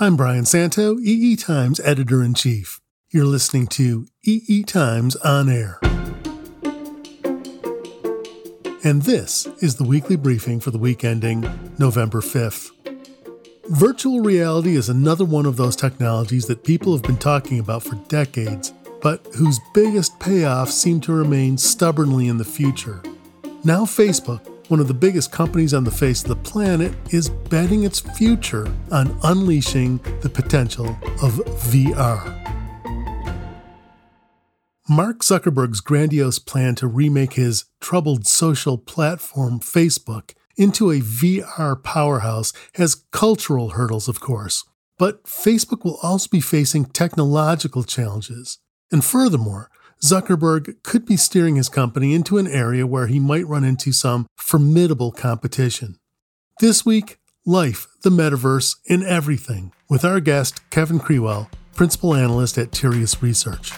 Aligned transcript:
I'm 0.00 0.14
Brian 0.14 0.44
Santo, 0.44 0.96
EE 1.00 1.34
Times 1.34 1.80
editor 1.80 2.22
in 2.22 2.32
chief. 2.34 2.80
You're 3.10 3.24
listening 3.24 3.66
to 3.68 4.06
EE 4.22 4.62
Times 4.62 5.16
On 5.16 5.48
Air. 5.48 5.80
And 8.84 9.02
this 9.02 9.46
is 9.60 9.74
the 9.74 9.82
weekly 9.84 10.14
briefing 10.14 10.60
for 10.60 10.70
the 10.70 10.78
week 10.78 11.02
ending 11.02 11.40
November 11.80 12.20
5th. 12.20 12.70
Virtual 13.70 14.20
reality 14.20 14.76
is 14.76 14.88
another 14.88 15.24
one 15.24 15.46
of 15.46 15.56
those 15.56 15.74
technologies 15.74 16.46
that 16.46 16.62
people 16.62 16.92
have 16.92 17.02
been 17.02 17.16
talking 17.16 17.58
about 17.58 17.82
for 17.82 17.96
decades, 18.06 18.72
but 19.02 19.26
whose 19.34 19.58
biggest 19.74 20.16
payoffs 20.20 20.68
seem 20.68 21.00
to 21.00 21.12
remain 21.12 21.58
stubbornly 21.58 22.28
in 22.28 22.38
the 22.38 22.44
future. 22.44 23.02
Now, 23.64 23.84
Facebook, 23.84 24.57
one 24.68 24.80
of 24.80 24.88
the 24.88 24.94
biggest 24.94 25.32
companies 25.32 25.74
on 25.74 25.84
the 25.84 25.90
face 25.90 26.22
of 26.22 26.28
the 26.28 26.36
planet, 26.36 26.92
is 27.10 27.28
betting 27.28 27.84
its 27.84 28.00
future 28.00 28.72
on 28.92 29.18
unleashing 29.24 29.98
the 30.20 30.28
potential 30.28 30.88
of 31.22 31.34
VR. 31.70 32.34
Mark 34.90 35.18
Zuckerberg's 35.18 35.80
grandiose 35.80 36.38
plan 36.38 36.74
to 36.76 36.86
remake 36.86 37.34
his 37.34 37.66
troubled 37.80 38.26
social 38.26 38.78
platform 38.78 39.60
Facebook 39.60 40.32
into 40.56 40.90
a 40.90 41.00
VR 41.00 41.82
powerhouse 41.82 42.52
has 42.74 43.04
cultural 43.12 43.70
hurdles, 43.70 44.08
of 44.08 44.20
course. 44.20 44.64
But 44.98 45.24
Facebook 45.24 45.84
will 45.84 45.98
also 46.02 46.28
be 46.28 46.40
facing 46.40 46.86
technological 46.86 47.84
challenges. 47.84 48.58
And 48.90 49.04
furthermore, 49.04 49.70
Zuckerberg 50.02 50.82
could 50.84 51.04
be 51.04 51.16
steering 51.16 51.56
his 51.56 51.68
company 51.68 52.14
into 52.14 52.38
an 52.38 52.46
area 52.46 52.86
where 52.86 53.08
he 53.08 53.18
might 53.18 53.46
run 53.46 53.64
into 53.64 53.92
some 53.92 54.26
formidable 54.36 55.10
competition. 55.10 55.98
This 56.60 56.86
week, 56.86 57.18
life, 57.44 57.88
the 58.02 58.10
metaverse, 58.10 58.76
and 58.88 59.02
everything, 59.02 59.72
with 59.88 60.04
our 60.04 60.20
guest, 60.20 60.60
Kevin 60.70 61.00
Krewell, 61.00 61.50
principal 61.74 62.14
analyst 62.14 62.58
at 62.58 62.70
Tirias 62.70 63.20
Research. 63.22 63.72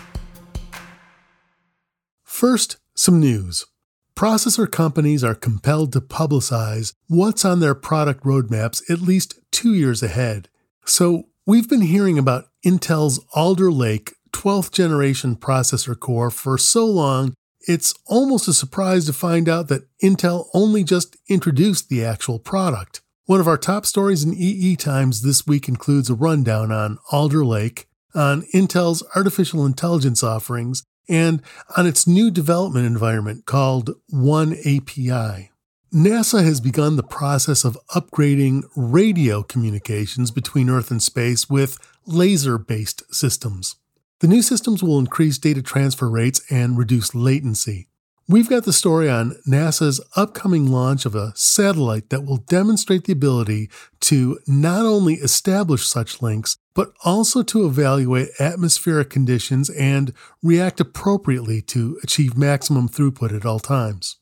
First, 2.22 2.76
some 2.94 3.18
news. 3.20 3.66
Processor 4.14 4.70
companies 4.70 5.24
are 5.24 5.34
compelled 5.34 5.92
to 5.94 6.00
publicize 6.00 6.92
what's 7.06 7.44
on 7.44 7.60
their 7.60 7.74
product 7.74 8.24
roadmaps 8.24 8.82
at 8.90 9.00
least 9.00 9.38
two 9.50 9.72
years 9.72 10.02
ahead. 10.02 10.48
So, 10.84 11.28
we've 11.46 11.68
been 11.68 11.80
hearing 11.80 12.18
about 12.18 12.48
Intel's 12.64 13.24
Alder 13.34 13.72
Lake 13.72 14.14
12th 14.32 14.72
generation 14.72 15.36
processor 15.36 15.98
core 15.98 16.30
for 16.30 16.58
so 16.58 16.86
long, 16.86 17.34
it's 17.60 17.94
almost 18.06 18.48
a 18.48 18.54
surprise 18.54 19.04
to 19.06 19.12
find 19.12 19.48
out 19.48 19.68
that 19.68 19.86
Intel 20.02 20.48
only 20.54 20.82
just 20.82 21.16
introduced 21.28 21.88
the 21.88 22.04
actual 22.04 22.38
product. 22.38 23.00
One 23.26 23.40
of 23.40 23.46
our 23.46 23.58
top 23.58 23.86
stories 23.86 24.24
in 24.24 24.34
EE 24.34 24.76
Times 24.76 25.22
this 25.22 25.46
week 25.46 25.68
includes 25.68 26.10
a 26.10 26.14
rundown 26.14 26.72
on 26.72 26.98
Alder 27.12 27.44
Lake, 27.44 27.86
on 28.14 28.42
Intel's 28.54 29.04
artificial 29.14 29.66
intelligence 29.66 30.22
offerings, 30.22 30.82
and 31.08 31.42
on 31.76 31.86
its 31.86 32.06
new 32.06 32.30
development 32.30 32.86
environment 32.86 33.46
called 33.46 33.90
One 34.08 34.54
API. 34.64 35.50
NASA 35.92 36.44
has 36.44 36.60
begun 36.60 36.94
the 36.94 37.02
process 37.02 37.64
of 37.64 37.76
upgrading 37.94 38.62
radio 38.76 39.42
communications 39.42 40.30
between 40.30 40.70
Earth 40.70 40.90
and 40.90 41.02
space 41.02 41.50
with 41.50 41.78
laser 42.06 42.58
based 42.58 43.02
systems. 43.12 43.76
The 44.20 44.28
new 44.28 44.42
systems 44.42 44.82
will 44.82 44.98
increase 44.98 45.38
data 45.38 45.62
transfer 45.62 46.08
rates 46.08 46.42
and 46.50 46.76
reduce 46.76 47.14
latency. 47.14 47.88
We've 48.28 48.50
got 48.50 48.64
the 48.64 48.72
story 48.72 49.08
on 49.08 49.36
NASA's 49.48 49.98
upcoming 50.14 50.70
launch 50.70 51.06
of 51.06 51.14
a 51.14 51.32
satellite 51.34 52.10
that 52.10 52.24
will 52.24 52.36
demonstrate 52.36 53.04
the 53.04 53.14
ability 53.14 53.70
to 54.00 54.38
not 54.46 54.84
only 54.84 55.14
establish 55.14 55.86
such 55.86 56.20
links, 56.20 56.58
but 56.74 56.92
also 57.02 57.42
to 57.44 57.64
evaluate 57.64 58.28
atmospheric 58.38 59.08
conditions 59.08 59.70
and 59.70 60.12
react 60.42 60.80
appropriately 60.80 61.62
to 61.62 61.98
achieve 62.02 62.36
maximum 62.36 62.90
throughput 62.90 63.34
at 63.34 63.46
all 63.46 63.58
times. 63.58 64.18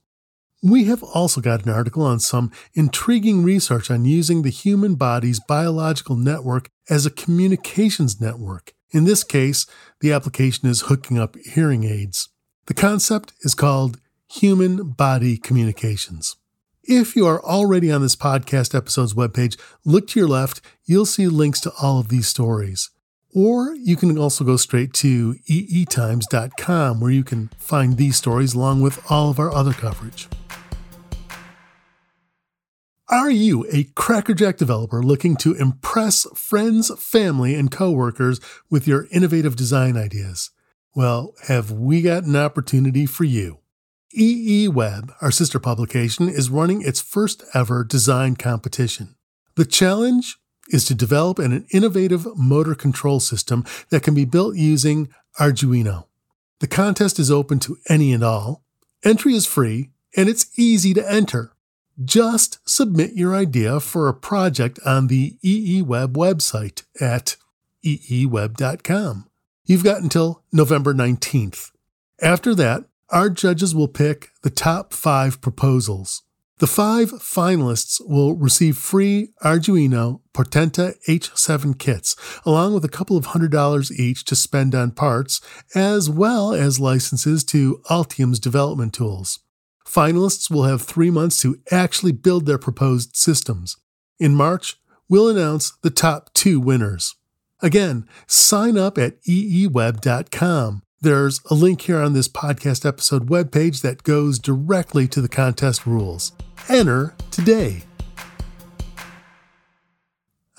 We 0.62 0.84
have 0.84 1.02
also 1.02 1.40
got 1.40 1.66
an 1.66 1.72
article 1.72 2.04
on 2.04 2.20
some 2.20 2.52
intriguing 2.74 3.42
research 3.42 3.90
on 3.90 4.04
using 4.04 4.42
the 4.42 4.50
human 4.50 4.94
body's 4.94 5.40
biological 5.40 6.14
network 6.14 6.68
as 6.88 7.04
a 7.04 7.10
communications 7.10 8.20
network. 8.20 8.74
In 8.90 9.04
this 9.04 9.22
case, 9.24 9.66
the 10.00 10.12
application 10.12 10.68
is 10.68 10.82
hooking 10.82 11.18
up 11.18 11.36
hearing 11.36 11.84
aids. 11.84 12.28
The 12.66 12.74
concept 12.74 13.32
is 13.42 13.54
called 13.54 14.00
human 14.30 14.92
body 14.92 15.36
communications. 15.36 16.36
If 16.84 17.14
you 17.14 17.26
are 17.26 17.42
already 17.44 17.92
on 17.92 18.00
this 18.00 18.16
podcast 18.16 18.74
episode's 18.74 19.12
webpage, 19.12 19.60
look 19.84 20.06
to 20.08 20.20
your 20.20 20.28
left, 20.28 20.62
you'll 20.86 21.04
see 21.04 21.28
links 21.28 21.60
to 21.60 21.72
all 21.82 21.98
of 21.98 22.08
these 22.08 22.28
stories. 22.28 22.90
Or 23.34 23.74
you 23.74 23.94
can 23.94 24.16
also 24.16 24.42
go 24.42 24.56
straight 24.56 24.94
to 24.94 25.36
eetimes.com 25.46 27.00
where 27.00 27.10
you 27.10 27.24
can 27.24 27.50
find 27.58 27.98
these 27.98 28.16
stories 28.16 28.54
along 28.54 28.80
with 28.80 29.02
all 29.10 29.28
of 29.28 29.38
our 29.38 29.52
other 29.52 29.72
coverage. 29.72 30.28
Are 33.10 33.30
you 33.30 33.66
a 33.72 33.84
crackerjack 33.94 34.58
developer 34.58 35.02
looking 35.02 35.34
to 35.36 35.54
impress 35.54 36.26
friends, 36.34 36.92
family, 37.02 37.54
and 37.54 37.70
coworkers 37.70 38.38
with 38.68 38.86
your 38.86 39.06
innovative 39.10 39.56
design 39.56 39.96
ideas? 39.96 40.50
Well, 40.94 41.32
have 41.46 41.70
we 41.70 42.02
got 42.02 42.24
an 42.24 42.36
opportunity 42.36 43.06
for 43.06 43.24
you? 43.24 43.60
EE 44.12 44.68
Web, 44.68 45.10
our 45.22 45.30
sister 45.30 45.58
publication, 45.58 46.28
is 46.28 46.50
running 46.50 46.82
its 46.82 47.00
first 47.00 47.42
ever 47.54 47.82
design 47.82 48.36
competition. 48.36 49.14
The 49.54 49.64
challenge 49.64 50.36
is 50.68 50.84
to 50.84 50.94
develop 50.94 51.38
an 51.38 51.66
innovative 51.72 52.26
motor 52.36 52.74
control 52.74 53.20
system 53.20 53.64
that 53.88 54.02
can 54.02 54.12
be 54.12 54.26
built 54.26 54.56
using 54.56 55.08
Arduino. 55.40 56.08
The 56.60 56.66
contest 56.66 57.18
is 57.18 57.30
open 57.30 57.58
to 57.60 57.78
any 57.88 58.12
and 58.12 58.22
all. 58.22 58.64
Entry 59.02 59.32
is 59.32 59.46
free, 59.46 59.92
and 60.14 60.28
it's 60.28 60.58
easy 60.58 60.92
to 60.92 61.10
enter. 61.10 61.54
Just 62.04 62.60
submit 62.68 63.14
your 63.14 63.34
idea 63.34 63.80
for 63.80 64.06
a 64.06 64.14
project 64.14 64.78
on 64.86 65.08
the 65.08 65.36
EEWeb 65.44 66.12
website 66.12 66.84
at 67.00 67.36
eeweb.com. 67.84 69.26
You've 69.64 69.84
got 69.84 70.02
until 70.02 70.44
November 70.52 70.94
19th. 70.94 71.72
After 72.22 72.54
that, 72.54 72.84
our 73.10 73.28
judges 73.28 73.74
will 73.74 73.88
pick 73.88 74.30
the 74.42 74.50
top 74.50 74.92
five 74.92 75.40
proposals. 75.40 76.22
The 76.58 76.68
five 76.68 77.10
finalists 77.12 78.00
will 78.04 78.36
receive 78.36 78.76
free 78.76 79.30
Arduino 79.42 80.20
Portenta 80.32 80.94
H7 81.08 81.78
kits, 81.78 82.14
along 82.44 82.74
with 82.74 82.84
a 82.84 82.88
couple 82.88 83.16
of 83.16 83.26
hundred 83.26 83.50
dollars 83.50 83.90
each 83.98 84.24
to 84.26 84.36
spend 84.36 84.74
on 84.74 84.92
parts, 84.92 85.40
as 85.74 86.08
well 86.08 86.52
as 86.52 86.78
licenses 86.78 87.42
to 87.44 87.80
Altium's 87.90 88.38
development 88.38 88.92
tools. 88.92 89.40
Finalists 89.88 90.50
will 90.50 90.64
have 90.64 90.82
three 90.82 91.10
months 91.10 91.40
to 91.40 91.58
actually 91.70 92.12
build 92.12 92.44
their 92.44 92.58
proposed 92.58 93.16
systems. 93.16 93.78
In 94.20 94.34
March, 94.34 94.76
we'll 95.08 95.28
announce 95.28 95.72
the 95.82 95.90
top 95.90 96.32
two 96.34 96.60
winners. 96.60 97.16
Again, 97.60 98.06
sign 98.26 98.76
up 98.76 98.98
at 98.98 99.22
eeweb.com. 99.22 100.82
There's 101.00 101.40
a 101.50 101.54
link 101.54 101.80
here 101.82 102.02
on 102.02 102.12
this 102.12 102.28
podcast 102.28 102.84
episode 102.84 103.30
webpage 103.30 103.80
that 103.80 104.02
goes 104.02 104.38
directly 104.38 105.08
to 105.08 105.22
the 105.22 105.28
contest 105.28 105.86
rules. 105.86 106.32
Enter 106.68 107.14
today. 107.30 107.84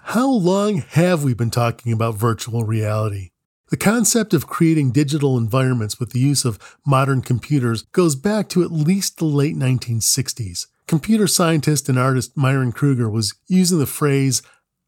How 0.02 0.28
long 0.28 0.78
have 0.78 1.24
we 1.24 1.36
been 1.36 1.52
talking 1.52 1.94
about 1.94 2.16
virtual 2.16 2.64
reality? 2.64 3.30
The 3.70 3.78
concept 3.78 4.34
of 4.34 4.48
creating 4.48 4.92
digital 4.92 5.38
environments 5.38 6.00
with 6.00 6.10
the 6.10 6.20
use 6.20 6.44
of 6.44 6.78
modern 6.88 7.22
computers 7.22 7.84
goes 7.84 8.16
back 8.16 8.50
to 8.50 8.64
at 8.64 8.72
least 8.72 9.18
the 9.18 9.26
late 9.26 9.56
1960s. 9.56 10.66
Computer 10.88 11.28
scientist 11.28 11.88
and 11.88 12.00
artist 12.00 12.36
Myron 12.36 12.72
Krueger 12.72 13.08
was 13.08 13.36
using 13.48 13.78
the 13.78 13.86
phrase 13.86 14.42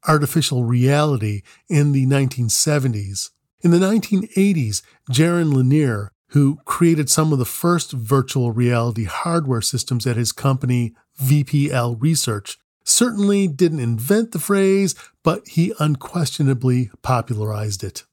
artificial 0.07 0.63
reality 0.63 1.43
in 1.69 1.91
the 1.91 2.07
1970s. 2.07 3.29
In 3.61 3.69
the 3.69 3.77
1980s, 3.77 4.81
Jaron 5.11 5.53
Lanier, 5.53 6.11
who 6.29 6.57
created 6.65 7.07
some 7.07 7.31
of 7.31 7.37
the 7.37 7.45
first 7.45 7.91
virtual 7.91 8.51
reality 8.51 9.03
hardware 9.03 9.61
systems 9.61 10.07
at 10.07 10.15
his 10.15 10.31
company 10.31 10.95
VPL 11.21 12.01
Research, 12.01 12.57
certainly 12.83 13.47
didn't 13.47 13.79
invent 13.79 14.31
the 14.31 14.39
phrase, 14.39 14.95
but 15.23 15.47
he 15.49 15.71
unquestionably 15.79 16.89
popularized 17.03 17.83
it. 17.83 18.05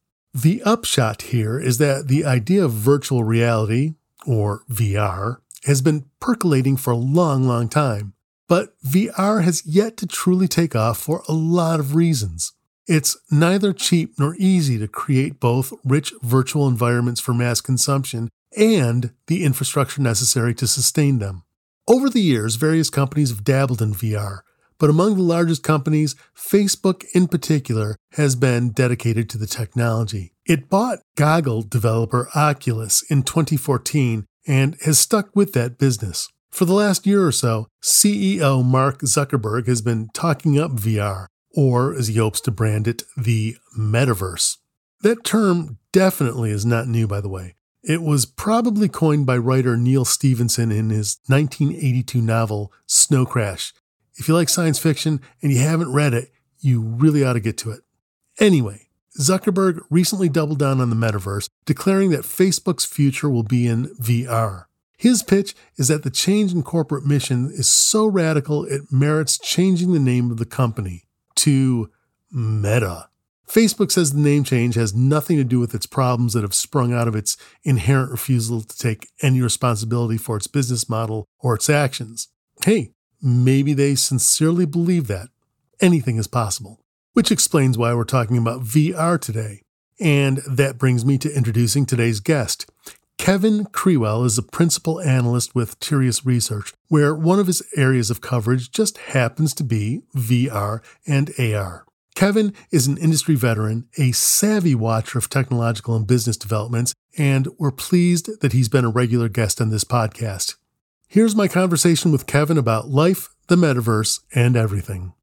The 0.43 0.63
upshot 0.63 1.23
here 1.23 1.59
is 1.59 1.79
that 1.79 2.07
the 2.07 2.25
idea 2.25 2.65
of 2.65 2.71
virtual 2.71 3.25
reality, 3.25 3.95
or 4.25 4.63
VR, 4.71 5.39
has 5.65 5.83
been 5.83 6.05
percolating 6.21 6.77
for 6.77 6.93
a 6.93 6.97
long, 6.97 7.49
long 7.49 7.69
time. 7.69 8.13
But 8.47 8.81
VR 8.87 9.43
has 9.43 9.67
yet 9.67 9.97
to 9.97 10.07
truly 10.07 10.47
take 10.47 10.77
off 10.77 10.97
for 10.97 11.25
a 11.27 11.33
lot 11.33 11.81
of 11.81 11.97
reasons. 11.97 12.53
It's 12.87 13.17
neither 13.33 13.73
cheap 13.73 14.17
nor 14.17 14.37
easy 14.39 14.79
to 14.79 14.87
create 14.87 15.41
both 15.41 15.73
rich 15.85 16.15
virtual 16.23 16.69
environments 16.69 17.21
for 17.21 17.35
mass 17.35 17.61
consumption 17.61 18.29
and 18.57 19.11
the 19.27 19.43
infrastructure 19.43 20.01
necessary 20.03 20.55
to 20.55 20.69
sustain 20.69 21.19
them. 21.19 21.43
Over 21.89 22.09
the 22.09 22.23
years, 22.23 22.55
various 22.55 22.91
companies 22.91 23.31
have 23.31 23.43
dabbled 23.43 23.83
in 23.83 23.93
VR, 23.93 24.43
but 24.79 24.91
among 24.91 25.17
the 25.17 25.23
largest 25.23 25.63
companies, 25.63 26.15
Facebook 26.37 27.05
in 27.15 27.29
particular 27.29 27.97
has 28.13 28.37
been 28.37 28.71
dedicated 28.71 29.29
to 29.31 29.39
the 29.39 29.47
technology. 29.47 30.33
It 30.47 30.69
bought 30.69 31.01
goggle 31.17 31.63
developer 31.63 32.29
Oculus 32.35 33.03
in 33.11 33.23
2014 33.23 34.27
and 34.47 34.77
has 34.85 34.99
stuck 34.99 35.35
with 35.35 35.53
that 35.53 35.79
business. 35.79 36.29
For 36.51 36.65
the 36.65 36.75
last 36.75 37.07
year 37.07 37.27
or 37.27 37.33
so, 37.33 37.67
CEO 37.83 38.65
Mark 38.65 39.01
Zuckerberg 39.01 39.67
has 39.67 39.83
been 39.83 40.09
talking 40.15 40.59
up 40.59 40.73
VR, 40.73 41.27
or 41.55 41.95
as 41.95 42.09
he 42.09 42.17
hopes 42.17 42.41
to 42.43 42.51
brand 42.51 42.89
it, 42.89 43.03
the 43.17 43.57
metaverse. 43.79 44.57
That 45.03 45.25
term 45.25 45.79
definitely 45.93 46.51
is 46.51 46.65
not 46.65 46.89
new, 46.89 47.07
by 47.07 47.21
the 47.21 47.29
way. 47.29 47.55
It 47.85 48.03
was 48.03 48.27
probably 48.27 48.89
coined 48.89 49.27
by 49.27 49.37
writer 49.39 49.77
Neal 49.77 50.05
Stephenson 50.05 50.73
in 50.73 50.91
his 50.91 51.19
1982 51.27 52.21
novel 52.21 52.73
Snow 52.87 53.25
Crash. 53.25 53.73
If 54.19 54.29
you 54.29 54.35
like 54.35 54.49
science 54.49 54.79
fiction 54.79 55.21
and 55.41 55.53
you 55.53 55.61
haven't 55.61 55.93
read 55.93 56.13
it, 56.13 56.33
you 56.59 56.83
really 56.83 57.25
ought 57.25 57.35
to 57.35 57.41
get 57.41 57.57
to 57.59 57.71
it. 57.71 57.81
Anyway, 58.39 58.89
Zuckerberg 59.19 59.81
recently 59.91 60.29
doubled 60.29 60.59
down 60.59 60.81
on 60.81 60.91
the 60.91 60.97
metaverse, 60.97 61.49
declaring 61.65 62.11
that 62.11 62.21
Facebook's 62.21 62.85
future 62.85 63.31
will 63.31 63.43
be 63.43 63.67
in 63.67 63.87
VR. 64.01 64.65
His 64.97 65.23
pitch 65.23 65.55
is 65.77 65.89
that 65.89 66.03
the 66.03 66.11
change 66.11 66.53
in 66.53 66.63
corporate 66.63 67.07
mission 67.07 67.51
is 67.53 67.69
so 67.69 68.07
radical 68.07 68.65
it 68.65 68.83
merits 68.91 69.39
changing 69.39 69.93
the 69.93 70.01
name 70.01 70.31
of 70.31 70.39
the 70.39 70.45
company 70.45 71.05
to 71.37 71.91
Meta. 72.33 73.09
Facebook 73.49 73.91
says 73.91 74.13
the 74.13 74.21
name 74.21 74.45
change 74.45 74.75
has 74.75 74.95
nothing 74.95 75.39
to 75.39 75.45
do 75.45 75.59
with 75.59 75.75
its 75.75 75.87
problems 75.87 76.35
that 76.35 76.43
have 76.43 76.53
sprung 76.53 76.93
out 76.93 77.09
of 77.09 77.17
its 77.17 77.37
inherent 77.63 78.11
refusal 78.11 78.61
to 78.61 78.77
take 78.77 79.09
any 79.23 79.41
responsibility 79.41 80.19
for 80.19 80.37
its 80.37 80.47
business 80.47 80.89
model 80.89 81.27
or 81.39 81.55
its 81.55 81.71
actions. 81.71 82.29
Hey, 82.65 82.91
maybe 83.23 83.75
they 83.75 83.95
sincerely 83.95 84.67
believe 84.67 85.07
that. 85.09 85.29
Anything 85.81 86.17
is 86.17 86.27
possible. 86.27 86.81
Which 87.13 87.31
explains 87.31 87.79
why 87.79 87.95
we're 87.95 88.05
talking 88.05 88.39
about 88.39 88.63
VR 88.63 89.21
today. 89.21 89.63
And 90.01 90.39
that 90.49 90.79
brings 90.79 91.05
me 91.05 91.19
to 91.19 91.35
introducing 91.35 91.87
today's 91.87 92.21
guest. 92.21 92.71
Kevin 93.19 93.65
Krewell 93.67 94.25
is 94.25 94.39
a 94.39 94.43
principal 94.43 95.01
analyst 95.01 95.55
with 95.55 95.79
Tirias 95.81 96.25
Research, 96.25 96.73
where 96.87 97.15
one 97.15 97.41
of 97.41 97.49
his 97.49 97.63
areas 97.77 98.11
of 98.11 98.21
coverage 98.21 98.71
just 98.71 98.97
happens 98.99 99.53
to 99.55 99.65
be 99.65 100.03
VR 100.17 100.81
and 101.07 101.33
AR. 101.39 101.85
Kevin 102.15 102.55
is 102.71 102.87
an 102.87 102.97
industry 102.97 103.35
veteran, 103.35 103.89
a 103.99 104.13
savvy 104.13 104.75
watcher 104.75 105.19
of 105.19 105.29
technological 105.29 105.95
and 105.95 106.07
business 106.07 106.37
developments, 106.37 106.95
and 107.17 107.49
we're 107.59 107.71
pleased 107.73 108.41
that 108.41 108.53
he's 108.53 108.69
been 108.69 108.85
a 108.85 108.91
regular 108.91 109.29
guest 109.29 109.61
on 109.61 109.71
this 109.71 109.85
podcast. 109.85 110.55
Here's 111.11 111.35
my 111.35 111.49
conversation 111.49 112.13
with 112.13 112.27
Kevin 112.27 112.59
about 112.59 112.91
life, 112.91 113.31
the 113.47 113.57
metaverse, 113.57 114.21
and 114.35 114.57
everything. 114.57 115.15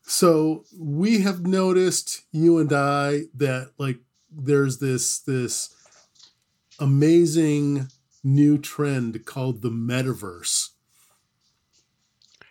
So 0.00 0.64
we 0.80 1.20
have 1.20 1.46
noticed 1.46 2.22
you 2.32 2.56
and 2.56 2.72
I 2.72 3.24
that 3.34 3.72
like 3.76 3.98
there's 4.30 4.78
this 4.78 5.18
this 5.18 5.74
amazing 6.78 7.88
new 8.24 8.56
trend 8.56 9.26
called 9.26 9.60
the 9.60 9.70
metaverse. 9.70 10.70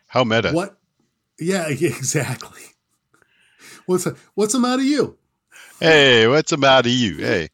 How 0.06 0.24
meta? 0.24 0.52
What? 0.52 0.78
Yeah, 1.40 1.68
exactly. 1.70 2.62
What's 3.88 4.06
a, 4.06 4.16
what's 4.36 4.54
the 4.54 4.60
matter 4.60 4.84
you? 4.84 5.18
Hey, 5.80 6.28
what's 6.28 6.52
the 6.52 6.58
matter 6.58 6.90
you? 6.90 7.18
Hey. 7.18 7.50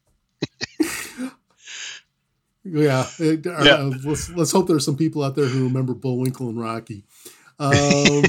Yeah, 2.64 3.06
it, 3.18 3.46
uh, 3.46 3.62
yeah. 3.62 3.74
Uh, 3.74 3.92
let's 4.04 4.30
let's 4.30 4.52
hope 4.52 4.68
there's 4.68 4.84
some 4.84 4.96
people 4.96 5.22
out 5.22 5.34
there 5.34 5.46
who 5.46 5.64
remember 5.64 5.94
Bullwinkle 5.94 6.48
and 6.48 6.60
Rocky. 6.60 7.04
Um, 7.58 8.22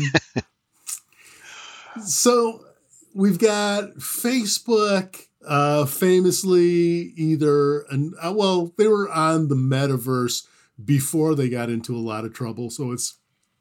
so 2.05 2.65
we've 3.13 3.39
got 3.39 3.95
Facebook, 3.95 5.27
uh, 5.45 5.85
famously 5.85 7.13
either 7.15 7.81
and 7.89 8.13
uh, 8.21 8.33
well, 8.35 8.73
they 8.77 8.87
were 8.87 9.11
on 9.11 9.49
the 9.49 9.55
metaverse 9.55 10.47
before 10.83 11.35
they 11.35 11.49
got 11.49 11.69
into 11.69 11.95
a 11.95 11.99
lot 11.99 12.25
of 12.25 12.33
trouble. 12.33 12.69
So 12.69 12.91
it's 12.91 13.17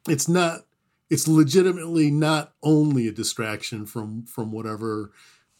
it's 0.07 0.27
not 0.27 0.61
it's 1.09 1.27
legitimately 1.27 2.09
not 2.09 2.53
only 2.63 3.07
a 3.07 3.11
distraction 3.11 3.85
from 3.85 4.25
from 4.25 4.51
whatever 4.51 5.11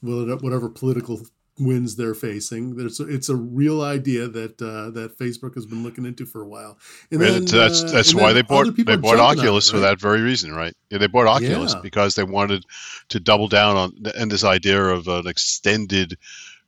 whatever 0.01 0.69
political 0.69 1.21
wins 1.59 1.95
they're 1.95 2.15
facing. 2.15 2.75
There's 2.75 3.00
it's 3.00 3.29
a 3.29 3.35
real 3.35 3.81
idea 3.81 4.27
that 4.27 4.61
uh, 4.61 4.89
that 4.91 5.17
Facebook 5.17 5.55
has 5.55 5.65
been 5.65 5.83
looking 5.83 6.05
into 6.05 6.25
for 6.25 6.41
a 6.41 6.47
while. 6.47 6.77
And 7.11 7.21
then, 7.21 7.45
that's 7.45 7.83
uh, 7.83 7.91
that's 7.91 8.15
why 8.15 8.33
they 8.33 8.41
bought 8.41 8.75
they 8.75 8.95
bought 8.95 9.19
Oculus 9.19 9.69
it, 9.69 9.73
right? 9.73 9.79
for 9.79 9.81
that 9.81 10.00
very 10.00 10.21
reason, 10.21 10.53
right? 10.53 10.73
Yeah, 10.89 10.97
they 10.97 11.07
bought 11.07 11.27
Oculus 11.27 11.73
yeah. 11.73 11.81
because 11.81 12.15
they 12.15 12.23
wanted 12.23 12.65
to 13.09 13.19
double 13.19 13.47
down 13.47 13.75
on 13.75 13.94
and 14.15 14.31
this 14.31 14.44
idea 14.44 14.83
of 14.83 15.07
an 15.07 15.27
extended 15.27 16.17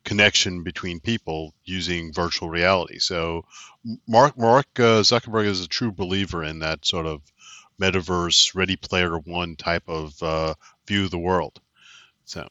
connection 0.04 0.62
between 0.62 1.00
people 1.00 1.52
using 1.64 2.12
virtual 2.12 2.48
reality. 2.48 2.98
So 2.98 3.44
Mark 4.06 4.38
Mark 4.38 4.66
uh, 4.78 5.02
Zuckerberg 5.02 5.46
is 5.46 5.62
a 5.62 5.68
true 5.68 5.90
believer 5.90 6.44
in 6.44 6.60
that 6.60 6.86
sort 6.86 7.06
of 7.06 7.22
metaverse, 7.80 8.54
Ready 8.54 8.76
Player 8.76 9.18
One 9.18 9.56
type 9.56 9.88
of 9.88 10.22
uh, 10.22 10.54
view 10.86 11.04
of 11.04 11.10
the 11.10 11.18
world. 11.18 11.60
So. 12.24 12.48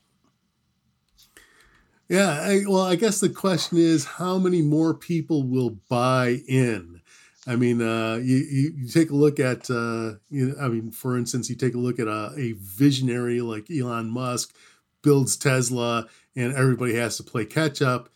Yeah, 2.08 2.40
I, 2.42 2.62
well, 2.68 2.84
I 2.84 2.96
guess 2.96 3.20
the 3.20 3.30
question 3.30 3.78
is 3.80 4.06
how 4.06 4.38
many 4.38 4.62
more 4.62 4.94
people 4.94 5.44
will 5.44 5.72
buy 5.90 6.42
in? 6.48 7.02
I 7.48 7.56
mean, 7.56 7.82
uh, 7.82 8.16
you, 8.16 8.38
you, 8.38 8.74
you, 8.76 8.88
take 8.88 9.12
a 9.12 9.16
look 9.16 9.40
at, 9.40 9.70
uh, 9.70 10.16
you 10.30 10.48
know, 10.48 10.56
I 10.60 10.68
mean, 10.68 10.92
for 10.92 11.18
instance, 11.18 11.50
you 11.50 11.56
take 11.56 11.76
a 11.76 11.80
look 11.80 12.00
at 12.00 12.08
a, 12.08 12.32
a 12.38 12.54
visionary 12.54 13.42
like 13.42 13.70
Elon 13.70 14.10
Musk 14.10 14.56
builds 15.04 15.38
Tesla 15.38 16.08
and 16.36 16.54
everybody 16.54 16.96
has 16.96 17.18
to 17.18 17.24
play 17.24 17.46
catch 17.46 17.82
up. 17.82 18.10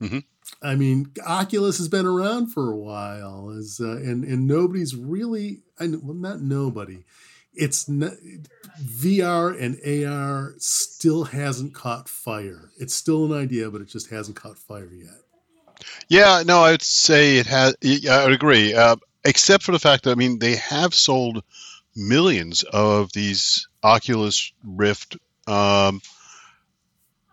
Mm-hmm. 0.00 0.18
I 0.62 0.74
mean, 0.74 1.12
Oculus 1.26 1.78
has 1.78 1.88
been 1.88 2.06
around 2.06 2.48
for 2.48 2.70
a 2.70 2.76
while, 2.76 3.50
is 3.50 3.80
uh, 3.80 3.96
and 3.96 4.24
and 4.24 4.46
nobody's 4.46 4.94
really, 4.94 5.62
I 5.78 5.88
well, 5.88 6.14
not 6.14 6.40
nobody. 6.40 7.04
It's 7.56 7.88
not, 7.88 8.12
VR 8.84 9.58
and 9.60 10.06
AR 10.06 10.54
still 10.58 11.24
hasn't 11.24 11.74
caught 11.74 12.08
fire. 12.08 12.70
It's 12.78 12.94
still 12.94 13.32
an 13.32 13.38
idea, 13.38 13.70
but 13.70 13.80
it 13.80 13.88
just 13.88 14.10
hasn't 14.10 14.36
caught 14.36 14.58
fire 14.58 14.90
yet. 14.92 15.14
Yeah, 16.08 16.42
no, 16.46 16.62
I'd 16.62 16.82
say 16.82 17.38
it 17.38 17.46
has. 17.46 17.76
I 17.84 18.24
would 18.24 18.32
agree, 18.32 18.74
uh, 18.74 18.96
except 19.24 19.62
for 19.62 19.72
the 19.72 19.78
fact 19.78 20.04
that 20.04 20.12
I 20.12 20.14
mean 20.14 20.38
they 20.38 20.56
have 20.56 20.94
sold 20.94 21.42
millions 21.94 22.62
of 22.62 23.12
these 23.12 23.68
Oculus 23.82 24.52
Rift 24.64 25.16
um, 25.46 26.00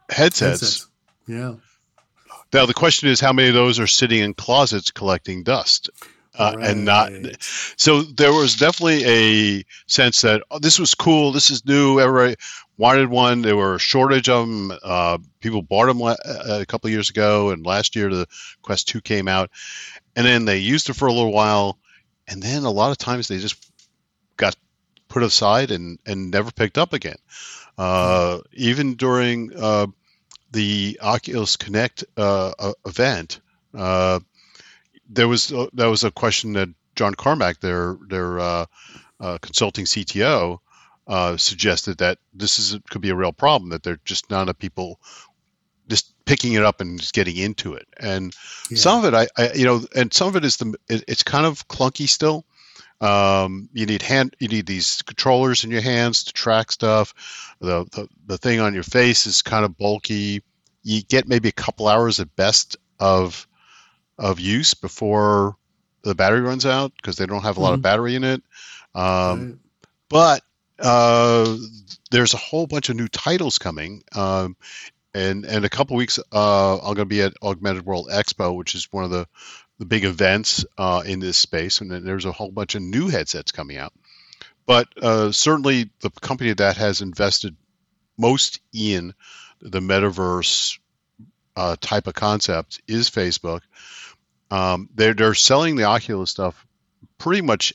headsets. 0.10 0.62
headsets. 0.62 0.88
Yeah. 1.28 1.56
Now 2.54 2.66
the 2.66 2.74
question 2.74 3.10
is, 3.10 3.20
how 3.20 3.34
many 3.34 3.50
of 3.50 3.56
those 3.56 3.80
are 3.80 3.88
sitting 3.88 4.20
in 4.20 4.34
closets 4.34 4.92
collecting 4.92 5.44
dust? 5.44 5.90
Uh, 6.36 6.54
right. 6.58 6.72
and 6.72 6.84
not 6.84 7.12
so 7.78 8.02
there 8.02 8.34
was 8.34 8.56
definitely 8.56 9.06
a 9.06 9.64
sense 9.86 10.22
that 10.22 10.42
oh, 10.50 10.58
this 10.58 10.80
was 10.80 10.96
cool. 10.96 11.32
This 11.32 11.52
is 11.52 11.64
new. 11.64 12.00
Everybody 12.00 12.38
wanted 12.78 13.10
one. 13.10 13.44
There 13.44 13.56
were 13.56 13.76
a 13.76 13.80
shortage 13.80 14.30
of 14.30 14.48
them 14.48 14.78
uh, 14.84 15.20
people 15.40 15.62
bought 15.62 15.86
them 15.86 16.02
uh, 16.02 16.16
a 16.26 16.66
couple 16.66 16.90
years 16.90 17.10
ago 17.10 17.52
and 17.52 17.66
last 17.66 17.96
year 17.96 18.10
the 18.10 18.28
quest 18.64 18.88
2 18.88 19.02
came 19.02 19.28
out. 19.28 19.52
And 20.16 20.26
then 20.26 20.46
they 20.46 20.58
used 20.58 20.90
it 20.90 20.96
for 20.96 21.08
a 21.08 21.14
little 21.14 21.32
while 21.32 21.78
and 22.28 22.42
then 22.42 22.64
a 22.64 22.72
lot 22.72 22.92
of 22.92 22.98
times 22.98 23.28
they 23.28 23.38
just 23.38 23.72
got 24.38 24.56
put 25.08 25.24
aside 25.24 25.72
and, 25.72 26.00
and 26.06 26.32
never 26.32 26.52
picked 26.52 26.78
up 26.78 26.94
again. 26.94 27.18
Uh, 27.78 28.40
even 28.54 28.96
during 28.96 29.52
uh, 29.56 29.88
the 30.52 31.00
Oculus 31.02 31.58
Connect 31.58 32.04
uh, 32.18 32.74
event, 32.86 33.40
uh, 33.74 34.20
there 35.10 35.28
was 35.28 35.52
uh, 35.52 35.68
that 35.74 35.88
was 35.88 36.04
a 36.04 36.12
question 36.12 36.54
that 36.54 36.70
John 36.96 37.16
Carmack, 37.16 37.60
their 37.60 37.98
their 38.08 38.40
uh, 38.40 38.66
uh, 39.20 39.38
consulting 39.42 39.86
CTO, 39.86 40.60
uh, 41.08 41.38
suggested 41.38 41.98
that 42.00 42.20
this 42.34 42.60
is 42.60 42.80
could 42.90 43.02
be 43.02 43.10
a 43.10 43.16
real 43.16 43.34
problem 43.34 43.72
that 43.72 43.84
there 43.84 43.94
are 43.94 44.02
just 44.06 44.30
not 44.30 44.44
enough 44.44 44.60
people 44.60 45.00
just 45.90 46.14
picking 46.26 46.54
it 46.54 46.64
up 46.64 46.82
and 46.82 47.00
just 47.00 47.14
getting 47.14 47.36
into 47.36 47.74
it. 47.74 47.88
And 47.98 48.34
yeah. 48.70 48.78
some 48.78 49.00
of 49.00 49.14
it, 49.14 49.14
I, 49.14 49.42
I, 49.42 49.54
you 49.54 49.66
know, 49.66 49.86
and 49.96 50.14
some 50.14 50.30
of 50.30 50.36
it 50.36 50.46
is 50.46 50.58
the 50.58 50.76
it, 50.88 51.04
it's 51.08 51.24
kind 51.24 51.46
of 51.46 51.68
clunky 51.68 52.08
still. 52.08 52.46
Um, 53.02 53.70
you 53.74 53.86
need 53.86 54.02
hand, 54.02 54.36
you 54.40 54.48
need 54.48 54.66
these 54.66 55.02
controllers 55.02 55.66
in 55.66 55.72
your 55.72 55.82
hands 55.82 56.26
to 56.26 56.34
track 56.34 56.72
stuff. 56.72 57.14
The, 57.60 57.84
the 57.92 58.08
the 58.26 58.38
thing 58.38 58.60
on 58.62 58.74
your 58.74 58.84
face 58.84 59.28
is 59.28 59.42
kind 59.42 59.66
of 59.66 59.78
bulky. 59.78 60.42
You 60.84 61.02
get 61.02 61.28
maybe 61.28 61.50
a 61.50 61.54
couple 61.54 61.88
hours 61.88 62.20
at 62.20 62.34
best 62.36 62.78
of 63.00 63.46
of 64.18 64.40
use 64.40 64.74
before 64.74 65.56
the 66.04 66.16
battery 66.16 66.42
runs 66.42 66.66
out 66.66 66.92
because 66.96 67.18
they 67.18 67.26
don't 67.26 67.44
have 67.44 67.58
a 67.58 67.60
lot 67.60 67.70
mm-hmm. 67.70 67.76
of 67.76 67.82
battery 67.82 68.16
in 68.16 68.24
it. 68.24 68.44
Um, 68.94 69.50
right. 69.50 69.58
But 70.10 70.42
uh, 70.80 71.58
there's 72.12 72.34
a 72.34 72.38
whole 72.38 72.68
bunch 72.68 72.90
of 72.90 72.96
new 72.96 73.08
titles 73.08 73.58
coming. 73.58 74.04
Um, 74.16 74.56
and 75.14 75.46
and 75.46 75.64
a 75.64 75.70
couple 75.70 75.96
weeks, 75.96 76.20
uh, 76.32 76.76
I'm 76.78 76.96
going 76.96 76.98
to 76.98 77.06
be 77.06 77.22
at 77.22 77.34
Augmented 77.42 77.86
World 77.86 78.10
Expo, 78.12 78.56
which 78.56 78.76
is 78.76 78.88
one 78.92 79.04
of 79.04 79.12
the 79.12 79.28
the 79.80 79.86
big 79.86 80.06
events 80.06 80.66
uh, 80.78 81.04
in 81.06 81.20
this 81.20 81.38
space, 81.38 81.82
and 81.82 81.90
then 81.90 82.04
there's 82.04 82.26
a 82.26 82.32
whole 82.32 82.52
bunch 82.52 82.76
of 82.76 82.82
new 82.82 83.10
headsets 83.10 83.52
coming 83.52 83.78
out. 83.78 83.94
but 84.66 84.88
uh, 85.02 85.32
certainly 85.32 85.90
the 86.02 86.10
company 86.10 86.54
that 86.54 86.78
has 86.78 87.02
invested 87.02 87.56
most 88.18 88.60
in 88.72 89.14
the 89.62 89.80
metaverse 89.80 90.78
uh, 91.56 91.76
type 91.80 92.08
of 92.08 92.14
concept 92.14 92.82
is 92.88 93.10
Facebook. 93.10 93.62
Um, 94.52 94.90
they're 94.94 95.14
they're 95.14 95.34
selling 95.34 95.76
the 95.76 95.86
Oculus 95.86 96.32
stuff 96.32 96.66
pretty 97.18 97.42
much 97.42 97.74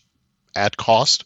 at 0.54 0.76
cost, 0.76 1.24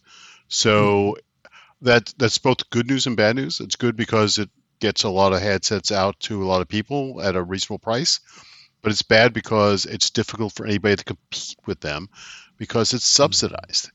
so 0.49 1.17
mm-hmm. 1.17 1.87
that 1.87 2.13
that's 2.17 2.39
both 2.39 2.71
good 2.71 2.89
news 2.89 3.07
and 3.07 3.17
bad 3.17 3.37
news. 3.37 3.61
It's 3.61 3.77
good 3.77 3.97
because 3.97 4.39
it 4.39 4.51
gets 4.81 5.05
a 5.05 5.11
lot 5.11 5.33
of 5.33 5.41
headsets 5.41 5.93
out 5.93 6.19
to 6.21 6.43
a 6.43 6.47
lot 6.47 6.63
of 6.63 6.69
people 6.69 7.21
at 7.23 7.37
a 7.37 7.43
reasonable 7.43 7.79
price, 7.79 8.21
but 8.83 8.93
it's 8.93 9.03
bad 9.03 9.33
because 9.33 9.87
it's 9.87 10.11
difficult 10.11 10.53
for 10.53 10.67
anybody 10.67 10.97
to 10.97 11.05
compete 11.05 11.57
with 11.67 11.81
them 11.81 12.09
because 12.59 12.95
it's 12.95 13.07
mm-hmm. 13.07 13.23
subsidized. 13.23 13.91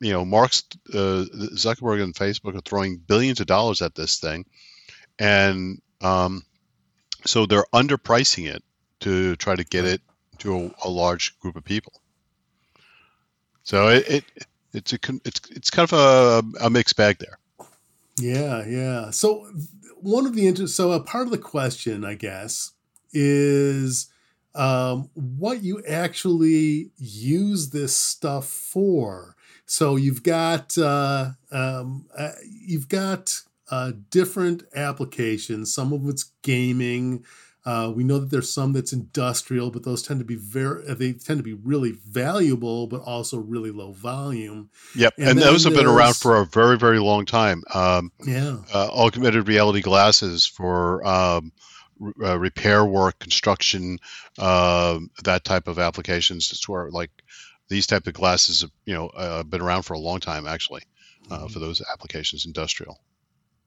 You 0.00 0.12
know, 0.12 0.24
Mark's 0.24 0.62
uh, 0.94 1.26
Zuckerberg 1.54 2.02
and 2.02 2.14
Facebook 2.14 2.56
are 2.56 2.62
throwing 2.62 2.96
billions 2.96 3.40
of 3.40 3.46
dollars 3.46 3.82
at 3.82 3.94
this 3.94 4.18
thing, 4.18 4.46
and 5.18 5.82
um, 6.00 6.44
so 7.24 7.46
they're 7.46 7.66
underpricing 7.72 8.52
it 8.52 8.62
to 9.00 9.36
try 9.36 9.54
to 9.54 9.64
get 9.64 9.84
it 9.84 10.00
to 10.38 10.56
a, 10.56 10.88
a 10.88 10.88
large 10.88 11.38
group 11.40 11.56
of 11.56 11.64
people. 11.64 11.92
So 13.62 13.88
it, 13.88 14.08
it 14.08 14.24
it's 14.72 14.92
a 14.92 14.98
it's 15.24 15.40
it's 15.50 15.70
kind 15.70 15.90
of 15.90 15.98
a, 15.98 16.64
a 16.66 16.70
mixed 16.70 16.96
bag 16.96 17.18
there. 17.18 17.38
Yeah, 18.18 18.64
yeah. 18.66 19.10
So 19.10 19.50
one 20.00 20.26
of 20.26 20.34
the 20.34 20.46
inter- 20.46 20.66
so 20.66 20.92
a 20.92 21.00
part 21.00 21.26
of 21.26 21.30
the 21.30 21.38
question, 21.38 22.04
I 22.04 22.14
guess, 22.14 22.72
is 23.12 24.08
um, 24.54 25.10
what 25.14 25.62
you 25.62 25.82
actually 25.86 26.90
use 26.96 27.70
this 27.70 27.96
stuff 27.96 28.46
for. 28.46 29.34
So 29.66 29.96
you've 29.96 30.22
got 30.22 30.76
uh, 30.76 31.30
um, 31.50 32.06
uh, 32.16 32.32
you've 32.44 32.88
got 32.88 33.42
uh, 33.70 33.92
different 34.10 34.64
applications. 34.74 35.72
Some 35.74 35.92
of 35.92 36.08
it's 36.08 36.32
gaming. 36.42 37.24
Uh, 37.66 37.90
we 37.94 38.04
know 38.04 38.18
that 38.18 38.30
there's 38.30 38.52
some 38.52 38.74
that's 38.74 38.92
industrial, 38.92 39.70
but 39.70 39.84
those 39.84 40.02
tend 40.02 40.20
to 40.20 40.24
be 40.24 40.34
very 40.34 40.86
uh, 40.86 40.94
they 40.94 41.14
tend 41.14 41.38
to 41.38 41.42
be 41.42 41.54
really 41.54 41.92
valuable, 41.92 42.86
but 42.86 43.00
also 43.00 43.38
really 43.38 43.70
low 43.70 43.92
volume. 43.92 44.68
Yep, 44.94 45.14
and, 45.16 45.28
and 45.30 45.38
those 45.38 45.64
have 45.64 45.72
been 45.72 45.86
around 45.86 46.14
for 46.16 46.36
a 46.36 46.44
very 46.44 46.76
very 46.76 46.98
long 46.98 47.24
time. 47.24 47.62
Um, 47.72 48.12
yeah, 48.26 48.58
uh, 48.72 48.88
augmented 48.92 49.48
reality 49.48 49.80
glasses 49.80 50.46
for 50.46 51.06
um, 51.06 51.52
uh, 52.22 52.38
repair 52.38 52.84
work, 52.84 53.18
construction, 53.18 53.98
uh, 54.38 54.98
that 55.24 55.44
type 55.44 55.66
of 55.66 55.78
applications. 55.78 56.50
It's 56.52 56.68
where 56.68 56.90
like 56.90 57.10
these 57.68 57.86
type 57.86 58.06
of 58.06 58.12
glasses 58.12 58.60
have 58.60 58.72
you 58.84 58.92
know 58.92 59.06
uh, 59.06 59.42
been 59.42 59.62
around 59.62 59.84
for 59.84 59.94
a 59.94 59.98
long 59.98 60.20
time 60.20 60.46
actually 60.46 60.82
mm-hmm. 61.28 61.46
for 61.46 61.60
those 61.60 61.82
applications, 61.90 62.44
industrial. 62.44 63.00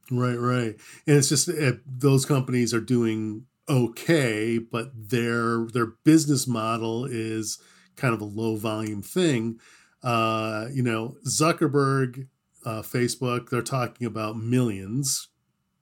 Right, 0.10 0.36
right. 0.36 0.76
And 1.06 1.18
it's 1.18 1.30
just 1.30 1.50
it, 1.50 1.82
those 1.86 2.26
companies 2.26 2.74
are 2.74 2.80
doing 2.82 3.46
okay, 3.68 4.58
but 4.58 4.92
their 4.96 5.66
their 5.74 5.88
business 6.06 6.48
model 6.48 7.06
is 7.06 7.60
kind 7.96 8.14
of 8.14 8.22
a 8.22 8.26
low 8.26 8.56
volume 8.56 9.02
thing. 9.02 9.60
Uh, 10.04 10.68
you 10.72 10.82
know, 10.84 11.18
Zuckerberg, 11.26 12.28
uh, 12.66 12.82
Facebook, 12.82 13.50
they're 13.50 13.62
talking 13.62 14.08
about 14.08 14.38
millions, 14.38 15.28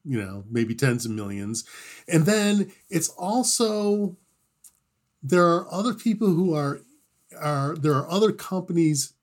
you 0.03 0.19
know, 0.19 0.43
maybe 0.49 0.73
tens 0.73 1.05
of 1.05 1.11
millions. 1.11 1.63
And 2.07 2.25
then 2.25 2.71
it's 2.89 3.09
also 3.09 4.17
there 5.21 5.45
are 5.45 5.71
other 5.71 5.93
people 5.93 6.27
who 6.29 6.53
are 6.55 6.81
are 7.39 7.75
there 7.75 7.93
are 7.93 8.09
other 8.09 8.31
companies 8.31 9.13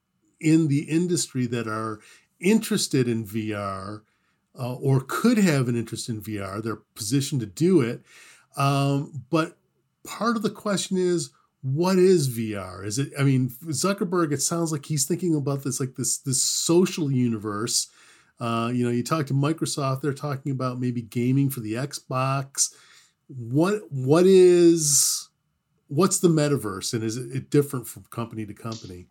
in 0.41 0.69
the 0.69 0.83
industry 0.83 1.47
that 1.47 1.67
are 1.67 2.01
interested 2.41 3.09
in 3.09 3.25
VR 3.25 4.03
uh, 4.59 4.75
or 4.75 5.01
could 5.07 5.39
have 5.39 5.69
an 5.69 5.77
interest 5.77 6.09
in 6.09 6.21
VR. 6.21 6.63
They're 6.63 6.83
positioned 6.95 7.41
to 7.41 7.47
do 7.47 7.81
it. 7.81 8.03
Um, 8.57 9.25
but 9.31 9.57
part 10.05 10.37
of 10.37 10.43
the 10.43 10.51
question 10.51 10.97
is, 10.99 11.31
what 11.63 11.97
is 11.99 12.29
VR? 12.29 12.85
Is 12.85 12.99
it? 12.99 13.13
I 13.19 13.23
mean, 13.23 13.51
Zuckerberg. 13.67 14.33
It 14.33 14.43
sounds 14.43 14.73
like 14.73 14.87
he's 14.87 15.07
thinking 15.07 15.35
about 15.35 15.63
this 15.63 15.79
like 15.79 15.95
this 15.95 16.19
this 16.19 16.43
social 16.43 17.11
universe. 17.11 17.89
Uh, 18.41 18.71
you 18.75 18.85
know, 18.85 18.91
you 18.91 19.05
talk 19.05 19.27
to 19.27 19.35
Microsoft; 19.35 20.01
they're 20.01 20.13
talking 20.13 20.51
about 20.51 20.81
maybe 20.81 21.03
gaming 21.03 21.51
for 21.51 21.61
the 21.61 21.75
Xbox. 21.75 22.75
What 23.29 23.83
what 23.91 24.27
is 24.27 25.29
what's 25.87 26.19
the 26.19 26.29
metaverse, 26.29 26.95
and 26.95 27.05
is 27.05 27.17
it 27.17 27.49
different 27.49 27.87
from 27.87 28.05
company 28.11 28.45
to 28.45 28.55
company? 28.55 29.07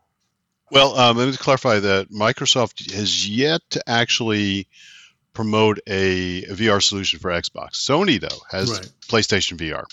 Well, 0.72 0.98
um, 0.98 1.18
let 1.18 1.28
me 1.28 1.38
clarify 1.38 1.80
that 1.80 2.12
Microsoft 2.12 2.92
has 2.92 3.28
yet 3.28 3.62
to 3.72 3.90
actually 3.90 4.68
promote 5.34 5.80
a, 5.88 6.44
a, 6.44 6.54
VR 6.54 6.82
solution 6.82 7.20
for 7.20 7.32
Xbox. 7.32 7.74
Sony 7.74 8.20
though 8.20 8.42
has 8.50 8.72
right. 8.72 8.92
PlayStation 9.08 9.58
VR, 9.58 9.84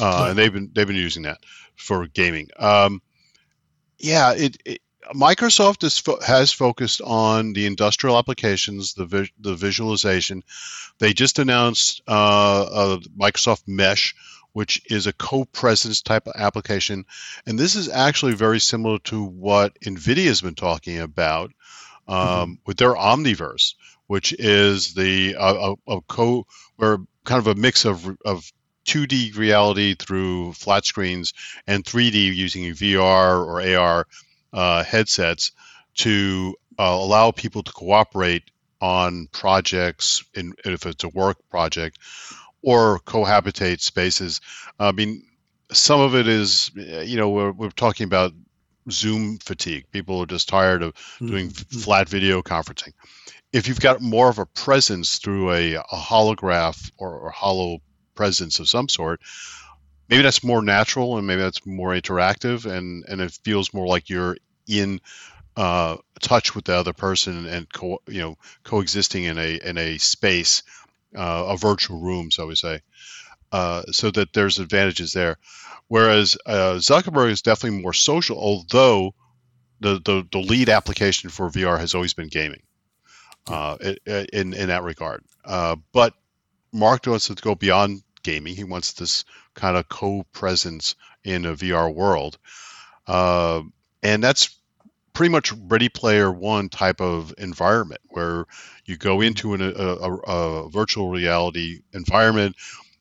uh, 0.00 0.04
right. 0.04 0.30
and 0.30 0.38
they've 0.38 0.52
been 0.52 0.70
they've 0.74 0.86
been 0.86 0.96
using 0.96 1.24
that 1.24 1.38
for 1.76 2.06
gaming. 2.06 2.48
Um, 2.58 3.00
yeah, 3.98 4.32
it, 4.32 4.56
it, 4.64 4.80
Microsoft 5.14 5.84
is 5.84 5.98
fo- 5.98 6.20
has 6.20 6.52
focused 6.52 7.00
on 7.00 7.52
the 7.52 7.66
industrial 7.66 8.18
applications, 8.18 8.94
the 8.94 9.06
vi- 9.06 9.32
the 9.38 9.54
visualization. 9.54 10.42
They 10.98 11.12
just 11.12 11.38
announced 11.38 12.02
uh, 12.06 12.98
Microsoft 13.18 13.62
Mesh, 13.66 14.14
which 14.52 14.82
is 14.90 15.06
a 15.06 15.12
co-presence 15.12 16.02
type 16.02 16.26
of 16.26 16.34
application, 16.36 17.04
and 17.46 17.58
this 17.58 17.76
is 17.76 17.88
actually 17.88 18.34
very 18.34 18.60
similar 18.60 18.98
to 19.00 19.22
what 19.22 19.78
NVIDIA 19.80 20.26
has 20.26 20.40
been 20.40 20.54
talking 20.54 20.98
about 20.98 21.52
um, 22.08 22.18
mm-hmm. 22.18 22.52
with 22.66 22.76
their 22.76 22.94
Omniverse, 22.94 23.74
which 24.06 24.32
is 24.32 24.94
the 24.94 25.36
uh, 25.36 25.74
a, 25.88 25.96
a 25.96 26.00
co 26.02 26.46
or 26.78 26.98
kind 27.24 27.38
of 27.38 27.46
a 27.46 27.54
mix 27.54 27.84
of 27.84 28.06
of 28.24 28.50
2D 28.86 29.36
reality 29.36 29.94
through 29.94 30.52
flat 30.52 30.84
screens 30.84 31.34
and 31.66 31.84
3D 31.84 32.34
using 32.34 32.64
VR 32.72 33.44
or 33.44 33.76
AR 33.76 34.06
uh, 34.52 34.84
headsets 34.84 35.52
to 35.96 36.54
uh, 36.78 36.82
allow 36.84 37.30
people 37.32 37.62
to 37.62 37.72
cooperate 37.72 38.44
on 38.80 39.28
projects, 39.32 40.24
in, 40.34 40.54
if 40.64 40.86
it's 40.86 41.04
a 41.04 41.08
work 41.08 41.36
project, 41.50 41.98
or 42.62 43.00
cohabitate 43.00 43.80
spaces. 43.80 44.40
I 44.78 44.92
mean, 44.92 45.24
some 45.72 46.00
of 46.00 46.14
it 46.14 46.28
is, 46.28 46.70
you 46.74 47.16
know, 47.16 47.30
we're, 47.30 47.52
we're 47.52 47.70
talking 47.70 48.04
about 48.04 48.32
Zoom 48.90 49.38
fatigue. 49.38 49.86
People 49.90 50.20
are 50.20 50.26
just 50.26 50.48
tired 50.48 50.82
of 50.82 50.94
doing 51.18 51.48
mm-hmm. 51.48 51.78
flat 51.78 52.08
video 52.08 52.42
conferencing 52.42 52.92
if 53.56 53.68
you've 53.68 53.80
got 53.80 54.02
more 54.02 54.28
of 54.28 54.38
a 54.38 54.44
presence 54.44 55.16
through 55.18 55.50
a, 55.50 55.74
a 55.76 55.82
holograph 55.94 56.90
or, 56.98 57.10
or 57.18 57.30
hollow 57.30 57.78
presence 58.14 58.60
of 58.60 58.68
some 58.68 58.86
sort, 58.86 59.22
maybe 60.10 60.22
that's 60.22 60.44
more 60.44 60.60
natural 60.60 61.16
and 61.16 61.26
maybe 61.26 61.40
that's 61.40 61.64
more 61.64 61.92
interactive 61.92 62.70
and, 62.70 63.06
and 63.08 63.22
it 63.22 63.32
feels 63.44 63.72
more 63.72 63.86
like 63.86 64.10
you're 64.10 64.36
in 64.68 65.00
uh, 65.56 65.96
touch 66.20 66.54
with 66.54 66.66
the 66.66 66.74
other 66.74 66.92
person 66.92 67.46
and 67.46 67.72
co- 67.72 68.02
you 68.06 68.20
know 68.20 68.36
coexisting 68.62 69.24
in 69.24 69.38
a 69.38 69.58
in 69.64 69.78
a 69.78 69.96
space, 69.96 70.62
uh, 71.16 71.46
a 71.48 71.56
virtual 71.56 71.98
room, 71.98 72.30
so 72.30 72.46
we 72.46 72.54
say, 72.54 72.82
uh, 73.52 73.82
so 73.90 74.10
that 74.10 74.34
there's 74.34 74.58
advantages 74.58 75.14
there. 75.14 75.38
Whereas 75.88 76.36
uh, 76.44 76.74
Zuckerberg 76.74 77.30
is 77.30 77.40
definitely 77.40 77.80
more 77.80 77.94
social, 77.94 78.38
although 78.38 79.14
the, 79.80 79.98
the 80.04 80.28
the 80.30 80.40
lead 80.40 80.68
application 80.68 81.30
for 81.30 81.48
VR 81.48 81.78
has 81.78 81.94
always 81.94 82.12
been 82.12 82.28
gaming 82.28 82.60
uh, 83.48 83.76
in 84.06 84.54
in 84.54 84.68
that 84.68 84.82
regard. 84.82 85.24
Uh, 85.44 85.76
but 85.92 86.14
Mark 86.72 87.06
wants 87.06 87.28
to 87.28 87.34
go 87.34 87.54
beyond 87.54 88.02
gaming. 88.22 88.54
He 88.56 88.64
wants 88.64 88.92
this 88.94 89.24
kind 89.54 89.76
of 89.76 89.88
co-presence 89.88 90.96
in 91.24 91.46
a 91.46 91.54
VR 91.54 91.92
world, 91.92 92.38
uh, 93.06 93.62
and 94.02 94.22
that's 94.22 94.56
pretty 95.12 95.32
much 95.32 95.52
Ready 95.52 95.88
Player 95.88 96.30
One 96.30 96.68
type 96.68 97.00
of 97.00 97.32
environment 97.38 98.02
where 98.08 98.44
you 98.84 98.96
go 98.98 99.22
into 99.22 99.54
an, 99.54 99.62
a, 99.62 99.72
a, 99.72 100.14
a 100.14 100.70
virtual 100.70 101.08
reality 101.08 101.80
environment. 101.94 102.56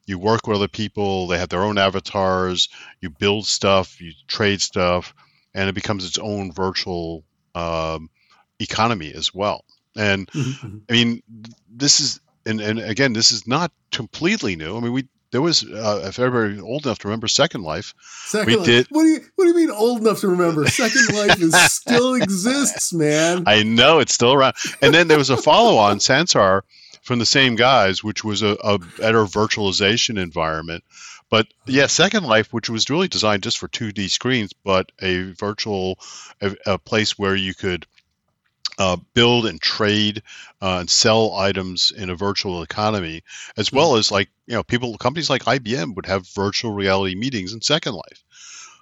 You 0.05 0.19
work 0.19 0.47
with 0.47 0.57
other 0.57 0.67
people. 0.67 1.27
They 1.27 1.39
have 1.39 1.49
their 1.49 1.63
own 1.63 1.77
avatars. 1.77 2.69
You 3.01 3.09
build 3.09 3.45
stuff. 3.45 3.99
You 3.99 4.13
trade 4.27 4.61
stuff, 4.61 5.13
and 5.53 5.67
it 5.67 5.73
becomes 5.75 6.05
its 6.05 6.17
own 6.17 6.53
virtual 6.53 7.25
um, 7.53 8.09
economy 8.59 9.13
as 9.13 9.33
well. 9.33 9.65
And 9.95 10.27
mm-hmm, 10.27 10.67
mm-hmm. 10.67 10.77
I 10.89 10.93
mean, 10.93 11.23
this 11.69 11.99
is 11.99 12.19
and 12.45 12.61
and 12.61 12.79
again, 12.79 13.13
this 13.13 13.31
is 13.31 13.47
not 13.47 13.71
completely 13.91 14.55
new. 14.55 14.77
I 14.77 14.79
mean, 14.79 14.93
we 14.93 15.07
there 15.31 15.41
was 15.41 15.63
uh, 15.63 16.03
if 16.05 16.19
everybody 16.19 16.61
old 16.61 16.85
enough 16.85 16.99
to 16.99 17.07
remember 17.07 17.27
Second 17.27 17.63
Life, 17.63 17.93
Second 18.25 18.47
we 18.47 18.55
Life. 18.55 18.65
did. 18.65 18.87
What 18.89 19.03
do 19.03 19.09
you 19.09 19.21
What 19.35 19.45
do 19.45 19.49
you 19.49 19.55
mean 19.55 19.71
old 19.71 20.01
enough 20.01 20.21
to 20.21 20.29
remember? 20.29 20.67
Second 20.67 21.13
Life 21.15 21.41
is 21.41 21.53
still 21.71 22.13
exists, 22.13 22.93
man. 22.93 23.43
I 23.45 23.63
know 23.63 23.99
it's 23.99 24.13
still 24.13 24.33
around. 24.33 24.55
And 24.81 24.93
then 24.93 25.07
there 25.07 25.17
was 25.17 25.29
a 25.29 25.37
follow 25.37 25.77
on 25.77 25.97
Sansar 25.97 26.61
from 27.01 27.19
the 27.19 27.25
same 27.25 27.55
guys, 27.55 28.03
which 28.03 28.23
was 28.23 28.41
a, 28.43 28.55
a 28.63 28.79
better 28.79 29.25
virtualization 29.25 30.17
environment. 30.17 30.83
But 31.29 31.47
yeah, 31.65 31.87
Second 31.87 32.23
Life, 32.23 32.53
which 32.53 32.69
was 32.69 32.89
really 32.89 33.07
designed 33.07 33.43
just 33.43 33.57
for 33.57 33.67
2D 33.67 34.09
screens, 34.09 34.53
but 34.53 34.91
a 35.01 35.33
virtual 35.33 35.99
a, 36.39 36.55
a 36.65 36.79
place 36.79 37.17
where 37.17 37.35
you 37.35 37.53
could 37.53 37.85
uh, 38.77 38.97
build 39.13 39.45
and 39.45 39.61
trade 39.61 40.23
uh, 40.61 40.77
and 40.79 40.89
sell 40.89 41.33
items 41.35 41.91
in 41.95 42.09
a 42.09 42.15
virtual 42.15 42.63
economy, 42.63 43.23
as 43.57 43.71
well 43.71 43.91
mm-hmm. 43.91 43.99
as 43.99 44.11
like 44.11 44.29
you 44.47 44.55
know 44.55 44.63
people 44.63 44.97
companies 44.97 45.29
like 45.29 45.43
IBM 45.43 45.95
would 45.95 46.05
have 46.05 46.27
virtual 46.29 46.71
reality 46.71 47.15
meetings 47.15 47.53
in 47.53 47.61
Second 47.61 47.93
Life. 47.93 48.23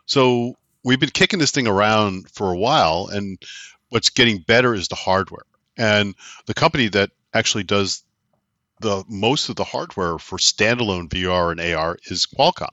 So 0.05 0.57
we've 0.83 0.99
been 0.99 1.09
kicking 1.09 1.39
this 1.39 1.51
thing 1.51 1.67
around 1.67 2.29
for 2.29 2.51
a 2.51 2.57
while, 2.57 3.09
and 3.11 3.37
what's 3.89 4.09
getting 4.09 4.39
better 4.39 4.73
is 4.73 4.87
the 4.87 4.95
hardware. 4.95 5.45
And 5.77 6.15
the 6.45 6.53
company 6.53 6.89
that 6.89 7.11
actually 7.33 7.63
does 7.63 8.03
the 8.79 9.03
most 9.07 9.49
of 9.49 9.55
the 9.55 9.63
hardware 9.63 10.17
for 10.17 10.37
standalone 10.37 11.09
VR 11.09 11.51
and 11.51 11.61
AR 11.61 11.97
is 12.05 12.25
Qualcomm. 12.25 12.67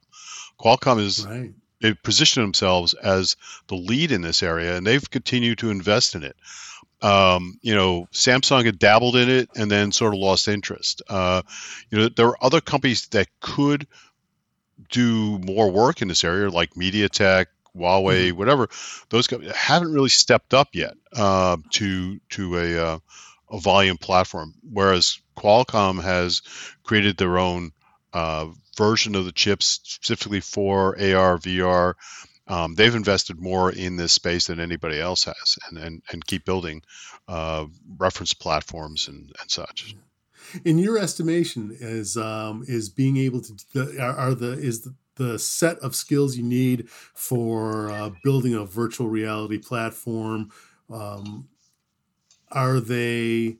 Qualcomm 0.59 1.00
is 1.00 1.25
right. 1.25 1.53
they 1.81 1.95
positioned 1.95 2.45
themselves 2.45 2.95
as 2.95 3.37
the 3.69 3.77
lead 3.77 4.12
in 4.12 4.23
this 4.23 4.43
area, 4.43 4.77
and 4.77 4.87
they've 4.87 5.11
continued 5.11 5.59
to 5.59 5.71
invest 5.71 6.15
in 6.15 6.25
it. 6.25 6.37
Um, 7.02 7.59
you 7.62 7.75
know, 7.75 8.09
Samsung 8.12 8.64
had 8.64 8.78
dabbled 8.78 9.16
in 9.16 9.30
it 9.30 9.49
and 9.57 9.71
then 9.71 9.92
sort 9.92 10.14
of 10.14 10.21
lost 10.21 10.49
interest. 10.49 11.02
Uh, 11.09 11.42
you 11.90 11.99
know, 11.99 12.09
there 12.09 12.26
are 12.26 12.45
other 12.45 12.61
companies 12.61 13.07
that 13.09 13.28
could 13.40 13.87
do 14.90 15.38
more 15.38 15.71
work 15.71 16.02
in 16.02 16.09
this 16.09 16.25
area, 16.25 16.50
like 16.50 16.75
MediaTek, 16.75 17.47
Huawei, 17.76 18.28
mm-hmm. 18.28 18.38
whatever. 18.38 18.69
Those 19.09 19.26
companies 19.26 19.54
haven't 19.54 19.92
really 19.92 20.09
stepped 20.09 20.54
up 20.54 20.69
yet 20.73 20.95
uh, 21.14 21.57
to 21.71 22.21
to 22.30 22.59
a 22.59 22.92
uh, 22.92 22.99
a 23.50 23.59
volume 23.59 23.99
platform, 23.99 24.54
whereas 24.71 25.21
Qualcomm 25.37 26.02
has 26.02 26.42
created 26.83 27.16
their 27.16 27.38
own 27.38 27.73
uh, 28.12 28.49
version 28.76 29.14
of 29.14 29.25
the 29.25 29.33
chips 29.33 29.80
specifically 29.85 30.40
for 30.40 30.95
AR, 30.95 31.38
VR. 31.38 31.95
Um, 32.49 32.75
they've 32.75 32.95
invested 32.95 33.41
more 33.41 33.71
in 33.71 33.97
this 33.97 34.13
space 34.13 34.49
than 34.49 34.59
anybody 34.59 35.01
else 35.01 35.25
has, 35.25 35.59
and 35.69 35.79
and, 35.79 36.03
and 36.11 36.27
keep 36.27 36.45
building 36.45 36.83
uh, 37.29 37.67
reference 37.99 38.35
platforms 38.35 39.09
and, 39.09 39.33
and 39.41 39.51
such. 39.51 39.95
In 40.65 40.79
your 40.79 40.99
estimation, 40.99 41.77
is 41.79 42.17
um, 42.17 42.65
is 42.67 42.89
being 42.89 43.17
able 43.19 43.41
to 43.43 43.99
are, 44.01 44.35
the 44.35 44.53
is 44.53 44.83
the, 44.83 44.95
the 45.17 45.39
set 45.39 45.79
of 45.79 45.95
skills 45.95 46.37
you 46.37 46.43
need 46.43 46.89
for 46.91 47.91
uh, 47.91 48.11
building 48.25 48.55
a 48.55 48.65
virtual 48.65 49.09
reality 49.09 49.59
platform 49.59 50.51
um, 50.91 51.49
are 52.51 52.81
they 52.81 53.59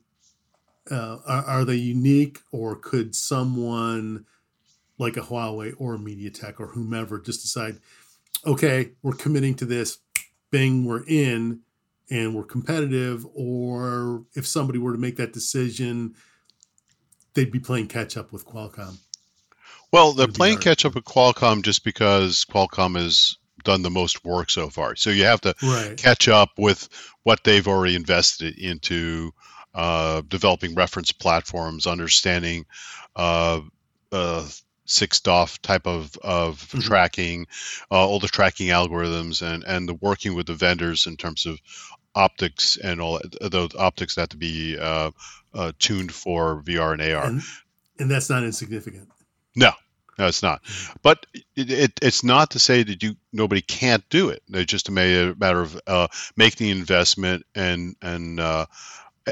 uh, 0.89 1.17
are, 1.25 1.45
are, 1.45 1.65
they 1.65 1.75
unique 1.75 2.39
or 2.51 2.75
could 2.75 3.15
someone 3.15 4.25
like 4.97 5.17
a 5.17 5.21
Huawei 5.21 5.73
or 5.77 5.95
a 5.95 5.97
MediaTek 5.97 6.59
or 6.59 6.67
whomever 6.67 7.19
just 7.19 7.41
decide, 7.41 7.79
okay, 8.45 8.91
we're 9.01 9.13
committing 9.13 9.55
to 9.55 9.65
this, 9.65 9.99
bing, 10.49 10.85
we're 10.85 11.03
in, 11.05 11.61
and 12.09 12.35
we're 12.35 12.43
competitive. 12.43 13.25
Or 13.33 14.23
if 14.33 14.47
somebody 14.47 14.79
were 14.79 14.93
to 14.93 14.97
make 14.97 15.17
that 15.17 15.33
decision, 15.33 16.15
they'd 17.33 17.51
be 17.51 17.59
playing 17.59 17.87
catch 17.87 18.17
up 18.17 18.31
with 18.31 18.45
Qualcomm. 18.45 18.97
Well, 19.91 20.13
they're 20.13 20.27
playing 20.27 20.59
catch 20.59 20.85
up 20.85 20.95
with 20.95 21.03
Qualcomm 21.03 21.63
just 21.63 21.83
because 21.83 22.45
Qualcomm 22.45 22.95
has 22.95 23.37
done 23.63 23.81
the 23.81 23.89
most 23.89 24.23
work 24.23 24.49
so 24.49 24.69
far. 24.69 24.95
So 24.95 25.09
you 25.09 25.25
have 25.25 25.41
to 25.41 25.53
right. 25.61 25.97
catch 25.97 26.27
up 26.27 26.51
with 26.57 26.87
what 27.23 27.43
they've 27.43 27.67
already 27.67 27.95
invested 27.95 28.57
into 28.57 29.33
uh, 29.73 30.21
developing 30.27 30.75
reference 30.75 31.11
platforms, 31.11 31.87
understanding 31.87 32.65
uh, 33.15 33.61
uh, 34.11 34.47
6DoF 34.87 35.59
type 35.61 35.87
of, 35.87 36.17
of 36.23 36.59
mm-hmm. 36.59 36.79
tracking, 36.79 37.47
uh, 37.91 38.07
all 38.07 38.19
the 38.19 38.27
tracking 38.27 38.67
algorithms, 38.67 39.41
and, 39.41 39.63
and 39.63 39.87
the 39.87 39.93
working 39.93 40.35
with 40.35 40.47
the 40.47 40.53
vendors 40.53 41.07
in 41.07 41.17
terms 41.17 41.45
of 41.45 41.59
optics 42.13 42.77
and 42.77 42.99
all 42.99 43.19
those 43.39 43.75
optics 43.75 44.15
that 44.15 44.21
have 44.21 44.29
to 44.29 44.37
be 44.37 44.77
uh, 44.77 45.11
uh, 45.53 45.71
tuned 45.79 46.13
for 46.13 46.61
VR 46.63 46.93
and 46.93 47.01
AR. 47.01 47.25
And, 47.25 47.41
and 47.99 48.11
that's 48.11 48.29
not 48.29 48.43
insignificant. 48.43 49.09
No, 49.55 49.71
no, 50.17 50.27
it's 50.27 50.43
not. 50.43 50.63
Mm-hmm. 50.63 50.97
But 51.01 51.25
it, 51.55 51.71
it, 51.71 51.91
it's 52.01 52.23
not 52.23 52.51
to 52.51 52.59
say 52.59 52.83
that 52.83 53.01
you 53.01 53.15
nobody 53.31 53.61
can't 53.61 54.07
do 54.09 54.29
it. 54.29 54.43
It's 54.49 54.71
just 54.71 54.89
a 54.89 54.91
matter 54.91 55.61
of 55.61 55.79
uh, 55.87 56.07
making 56.35 56.67
the 56.67 56.71
investment 56.71 57.45
and 57.55 57.95
and 58.01 58.39
uh, 58.39 58.65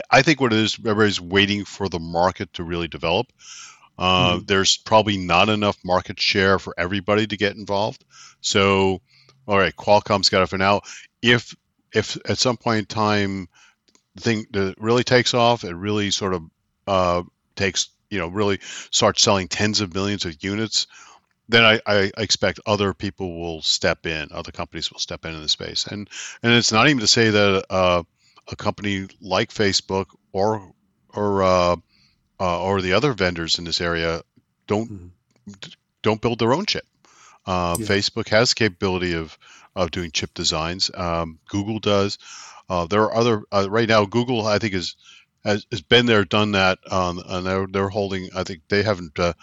I 0.10 0.22
think 0.22 0.40
what 0.40 0.54
it 0.54 0.60
is, 0.60 0.78
everybody's 0.80 1.22
waiting 1.22 1.66
for 1.66 1.90
the 1.90 2.00
market 2.00 2.54
to 2.54 2.64
really 2.64 2.88
develop. 2.88 3.28
Uh, 4.00 4.36
mm-hmm. 4.36 4.46
There's 4.46 4.78
probably 4.78 5.18
not 5.18 5.50
enough 5.50 5.78
market 5.84 6.22
share 6.22 6.58
for 6.58 6.74
everybody 6.78 7.28
to 7.28 7.36
get 7.36 7.58
involved. 7.58 8.04
So, 8.40 9.02
all 9.46 9.58
right, 9.58 9.76
Qualcomm's 9.76 10.30
got 10.30 10.42
it 10.42 10.48
for 10.48 10.58
now. 10.58 10.82
If 11.22 11.54
if 11.94 12.18
at 12.26 12.38
some 12.38 12.56
point 12.56 12.80
in 12.80 12.86
time 12.86 13.50
the 14.16 14.22
thing 14.22 14.46
that 14.52 14.76
really 14.80 15.04
takes 15.04 15.34
off, 15.34 15.66
it 15.66 15.76
really 15.76 16.12
sort 16.12 16.34
of 16.34 16.44
uh, 16.88 17.24
takes 17.58 17.90
you 18.10 18.20
know 18.20 18.30
really 18.30 18.60
starts 18.90 19.22
selling 19.22 19.50
tens 19.50 19.82
of 19.82 19.94
millions 19.94 20.24
of 20.24 20.42
units, 20.42 20.88
then 21.50 21.66
I, 21.66 21.82
I, 21.86 22.12
expect 22.18 22.62
other 22.66 22.94
people 22.94 23.38
will 23.38 23.62
step 23.62 24.06
in, 24.06 24.30
other 24.32 24.52
companies 24.52 24.92
will 24.92 25.00
step 25.00 25.26
in 25.26 25.36
in 25.36 25.42
the 25.42 25.50
space, 25.50 25.88
and 25.88 26.10
and 26.42 26.54
it's 26.54 26.72
not 26.72 26.88
even 26.88 27.02
to 27.02 27.08
say 27.08 27.32
that 27.32 27.66
uh, 27.70 28.04
a 28.48 28.56
company 28.56 29.08
like 29.20 29.50
Facebook 29.50 30.06
or 30.32 30.72
or 31.14 31.44
uh, 31.44 31.76
uh, 32.40 32.62
or 32.62 32.82
the 32.82 32.94
other 32.94 33.14
vendors 33.14 33.60
in 33.60 33.66
this 33.66 33.82
area 33.82 34.22
don't 34.68 34.92
mm-hmm. 34.92 35.70
don't 36.02 36.22
build 36.22 36.40
their 36.40 36.54
own 36.54 36.66
chip. 36.66 36.86
Uh, 37.46 37.76
yeah. 37.80 37.86
Facebook 37.86 38.30
has 38.30 38.50
the 38.50 38.56
capability 38.56 39.14
of 39.14 39.38
of 39.76 39.92
doing 39.92 40.12
chip 40.12 40.34
designs. 40.34 40.92
Um, 40.94 41.40
Google 41.48 41.80
does. 41.80 42.18
Uh, 42.70 42.86
there 42.86 43.04
are 43.04 43.16
other 43.16 43.44
uh, 43.52 43.68
right 43.70 43.88
now. 43.88 44.06
Google, 44.06 44.46
I 44.46 44.60
think, 44.60 44.74
is 44.74 44.96
has, 45.44 45.66
has 45.72 45.82
been 45.82 46.06
there, 46.06 46.26
done 46.26 46.52
that, 46.52 46.80
um, 46.92 47.22
and 47.26 47.46
they're 47.46 47.68
they're 47.68 47.90
holding. 47.90 48.30
I 48.36 48.44
think 48.44 48.62
they 48.70 48.84
haven't. 48.84 49.18
Uh, 49.18 49.34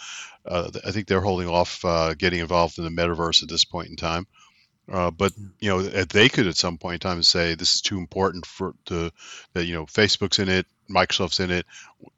I 0.48 0.92
think 0.92 1.09
they're 1.09 1.20
holding 1.20 1.48
off 1.48 1.82
getting 2.18 2.40
involved 2.40 2.78
in 2.78 2.85
the 2.85 2.90
metaverse 2.90 3.42
at 3.42 3.48
this 3.48 3.64
point 3.64 3.88
in 3.88 3.96
time. 3.96 4.26
Uh, 4.90 5.11
but 5.11 5.32
you 5.59 5.68
know, 5.68 5.82
they 5.82 6.28
could 6.28 6.46
at 6.46 6.56
some 6.56 6.78
point 6.78 7.04
in 7.04 7.11
time 7.11 7.22
say 7.22 7.54
this 7.54 7.74
is 7.74 7.80
too 7.80 7.98
important 7.98 8.46
for 8.46 8.74
the 8.87 9.12
that 9.52 9.64
you 9.64 9.74
know 9.74 9.87
Facebook's 9.87 10.38
in 10.38 10.48
it, 10.48 10.66
Microsoft's 10.88 11.40
in 11.40 11.50
it. 11.50 11.66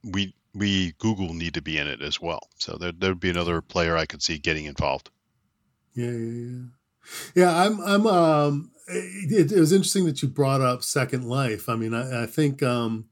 We 0.04 0.34
we 0.54 0.92
Google 0.98 1.34
need 1.34 1.54
to 1.54 1.62
be 1.62 1.78
in 1.78 1.86
it 1.86 2.02
as 2.02 2.20
well. 2.20 2.48
So 2.58 2.76
there 2.76 2.92
there'd 2.92 3.20
be 3.20 3.30
another 3.30 3.60
player 3.60 3.96
I 3.96 4.06
could 4.06 4.22
see 4.22 4.38
getting 4.38 4.64
involved. 4.64 5.10
Yeah, 5.94 6.10
yeah, 6.10 6.42
yeah. 6.50 6.62
Yeah, 7.34 7.56
I'm 7.56 7.80
I'm 7.80 8.06
um 8.06 8.70
it, 8.86 9.52
it 9.52 9.60
was 9.60 9.72
interesting 9.72 10.06
that 10.06 10.22
you 10.22 10.28
brought 10.28 10.60
up 10.60 10.82
Second 10.82 11.24
Life. 11.24 11.68
I 11.68 11.76
mean, 11.76 11.94
I, 11.94 12.24
I 12.24 12.26
think 12.26 12.62
um 12.62 13.06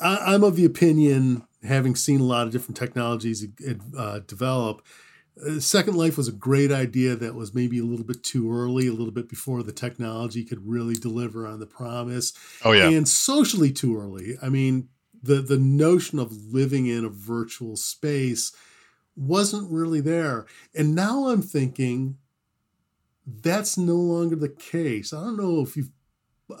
I, 0.00 0.34
am 0.34 0.44
of 0.44 0.56
the 0.56 0.64
opinion, 0.64 1.46
having 1.62 1.94
seen 1.96 2.20
a 2.20 2.24
lot 2.24 2.46
of 2.46 2.52
different 2.52 2.76
technologies 2.76 3.46
uh, 3.96 4.20
develop, 4.20 4.82
uh, 5.46 5.60
Second 5.60 5.96
Life 5.96 6.16
was 6.16 6.28
a 6.28 6.32
great 6.32 6.70
idea 6.70 7.16
that 7.16 7.34
was 7.34 7.54
maybe 7.54 7.78
a 7.78 7.84
little 7.84 8.04
bit 8.04 8.22
too 8.22 8.52
early, 8.52 8.86
a 8.86 8.92
little 8.92 9.12
bit 9.12 9.28
before 9.28 9.62
the 9.62 9.72
technology 9.72 10.44
could 10.44 10.66
really 10.66 10.94
deliver 10.94 11.46
on 11.46 11.58
the 11.58 11.66
promise. 11.66 12.32
Oh 12.64 12.72
yeah, 12.72 12.88
and 12.88 13.08
socially 13.08 13.72
too 13.72 13.96
early. 13.98 14.36
I 14.42 14.48
mean, 14.48 14.88
the 15.22 15.36
the 15.36 15.58
notion 15.58 16.18
of 16.18 16.52
living 16.52 16.86
in 16.86 17.04
a 17.04 17.08
virtual 17.08 17.76
space 17.76 18.52
wasn't 19.16 19.70
really 19.70 20.00
there, 20.00 20.46
and 20.74 20.94
now 20.94 21.28
I'm 21.28 21.42
thinking 21.42 22.18
that's 23.26 23.78
no 23.78 23.96
longer 23.96 24.36
the 24.36 24.48
case. 24.48 25.12
I 25.12 25.20
don't 25.20 25.36
know 25.36 25.60
if 25.60 25.76
you've 25.76 25.90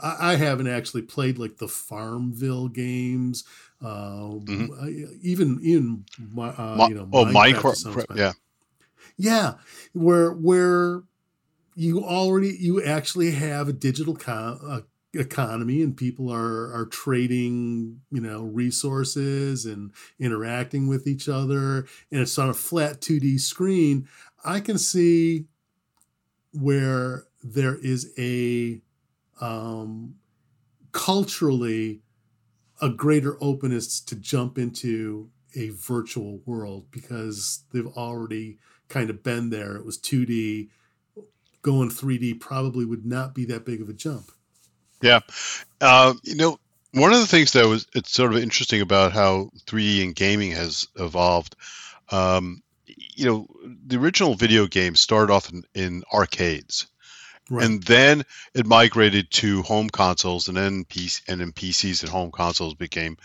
I 0.02 0.36
haven't 0.36 0.68
actually 0.68 1.02
played 1.02 1.38
like 1.38 1.58
the 1.58 1.68
Farmville 1.68 2.68
games, 2.68 3.44
uh, 3.82 4.28
mm-hmm. 4.40 5.18
even 5.22 5.58
even 5.62 6.04
uh, 6.38 6.86
you 6.88 6.94
know, 6.94 7.08
oh, 7.12 7.24
Minecraft, 7.26 7.86
Minecraft 7.86 8.16
yeah, 8.16 8.32
yeah, 9.16 9.54
where 9.92 10.32
where 10.32 11.02
you 11.74 12.04
already 12.04 12.56
you 12.58 12.82
actually 12.82 13.32
have 13.32 13.68
a 13.68 13.72
digital 13.72 14.14
con- 14.14 14.60
uh, 14.66 14.80
economy 15.14 15.82
and 15.82 15.96
people 15.96 16.32
are 16.32 16.72
are 16.74 16.86
trading 16.86 18.00
you 18.10 18.20
know 18.20 18.44
resources 18.44 19.66
and 19.66 19.92
interacting 20.18 20.86
with 20.88 21.06
each 21.06 21.28
other 21.28 21.86
and 22.10 22.20
it's 22.22 22.38
on 22.38 22.48
a 22.48 22.54
flat 22.54 23.00
2D 23.00 23.38
screen 23.38 24.08
I 24.44 24.60
can 24.60 24.78
see 24.78 25.46
where 26.52 27.26
there 27.42 27.76
is 27.76 28.12
a 28.18 28.80
um, 29.40 30.14
culturally 30.92 32.02
a 32.80 32.90
greater 32.90 33.36
openness 33.40 34.00
to 34.00 34.16
jump 34.16 34.58
into 34.58 35.30
a 35.54 35.70
virtual 35.70 36.40
world 36.44 36.86
because 36.90 37.64
they've 37.72 37.86
already 37.86 38.58
kind 38.88 39.08
of 39.08 39.22
been 39.22 39.50
there. 39.50 39.76
It 39.76 39.84
was 39.84 39.98
2D. 39.98 40.68
Going 41.62 41.90
3D 41.90 42.40
probably 42.40 42.84
would 42.84 43.06
not 43.06 43.34
be 43.34 43.44
that 43.44 43.64
big 43.64 43.80
of 43.80 43.88
a 43.88 43.92
jump. 43.92 44.32
Yeah. 45.02 45.20
Uh, 45.80 46.14
you 46.22 46.36
know, 46.36 46.58
one 46.92 47.12
of 47.12 47.20
the 47.20 47.26
things 47.26 47.52
that 47.52 47.66
was 47.66 47.86
it's 47.94 48.10
sort 48.10 48.32
of 48.32 48.42
interesting 48.42 48.80
about 48.80 49.12
how 49.12 49.50
3D 49.66 50.04
and 50.04 50.14
gaming 50.14 50.52
has 50.52 50.88
evolved. 50.96 51.56
Um, 52.10 52.62
you 52.86 53.26
know, 53.26 53.46
the 53.86 53.98
original 53.98 54.34
video 54.34 54.66
games 54.66 55.00
started 55.00 55.32
off 55.32 55.50
in, 55.50 55.64
in 55.74 56.02
arcades, 56.12 56.86
Right. 57.50 57.66
And 57.66 57.82
then 57.82 58.24
it 58.54 58.66
migrated 58.66 59.30
to 59.32 59.62
home 59.62 59.90
consoles, 59.90 60.48
and 60.48 60.56
then 60.56 60.84
PC, 60.84 61.20
and 61.28 61.40
then 61.40 61.52
PCs 61.52 62.02
and 62.02 62.10
home 62.10 62.30
consoles 62.30 62.74
became, 62.74 63.18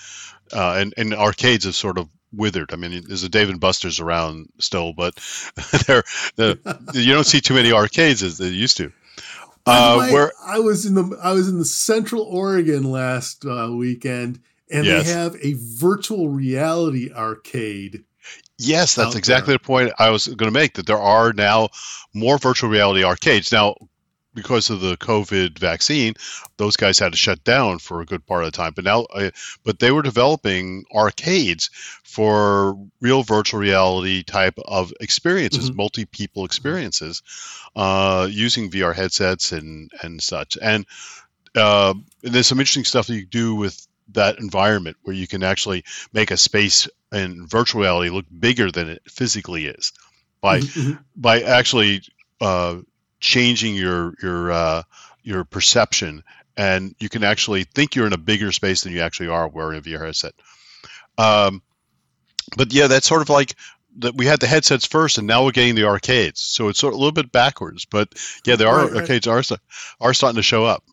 uh, 0.52 0.76
and 0.80 0.94
and 0.98 1.14
arcades 1.14 1.66
have 1.66 1.76
sort 1.76 1.98
of 1.98 2.10
withered. 2.34 2.74
I 2.74 2.76
mean, 2.76 3.06
there's 3.08 3.24
a 3.24 3.30
Dave 3.30 3.50
and 3.50 3.60
Buster's 3.60 4.02
around 4.02 4.50
still, 4.60 4.92
but 4.92 5.16
they're, 5.86 6.04
the, 6.36 6.92
you 6.94 7.14
don't 7.14 7.26
see 7.26 7.42
too 7.42 7.54
many 7.54 7.72
arcades 7.72 8.22
as 8.22 8.38
they 8.38 8.50
used 8.50 8.78
to. 8.78 8.92
Uh, 9.68 9.98
way, 10.00 10.14
where 10.14 10.32
I 10.46 10.60
was 10.60 10.86
in 10.86 10.96
the 10.96 11.20
I 11.22 11.34
was 11.34 11.48
in 11.48 11.60
the 11.60 11.66
Central 11.66 12.24
Oregon 12.24 12.84
last 12.84 13.46
uh, 13.46 13.72
weekend, 13.72 14.40
and 14.72 14.86
yes. 14.86 15.06
they 15.06 15.12
have 15.12 15.36
a 15.42 15.56
virtual 15.58 16.30
reality 16.30 17.12
arcade. 17.12 18.04
Yes, 18.60 18.96
that's 18.96 19.16
exactly 19.16 19.52
there. 19.52 19.60
the 19.60 19.64
point 19.64 19.94
I 20.00 20.10
was 20.10 20.28
going 20.28 20.52
to 20.52 20.52
make. 20.52 20.74
That 20.74 20.88
there 20.88 21.00
are 21.00 21.34
now 21.34 21.70
more 22.14 22.38
virtual 22.38 22.70
reality 22.70 23.04
arcades. 23.04 23.52
Now, 23.52 23.76
because 24.38 24.70
of 24.70 24.82
the 24.82 24.96
COVID 24.98 25.58
vaccine, 25.58 26.14
those 26.58 26.78
guys 26.78 27.00
had 27.00 27.12
to 27.12 27.18
shut 27.18 27.44
down 27.44 27.80
for 27.80 28.02
a 28.02 28.06
good 28.06 28.24
part 28.24 28.44
of 28.44 28.52
the 28.52 28.56
time. 28.56 28.72
But 28.76 28.86
now, 28.86 29.02
uh, 29.06 29.32
but 29.64 29.80
they 29.80 29.90
were 29.90 30.04
developing 30.04 30.86
arcades 30.94 31.72
for 32.04 32.78
real 33.02 33.24
virtual 33.24 33.60
reality 33.60 34.22
type 34.22 34.60
of 34.64 34.94
experiences, 35.02 35.70
mm-hmm. 35.70 35.78
multi 35.78 36.06
people 36.06 36.46
experiences, 36.46 37.24
uh, 37.76 38.28
using 38.30 38.70
VR 38.70 38.96
headsets 38.96 39.54
and 39.54 39.90
and 40.04 40.22
such. 40.22 40.56
And, 40.62 40.86
uh, 41.56 41.96
and 42.24 42.34
there's 42.34 42.46
some 42.46 42.60
interesting 42.60 42.86
stuff 42.86 43.08
that 43.08 43.16
you 43.16 43.26
do 43.26 43.56
with 43.56 43.88
that 44.14 44.38
environment 44.38 44.98
where 45.02 45.16
you 45.16 45.26
can 45.26 45.42
actually 45.42 45.84
make 46.14 46.30
a 46.30 46.38
space 46.38 46.88
in 47.12 47.48
virtual 47.48 47.82
reality 47.82 48.12
look 48.12 48.26
bigger 48.40 48.72
than 48.72 48.88
it 48.88 49.02
physically 49.10 49.66
is 49.66 49.94
by 50.42 50.60
mm-hmm. 50.60 50.80
mm-hmm. 50.80 51.02
by 51.16 51.42
actually 51.42 52.04
uh, 52.40 52.78
changing 53.20 53.76
your 53.76 54.14
your 54.22 54.52
uh, 54.52 54.84
your 55.24 55.44
perception, 55.44 56.24
and 56.56 56.96
you 57.00 57.10
can 57.10 57.24
actually 57.24 57.64
think 57.64 57.96
you're 57.96 58.08
in 58.08 58.14
a 58.14 58.18
bigger 58.18 58.52
space 58.52 58.82
than 58.82 58.94
you 58.94 59.02
actually 59.02 59.30
are 59.30 59.48
wearing 59.48 59.78
a 59.78 59.82
VR 59.82 60.06
headset. 60.06 60.34
Um, 61.18 61.62
but 62.56 62.74
yeah, 62.74 62.88
that's 62.88 63.08
sort 63.08 63.22
of 63.22 63.30
like 63.30 63.56
that. 64.00 64.16
We 64.16 64.26
had 64.26 64.40
the 64.40 64.48
headsets 64.48 64.86
first, 64.86 65.18
and 65.18 65.28
now 65.28 65.46
we're 65.46 65.52
getting 65.52 65.76
the 65.76 65.86
arcades. 65.86 66.40
So 66.40 66.70
it's 66.70 66.80
sort 66.80 66.94
of 66.94 66.98
a 66.98 67.00
little 67.00 67.12
bit 67.12 67.32
backwards. 67.32 67.86
But 67.86 68.14
yeah, 68.46 68.56
there 68.56 68.68
are 68.68 68.88
right, 68.88 69.02
arcades 69.02 69.28
right. 69.28 69.52
are 69.52 69.58
are 70.00 70.14
starting 70.14 70.38
to 70.38 70.44
show 70.44 70.66
up. 70.66 70.84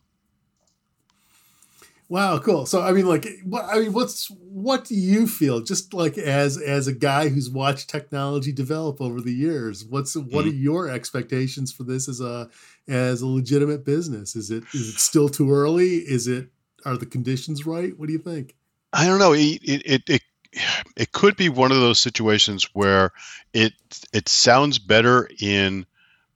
Wow, 2.07 2.37
cool. 2.37 2.65
So 2.67 2.81
I 2.81 2.91
mean, 2.91 3.07
like, 3.07 3.27
what 3.43 3.65
I 3.65 3.79
mean, 3.79 3.93
what's 3.93 4.29
what 4.29 4.85
do 4.85 4.95
you 4.95 5.27
feel? 5.27 5.61
Just 5.61 5.93
like 5.93 6.17
as 6.17 6.61
as 6.61 6.87
a 6.87 6.93
guy 6.93 7.29
who's 7.29 7.49
watched 7.49 7.89
technology 7.89 8.51
develop 8.51 9.01
over 9.01 9.21
the 9.21 9.33
years, 9.33 9.83
what's 9.83 10.15
what 10.15 10.45
mm-hmm. 10.45 10.49
are 10.49 10.53
your 10.53 10.89
expectations 10.89 11.71
for 11.71 11.83
this 11.83 12.07
as 12.07 12.21
a 12.21 12.49
as 12.87 13.21
a 13.21 13.27
legitimate 13.27 13.85
business? 13.85 14.35
Is 14.35 14.51
it 14.51 14.63
is 14.73 14.89
it 14.89 14.99
still 14.99 15.29
too 15.29 15.51
early? 15.51 15.95
Is 15.95 16.27
it 16.27 16.49
are 16.85 16.97
the 16.97 17.07
conditions 17.07 17.65
right? 17.65 17.97
What 17.97 18.05
do 18.07 18.13
you 18.13 18.19
think? 18.19 18.55
I 18.93 19.07
don't 19.07 19.19
know. 19.19 19.33
It 19.33 19.59
it 19.63 20.03
it 20.07 20.21
it 20.95 21.11
could 21.11 21.35
be 21.35 21.49
one 21.49 21.71
of 21.71 21.79
those 21.79 21.99
situations 21.99 22.69
where 22.73 23.13
it 23.53 23.73
it 24.13 24.29
sounds 24.29 24.77
better 24.77 25.27
in 25.39 25.87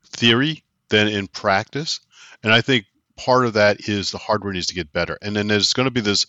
theory 0.04 0.64
than 0.90 1.08
in 1.08 1.28
practice, 1.28 2.00
and 2.42 2.52
I 2.52 2.62
think 2.62 2.86
part 3.20 3.46
of 3.46 3.54
that 3.54 3.90
is 3.90 4.12
the 4.12 4.18
hardware 4.18 4.54
needs 4.54 4.68
to 4.68 4.76
get 4.76 4.94
better. 4.94 5.18
And 5.22 5.36
then 5.36 5.48
there's 5.48 5.74
going 5.74 5.88
to 5.88 5.92
be 5.92 6.02
this 6.02 6.26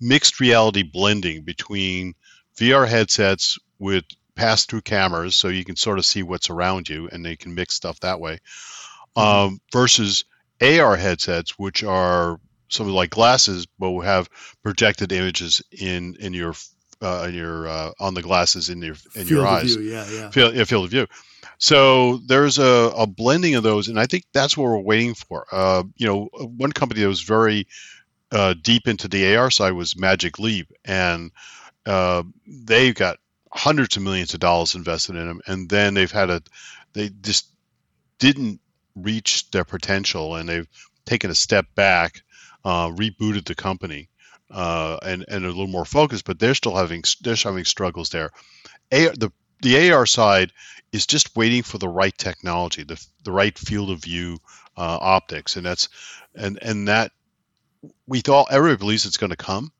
mixed 0.00 0.38
reality 0.38 0.84
blending 0.84 1.42
between 1.42 2.14
VR 2.56 2.86
headsets 2.86 3.58
with 3.78 4.04
pass 4.36 4.64
through 4.64 4.82
cameras 4.82 5.34
so 5.34 5.48
you 5.48 5.64
can 5.64 5.74
sort 5.74 5.98
of 5.98 6.06
see 6.06 6.22
what's 6.22 6.48
around 6.48 6.88
you 6.88 7.08
and 7.10 7.24
they 7.24 7.34
can 7.34 7.54
mix 7.54 7.74
stuff 7.74 7.98
that 8.00 8.20
way 8.20 8.38
mm-hmm. 9.16 9.20
um, 9.20 9.60
versus 9.72 10.24
AR 10.62 10.96
headsets, 10.96 11.58
which 11.58 11.82
are 11.82 12.40
something 12.68 12.94
like 12.94 13.10
glasses, 13.10 13.66
but 13.78 13.90
will 13.90 14.00
have 14.02 14.28
projected 14.62 15.12
images 15.12 15.62
in 15.72 16.16
in 16.20 16.34
your 16.34 16.54
uh, 17.00 17.26
in 17.28 17.34
your 17.34 17.68
uh, 17.68 17.92
on 17.98 18.14
the 18.14 18.22
glasses 18.22 18.68
in 18.68 18.80
your 18.82 18.96
in 19.14 19.24
field 19.24 19.30
your 19.30 19.46
eyes. 19.46 19.76
View, 19.76 19.90
yeah, 19.90 20.06
yeah. 20.10 20.30
Field, 20.30 20.54
yeah, 20.54 20.64
field 20.64 20.84
of 20.84 20.90
view. 20.90 21.06
So 21.58 22.18
there's 22.18 22.58
a, 22.58 22.92
a 22.96 23.06
blending 23.06 23.56
of 23.56 23.62
those, 23.62 23.88
and 23.88 23.98
I 23.98 24.06
think 24.06 24.24
that's 24.32 24.56
what 24.56 24.64
we're 24.64 24.78
waiting 24.78 25.14
for. 25.14 25.46
Uh, 25.50 25.82
you 25.96 26.06
know, 26.06 26.28
one 26.32 26.72
company 26.72 27.00
that 27.02 27.08
was 27.08 27.22
very 27.22 27.66
uh, 28.30 28.54
deep 28.60 28.86
into 28.86 29.08
the 29.08 29.36
AR 29.36 29.50
side 29.50 29.72
was 29.72 29.98
Magic 29.98 30.38
Leap, 30.38 30.72
and 30.84 31.32
uh, 31.86 32.22
they 32.46 32.92
got 32.92 33.18
hundreds 33.50 33.96
of 33.96 34.02
millions 34.02 34.34
of 34.34 34.40
dollars 34.40 34.74
invested 34.74 35.16
in 35.16 35.26
them, 35.26 35.40
and 35.46 35.68
then 35.68 35.94
they've 35.94 36.12
had 36.12 36.30
a 36.30 36.42
they 36.92 37.10
just 37.20 37.48
didn't 38.18 38.60
reach 38.94 39.50
their 39.50 39.64
potential, 39.64 40.36
and 40.36 40.48
they've 40.48 40.68
taken 41.06 41.30
a 41.30 41.34
step 41.34 41.66
back, 41.74 42.22
uh, 42.64 42.88
rebooted 42.88 43.46
the 43.46 43.54
company. 43.54 44.08
Uh, 44.50 44.98
and 45.02 45.24
and 45.28 45.44
a 45.44 45.48
little 45.48 45.66
more 45.66 45.84
focused, 45.84 46.24
but 46.24 46.38
they're 46.38 46.54
still 46.54 46.74
having 46.74 47.02
they're 47.20 47.36
having 47.36 47.64
struggles 47.64 48.08
there. 48.08 48.30
A, 48.92 49.08
the 49.08 49.30
the 49.60 49.90
AR 49.90 50.06
side 50.06 50.52
is 50.92 51.06
just 51.06 51.36
waiting 51.36 51.62
for 51.62 51.78
the 51.78 51.88
right 51.88 52.16
technology, 52.16 52.82
the 52.82 53.04
the 53.24 53.32
right 53.32 53.58
field 53.58 53.90
of 53.90 54.02
view 54.02 54.38
uh, 54.76 54.98
optics, 55.00 55.56
and 55.56 55.66
that's 55.66 55.88
and 56.34 56.58
and 56.62 56.88
that 56.88 57.12
we 58.06 58.20
thought 58.20 58.48
everybody 58.50 58.78
believes 58.78 59.06
it's 59.06 59.18
going 59.18 59.30
to 59.30 59.36
come, 59.36 59.70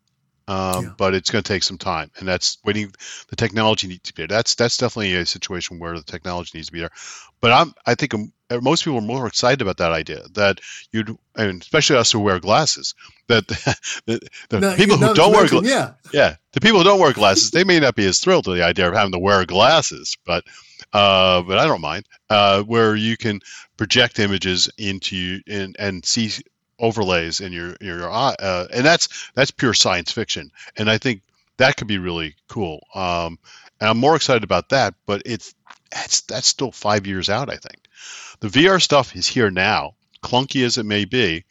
um, 0.49 0.85
yeah. 0.85 0.91
but 0.97 1.15
it's 1.15 1.31
going 1.31 1.45
to 1.45 1.53
take 1.53 1.63
some 1.63 1.79
time, 1.79 2.11
and 2.17 2.27
that's 2.27 2.59
waiting. 2.65 2.93
The 3.29 3.37
technology 3.37 3.87
needs 3.87 4.09
to 4.09 4.15
be 4.15 4.23
there. 4.23 4.29
That's 4.29 4.55
that's 4.55 4.79
definitely 4.79 5.15
a 5.15 5.27
situation 5.27 5.79
where 5.79 5.95
the 5.95 6.03
technology 6.03 6.53
needs 6.55 6.69
to 6.69 6.73
be 6.73 6.81
there. 6.81 6.91
But 7.41 7.53
I'm 7.53 7.75
I 7.87 7.95
think 7.95 8.15
most 8.51 8.85
people 8.85 8.99
are 8.99 9.03
more 9.03 9.27
excited 9.27 9.61
about 9.61 9.77
that 9.77 9.93
idea 9.93 10.23
that 10.33 10.61
you'd, 10.91 11.15
and 11.37 11.61
especially 11.61 11.97
us 11.97 12.11
who 12.11 12.21
wear 12.21 12.41
glasses, 12.41 12.95
that 13.27 13.47
the, 14.07 14.21
the 14.49 14.61
no, 14.61 14.75
people 14.75 14.97
who 14.97 15.15
don't 15.15 15.33
wear 15.33 15.47
glasses, 15.47 15.71
yeah, 15.71 15.93
yeah, 16.13 16.37
the 16.53 16.61
people 16.63 16.79
who 16.79 16.85
don't 16.85 17.01
wear 17.01 17.13
glasses, 17.13 17.51
they 17.51 17.65
may 17.65 17.79
not 17.79 17.95
be 17.95 18.07
as 18.07 18.19
thrilled 18.19 18.45
to 18.45 18.55
the 18.55 18.65
idea 18.65 18.89
of 18.89 18.95
having 18.95 19.13
to 19.13 19.19
wear 19.19 19.45
glasses, 19.45 20.17
but 20.25 20.45
uh, 20.95 21.43
but 21.43 21.59
I 21.59 21.67
don't 21.67 21.83
mind. 21.83 22.07
Uh, 22.31 22.63
where 22.63 22.97
you 22.97 23.17
can 23.17 23.41
project 23.77 24.19
images 24.19 24.71
into 24.79 25.17
you 25.17 25.41
and, 25.47 25.77
and 25.79 26.05
see 26.05 26.31
overlays 26.79 27.41
in 27.41 27.53
your 27.53 27.77
your 27.81 28.11
eye, 28.11 28.37
uh, 28.39 28.67
and 28.73 28.85
that's 28.85 29.31
that's 29.35 29.51
pure 29.51 29.75
science 29.75 30.13
fiction, 30.13 30.51
and 30.77 30.91
I 30.91 30.99
think 30.99 31.23
that 31.57 31.77
could 31.77 31.89
be 31.89 31.99
really 31.99 32.37
cool. 32.49 32.81
Um, 32.95 33.39
and 33.81 33.91
I'm 33.91 33.99
more 33.99 34.17
excited 34.17 34.45
about 34.45 34.71
that, 34.71 34.95
but 35.07 35.23
it's 35.27 35.55
that's 35.91 36.23
that's 36.23 36.47
still 36.47 36.73
five 36.73 37.07
years 37.07 37.29
out. 37.29 37.51
I 37.51 37.57
think 37.57 37.87
the 38.41 38.49
VR 38.49 38.81
stuff 38.81 39.15
is 39.17 39.27
here 39.27 39.51
now, 39.51 39.95
clunky 40.23 40.65
as 40.65 40.79
it 40.79 40.87
may 40.87 41.05
be. 41.05 41.45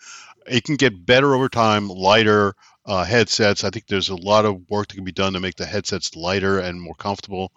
It 0.47 0.63
can 0.63 0.75
get 0.75 1.05
better 1.05 1.35
over 1.35 1.49
time, 1.49 1.89
lighter 1.89 2.55
uh, 2.85 3.03
headsets. 3.03 3.63
I 3.65 3.69
think 3.69 3.87
there's 3.87 4.09
a 4.09 4.15
lot 4.15 4.45
of 4.45 4.69
work 4.69 4.87
that 4.87 4.95
can 4.95 5.03
be 5.03 5.11
done 5.11 5.33
to 5.33 5.41
make 5.41 5.55
the 5.55 5.65
headsets 5.65 6.15
lighter 6.15 6.59
and 6.59 6.81
more 6.81 6.95
comfortable 6.95 7.51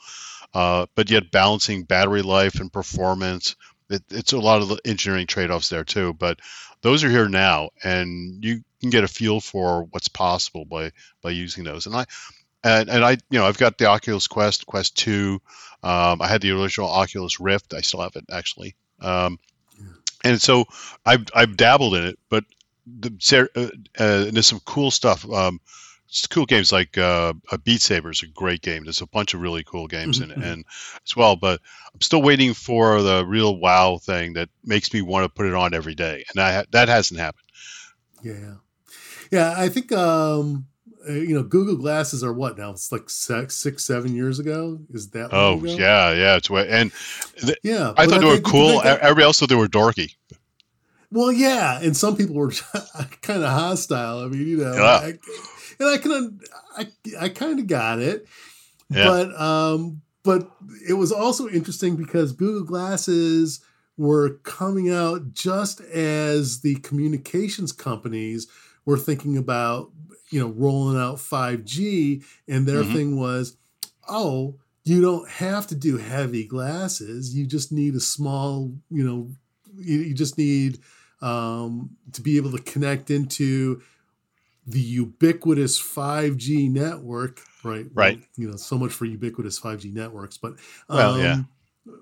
uh, 0.54 0.86
but 0.94 1.10
yet 1.10 1.30
balancing 1.30 1.84
battery 1.84 2.22
life 2.22 2.60
and 2.60 2.72
performance. 2.72 3.56
It, 3.88 4.02
it's 4.10 4.32
a 4.32 4.38
lot 4.38 4.62
of 4.62 4.78
engineering 4.84 5.26
trade-offs 5.26 5.68
there 5.68 5.84
too. 5.84 6.14
But 6.14 6.40
those 6.82 7.04
are 7.04 7.10
here 7.10 7.28
now, 7.28 7.70
and 7.82 8.44
you 8.44 8.62
can 8.80 8.90
get 8.90 9.04
a 9.04 9.08
feel 9.08 9.40
for 9.40 9.84
what's 9.84 10.08
possible 10.08 10.64
by 10.64 10.92
by 11.22 11.30
using 11.30 11.64
those. 11.64 11.86
And 11.86 11.94
I 11.94 12.06
and, 12.64 12.88
and 12.88 13.04
I 13.04 13.12
you 13.30 13.38
know 13.38 13.46
I've 13.46 13.58
got 13.58 13.78
the 13.78 13.86
Oculus 13.86 14.26
Quest, 14.26 14.66
Quest 14.66 14.96
Two. 14.96 15.40
Um, 15.82 16.20
I 16.20 16.28
had 16.28 16.42
the 16.42 16.50
original 16.52 16.88
Oculus 16.88 17.40
Rift. 17.40 17.74
I 17.74 17.80
still 17.80 18.00
have 18.00 18.16
it 18.16 18.24
actually. 18.30 18.74
Um, 19.00 19.38
and 20.24 20.40
so 20.40 20.66
I've 21.04 21.26
I've 21.34 21.56
dabbled 21.56 21.94
in 21.94 22.06
it, 22.06 22.18
but 22.28 22.44
the, 22.86 23.48
uh, 23.54 23.60
uh, 24.02 24.30
there's 24.30 24.46
some 24.46 24.60
cool 24.64 24.90
stuff. 24.90 25.28
Um, 25.30 25.60
cool 26.30 26.46
games 26.46 26.72
like 26.72 26.98
uh, 26.98 27.32
Beat 27.64 27.80
Saber 27.80 28.10
is 28.10 28.22
a 28.22 28.26
great 28.26 28.62
game. 28.62 28.84
There's 28.84 29.00
a 29.00 29.06
bunch 29.06 29.34
of 29.34 29.40
really 29.40 29.62
cool 29.64 29.86
games 29.86 30.20
mm-hmm. 30.20 30.32
in 30.32 30.42
it, 30.42 30.46
and 30.46 30.64
as 31.04 31.16
well. 31.16 31.36
But 31.36 31.60
I'm 31.94 32.00
still 32.00 32.22
waiting 32.22 32.54
for 32.54 33.02
the 33.02 33.24
real 33.24 33.56
wow 33.56 33.98
thing 33.98 34.34
that 34.34 34.48
makes 34.64 34.92
me 34.92 35.02
want 35.02 35.24
to 35.24 35.28
put 35.28 35.46
it 35.46 35.54
on 35.54 35.74
every 35.74 35.94
day, 35.94 36.24
and 36.28 36.36
that 36.36 36.70
that 36.72 36.88
hasn't 36.88 37.20
happened. 37.20 37.44
Yeah, 38.22 38.54
yeah. 39.30 39.54
I 39.56 39.68
think 39.68 39.92
um, 39.92 40.66
uh, 41.08 41.12
you 41.12 41.34
know 41.34 41.42
Google 41.42 41.76
Glasses 41.76 42.22
are 42.24 42.32
what 42.32 42.58
now? 42.58 42.70
It's 42.70 42.92
like 42.92 43.08
six, 43.08 43.54
six 43.56 43.84
seven 43.84 44.14
years 44.14 44.38
ago. 44.38 44.80
Is 44.90 45.10
that? 45.10 45.30
Oh 45.32 45.64
yeah, 45.64 46.12
yeah. 46.12 46.36
It's 46.36 46.50
way 46.50 46.68
and 46.68 46.92
th- 47.36 47.58
yeah. 47.62 47.94
I 47.96 48.06
thought 48.06 48.20
they 48.20 48.26
were 48.26 48.40
cool. 48.40 48.82
Everybody 48.82 49.24
else 49.24 49.40
thought 49.40 49.48
they 49.48 49.54
were 49.54 49.68
dorky. 49.68 50.14
Well, 51.12 51.32
yeah, 51.32 51.80
and 51.82 51.96
some 51.96 52.16
people 52.16 52.36
were 52.36 52.52
kind 53.22 53.42
of 53.42 53.50
hostile. 53.50 54.20
I 54.20 54.28
mean, 54.28 54.46
you 54.46 54.58
know, 54.58 54.74
yeah. 54.74 54.82
I, 54.82 55.18
and 55.80 55.88
I 55.88 55.98
can 55.98 56.40
I 56.76 56.86
I 57.18 57.28
kind 57.30 57.58
of 57.58 57.66
got 57.66 57.98
it, 57.98 58.26
yeah. 58.90 59.04
but 59.06 59.40
um, 59.40 60.02
but 60.22 60.50
it 60.88 60.94
was 60.94 61.10
also 61.10 61.48
interesting 61.48 61.96
because 61.96 62.32
Google 62.32 62.64
Glasses 62.64 63.60
were 63.96 64.38
coming 64.44 64.90
out 64.90 65.32
just 65.32 65.80
as 65.80 66.60
the 66.60 66.76
communications 66.76 67.72
companies 67.72 68.46
were 68.84 68.98
thinking 68.98 69.36
about 69.36 69.90
you 70.30 70.40
know 70.40 70.48
rolling 70.48 71.00
out 71.00 71.16
5G, 71.16 72.22
and 72.46 72.66
their 72.66 72.82
mm-hmm. 72.82 72.94
thing 72.94 73.18
was, 73.18 73.56
oh, 74.08 74.56
you 74.84 75.00
don't 75.00 75.28
have 75.28 75.66
to 75.68 75.74
do 75.74 75.96
heavy 75.96 76.44
glasses. 76.44 77.34
You 77.34 77.46
just 77.46 77.72
need 77.72 77.94
a 77.94 78.00
small, 78.00 78.72
you 78.90 79.04
know, 79.04 79.30
you, 79.76 79.98
you 80.00 80.14
just 80.14 80.38
need 80.38 80.78
um, 81.22 81.90
to 82.12 82.22
be 82.22 82.36
able 82.36 82.52
to 82.52 82.62
connect 82.62 83.10
into 83.10 83.82
the 84.66 84.80
ubiquitous 84.80 85.80
5G 85.80 86.70
network, 86.70 87.40
right? 87.64 87.86
Right. 87.92 88.18
Well, 88.18 88.26
you 88.36 88.50
know, 88.50 88.56
so 88.56 88.78
much 88.78 88.92
for 88.92 89.04
ubiquitous 89.04 89.58
5G 89.58 89.92
networks, 89.92 90.38
but 90.38 90.52
um, 90.88 90.96
well, 90.96 91.18
yeah. 91.18 91.42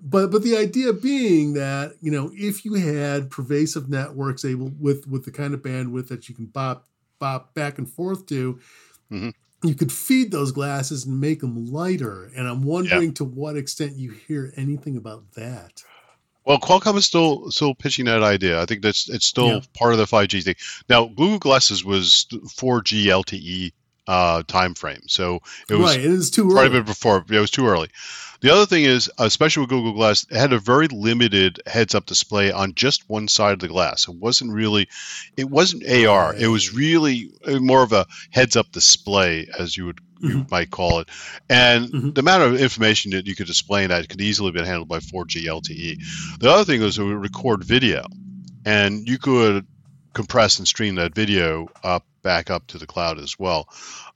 But 0.03 0.31
but 0.31 0.43
the 0.43 0.57
idea 0.57 0.93
being 0.93 1.55
that 1.55 1.95
you 2.01 2.11
know 2.11 2.31
if 2.35 2.65
you 2.65 2.75
had 2.75 3.31
pervasive 3.31 3.89
networks 3.89 4.45
able 4.45 4.73
with 4.79 5.07
with 5.07 5.25
the 5.25 5.31
kind 5.31 5.55
of 5.55 5.63
bandwidth 5.63 6.09
that 6.09 6.29
you 6.29 6.35
can 6.35 6.47
bop 6.47 6.87
bop 7.19 7.55
back 7.55 7.79
and 7.79 7.89
forth 7.89 8.27
to, 8.27 8.59
mm-hmm. 9.11 9.31
you 9.63 9.75
could 9.75 9.93
feed 9.93 10.31
those 10.31 10.53
glasses 10.53 11.07
and 11.07 11.21
make 11.21 11.41
them 11.41 11.67
lighter. 11.67 12.31
And 12.37 12.49
I'm 12.49 12.63
wondering 12.63 13.09
yeah. 13.09 13.15
to 13.15 13.25
what 13.25 13.57
extent 13.57 13.97
you 13.97 14.11
hear 14.11 14.53
anything 14.57 14.97
about 14.97 15.33
that. 15.33 15.83
Well, 16.49 16.59
Qualcomm 16.59 16.97
is 16.97 17.05
still 17.05 17.51
still 17.51 17.75
pitching 17.75 18.07
that 18.07 18.23
idea. 18.23 18.63
I 18.63 18.65
think 18.65 18.81
that's 18.81 19.11
it's 19.11 19.27
still 19.27 19.49
yeah. 19.49 19.61
part 19.75 19.93
of 19.93 19.99
the 19.99 20.07
5G 20.07 20.43
thing. 20.43 20.55
Now, 20.89 21.05
Google 21.05 21.39
Glasses 21.39 21.85
was 21.85 22.27
4G 22.33 23.05
LTE 23.05 23.73
uh, 24.09 24.43
time 24.49 24.75
frame, 24.75 25.03
so 25.07 25.41
it 25.71 25.77
was 25.77 25.97
right. 25.97 26.05
It 26.05 26.11
was 26.11 26.31
too 26.31 26.51
early. 26.51 26.81
before. 26.83 27.25
It 27.31 27.39
was 27.39 27.53
too 27.53 27.69
early. 27.69 27.91
The 28.41 28.53
other 28.53 28.67
thing 28.67 28.85
is, 28.85 29.11
especially 29.19 29.63
with 29.63 29.71
Google 29.71 29.93
Glass, 29.93 30.25
it 30.31 30.37
had 30.37 30.53
a 30.53 30.61
very 30.61 30.87
limited 30.87 31.61
heads-up 31.67 32.07
display 32.07 32.53
on 32.53 32.75
just 32.75 33.09
one 33.09 33.27
side 33.27 33.55
of 33.55 33.59
the 33.59 33.67
glass. 33.67 34.07
It 34.07 34.15
wasn't 34.15 34.53
really, 34.53 34.89
it 35.37 35.51
wasn't 35.51 35.89
AR. 35.89 36.37
It 36.37 36.47
was 36.47 36.73
really 36.73 37.33
more 37.47 37.83
of 37.83 37.93
a 37.93 38.07
heads-up 38.31 38.71
display, 38.71 39.49
as 39.59 39.77
you 39.77 39.87
would 39.87 40.01
you 40.21 40.31
mm-hmm. 40.31 40.51
might 40.51 40.71
call 40.71 41.01
it. 41.01 41.09
And 41.49 41.89
mm-hmm. 41.89 42.11
the 42.11 42.21
amount 42.21 42.43
of 42.43 42.61
information 42.61 43.13
that 43.13 43.27
you 43.27 43.35
could 43.35 43.47
display 43.47 43.85
in 43.85 43.91
that 43.91 44.09
could 44.09 44.21
easily 44.21 44.49
have 44.49 44.55
been 44.55 44.65
handled 44.65 44.89
by 44.89 44.99
4G 44.99 45.45
LTE. 45.45 46.39
The 46.41 46.51
other 46.51 46.65
thing 46.65 46.81
was 46.81 46.99
it 46.99 47.05
would 47.05 47.23
record 47.23 47.65
video, 47.65 48.05
and 48.65 49.09
you 49.09 49.19
could 49.19 49.67
compress 50.15 50.59
and 50.59 50.67
stream 50.67 50.97
that 50.97 51.15
video 51.15 51.69
up 51.85 52.05
back 52.29 52.51
up 52.51 52.67
to 52.67 52.77
the 52.77 52.87
cloud 52.87 53.19
as 53.19 53.39
well. 53.39 53.71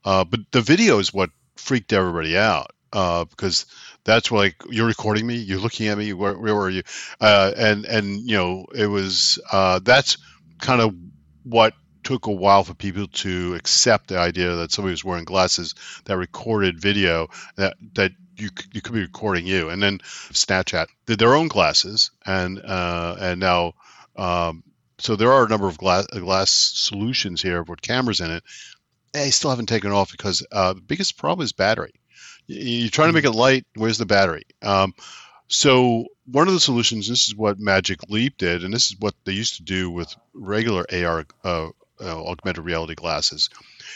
Uh, 0.05 0.23
but 0.23 0.39
the 0.51 0.61
video 0.61 0.99
is 0.99 1.11
what 1.11 1.31
freaked 1.55 1.93
everybody 1.93 2.37
out 2.37 2.69
uh, 2.93 3.25
because 3.25 3.65
that's 4.03 4.31
like 4.31 4.55
you're 4.69 4.85
recording 4.85 5.25
me, 5.25 5.37
you're 5.37 5.59
looking 5.59 5.87
at 5.87 5.97
me, 5.97 6.13
where, 6.13 6.37
where 6.37 6.55
are 6.55 6.69
you? 6.69 6.83
Uh, 7.19 7.51
and 7.57 7.85
and 7.85 8.29
you 8.29 8.37
know 8.37 8.67
it 8.75 8.85
was 8.85 9.39
uh, 9.51 9.79
that's 9.79 10.17
kind 10.59 10.79
of 10.79 10.95
what 11.43 11.73
took 12.03 12.27
a 12.27 12.31
while 12.31 12.63
for 12.63 12.75
people 12.75 13.07
to 13.07 13.55
accept 13.55 14.09
the 14.09 14.19
idea 14.19 14.57
that 14.57 14.71
somebody 14.71 14.91
was 14.91 15.03
wearing 15.03 15.25
glasses 15.25 15.73
that 16.05 16.17
recorded 16.17 16.79
video 16.79 17.29
that 17.55 17.75
that 17.95 18.11
you 18.37 18.49
you 18.73 18.81
could 18.81 18.93
be 18.93 19.01
recording 19.01 19.47
you. 19.47 19.69
And 19.69 19.81
then 19.81 19.97
Snapchat 19.97 20.85
did 21.07 21.17
their 21.17 21.33
own 21.33 21.47
glasses, 21.47 22.11
and 22.25 22.61
uh, 22.63 23.15
and 23.19 23.39
now. 23.39 23.73
Um, 24.15 24.63
so 25.03 25.17
there 25.17 25.33
are 25.33 25.45
a 25.45 25.49
number 25.49 25.67
of 25.67 25.77
glass, 25.77 26.07
glass 26.07 26.49
solutions 26.49 27.41
here 27.41 27.61
with 27.61 27.81
cameras 27.81 28.21
in 28.21 28.31
it. 28.31 28.43
They 29.11 29.31
still 29.31 29.49
haven't 29.49 29.65
taken 29.65 29.91
off 29.91 30.11
because 30.11 30.45
uh, 30.49 30.73
the 30.73 30.81
biggest 30.81 31.17
problem 31.17 31.43
is 31.43 31.51
battery. 31.51 31.91
You're 32.47 32.89
trying 32.89 33.09
to 33.09 33.13
make 33.13 33.25
it 33.25 33.31
light. 33.31 33.65
Where's 33.75 33.97
the 33.97 34.05
battery? 34.05 34.43
Um, 34.61 34.93
so 35.49 36.05
one 36.25 36.47
of 36.47 36.53
the 36.53 36.59
solutions, 36.61 37.09
this 37.09 37.27
is 37.27 37.35
what 37.35 37.59
Magic 37.59 38.09
Leap 38.09 38.37
did, 38.37 38.63
and 38.63 38.73
this 38.73 38.91
is 38.91 38.97
what 38.97 39.13
they 39.25 39.33
used 39.33 39.57
to 39.57 39.63
do 39.63 39.91
with 39.91 40.15
regular 40.33 40.85
AR 40.91 41.25
uh, 41.43 41.69
uh, 41.99 42.25
augmented 42.25 42.63
reality 42.63 42.95
glasses, 42.95 43.49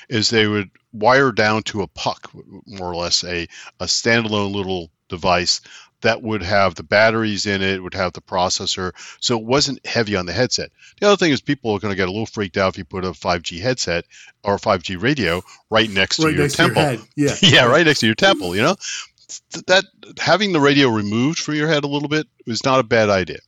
is 0.10 0.30
they 0.30 0.46
would 0.46 0.70
wire 0.92 1.32
down 1.32 1.64
to 1.64 1.84
a 1.84 1.88
puck, 1.88 2.32
more 2.66 2.92
or 2.92 2.96
less 2.96 3.24
a, 3.24 3.48
a 3.80 3.86
standalone 3.86 4.54
little 4.54 4.92
device 5.08 5.62
that 6.02 6.22
would 6.22 6.44
have 6.44 6.76
the 6.76 6.84
batteries 6.84 7.46
in 7.46 7.62
it, 7.62 7.82
would 7.82 7.94
have 7.94 8.14
the 8.14 8.22
processor, 8.22 8.92
so 9.20 9.38
it 9.38 9.44
wasn't 9.44 9.86
heavy 9.86 10.16
on 10.16 10.26
the 10.26 10.34
headset. 10.34 10.72
The 11.00 11.08
other 11.08 11.18
thing 11.18 11.32
is 11.32 11.42
people 11.42 11.74
are 11.74 11.80
going 11.80 11.92
to 11.92 11.98
get 11.98 12.08
a 12.08 12.12
little 12.12 12.26
freaked 12.26 12.58
out 12.58 12.74
if 12.74 12.78
you 12.78 12.86
put 12.86 13.06
a 13.06 13.12
5G 13.12 13.60
headset 13.62 14.06
or 14.44 14.58
5G 14.58 15.02
radio 15.02 15.42
right 15.70 15.90
next 15.90 16.20
right 16.20 16.32
to 16.32 16.34
your 16.34 16.44
next 16.44 16.56
temple. 16.56 16.84
To 16.84 17.06
your 17.16 17.30
yeah, 17.30 17.36
yeah, 17.42 17.66
right 17.66 17.86
next 17.86 18.00
to 18.02 18.06
your 18.06 18.16
temple. 18.16 18.56
You 18.56 18.62
know, 18.62 18.76
that 19.68 19.86
having 20.20 20.54
the 20.54 20.60
radio 20.60 20.90
removed 20.90 21.40
from 21.40 21.56
your 21.56 21.68
head 21.68 21.84
a 21.84 21.88
little 21.88 22.10
bit 22.10 22.28
is 22.46 22.64
not 22.64 22.80
a 22.80 22.84
bad 22.84 23.10
idea. 23.10 23.40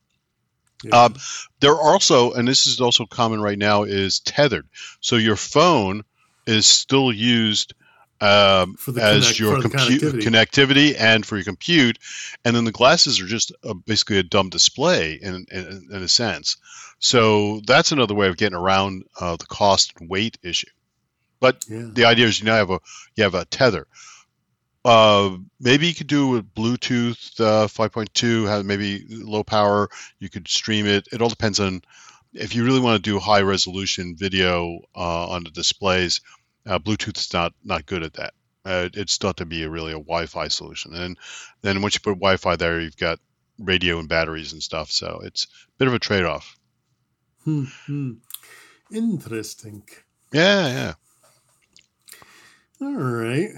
Yeah. 0.82 1.04
Um, 1.04 1.16
there 1.60 1.72
are 1.72 1.92
also, 1.92 2.32
and 2.32 2.48
this 2.48 2.66
is 2.66 2.80
also 2.80 3.06
common 3.06 3.40
right 3.40 3.58
now, 3.58 3.84
is 3.84 4.20
tethered. 4.20 4.66
So 5.00 5.16
your 5.16 5.36
phone 5.36 6.04
is 6.46 6.66
still 6.66 7.12
used 7.12 7.74
um, 8.20 8.76
as 8.98 9.24
connect, 9.24 9.38
your 9.38 9.60
compute 9.62 10.02
connectivity 10.02 10.94
and 10.98 11.24
for 11.24 11.36
your 11.36 11.44
compute, 11.44 11.98
and 12.44 12.54
then 12.54 12.64
the 12.64 12.72
glasses 12.72 13.20
are 13.20 13.26
just 13.26 13.52
a, 13.62 13.74
basically 13.74 14.18
a 14.18 14.22
dumb 14.22 14.50
display 14.50 15.14
in, 15.14 15.46
in, 15.50 15.88
in 15.90 16.02
a 16.02 16.08
sense. 16.08 16.56
So 16.98 17.60
that's 17.66 17.92
another 17.92 18.14
way 18.14 18.28
of 18.28 18.36
getting 18.36 18.58
around 18.58 19.04
uh, 19.18 19.36
the 19.36 19.46
cost 19.46 19.94
and 19.98 20.10
weight 20.10 20.38
issue. 20.42 20.68
But 21.40 21.64
yeah. 21.68 21.88
the 21.90 22.04
idea 22.04 22.26
is 22.26 22.38
you 22.38 22.46
now 22.46 22.56
have 22.56 22.70
a 22.70 22.80
you 23.16 23.24
have 23.24 23.34
a 23.34 23.46
tether. 23.46 23.86
Uh, 24.84 25.36
maybe 25.58 25.86
you 25.86 25.94
could 25.94 26.06
do 26.06 26.28
with 26.28 26.54
Bluetooth 26.54 27.38
uh, 27.40 27.66
5.2, 27.66 28.48
have 28.48 28.64
maybe 28.64 29.04
low 29.08 29.44
power. 29.44 29.88
You 30.18 30.30
could 30.30 30.48
stream 30.48 30.86
it. 30.86 31.08
It 31.12 31.20
all 31.20 31.28
depends 31.28 31.60
on 31.60 31.82
if 32.32 32.54
you 32.54 32.64
really 32.64 32.80
want 32.80 33.02
to 33.02 33.10
do 33.10 33.18
high 33.18 33.42
resolution 33.42 34.16
video 34.16 34.80
uh, 34.94 35.28
on 35.28 35.44
the 35.44 35.50
displays 35.50 36.20
uh, 36.66 36.78
Bluetooth 36.78 37.18
is 37.18 37.32
not 37.32 37.52
not 37.64 37.86
good 37.86 38.02
at 38.02 38.14
that. 38.14 38.34
Uh, 38.64 38.88
it's 38.94 39.16
thought 39.16 39.38
to 39.38 39.46
be 39.46 39.62
a 39.62 39.70
really 39.70 39.92
a 39.92 39.94
Wi-Fi 39.94 40.48
solution, 40.48 40.94
and 40.94 41.16
then 41.62 41.80
once 41.80 41.94
you 41.94 42.00
put 42.00 42.18
Wi-Fi 42.18 42.56
there, 42.56 42.80
you've 42.80 42.96
got 42.96 43.18
radio 43.58 43.98
and 43.98 44.08
batteries 44.08 44.52
and 44.52 44.62
stuff. 44.62 44.90
So 44.90 45.20
it's 45.24 45.44
a 45.44 45.78
bit 45.78 45.88
of 45.88 45.94
a 45.94 45.98
trade-off. 45.98 46.58
Hmm. 47.44 48.12
Interesting. 48.92 49.82
Yeah, 50.32 50.66
yeah. 50.66 50.94
All 52.80 52.94
right. 52.94 53.50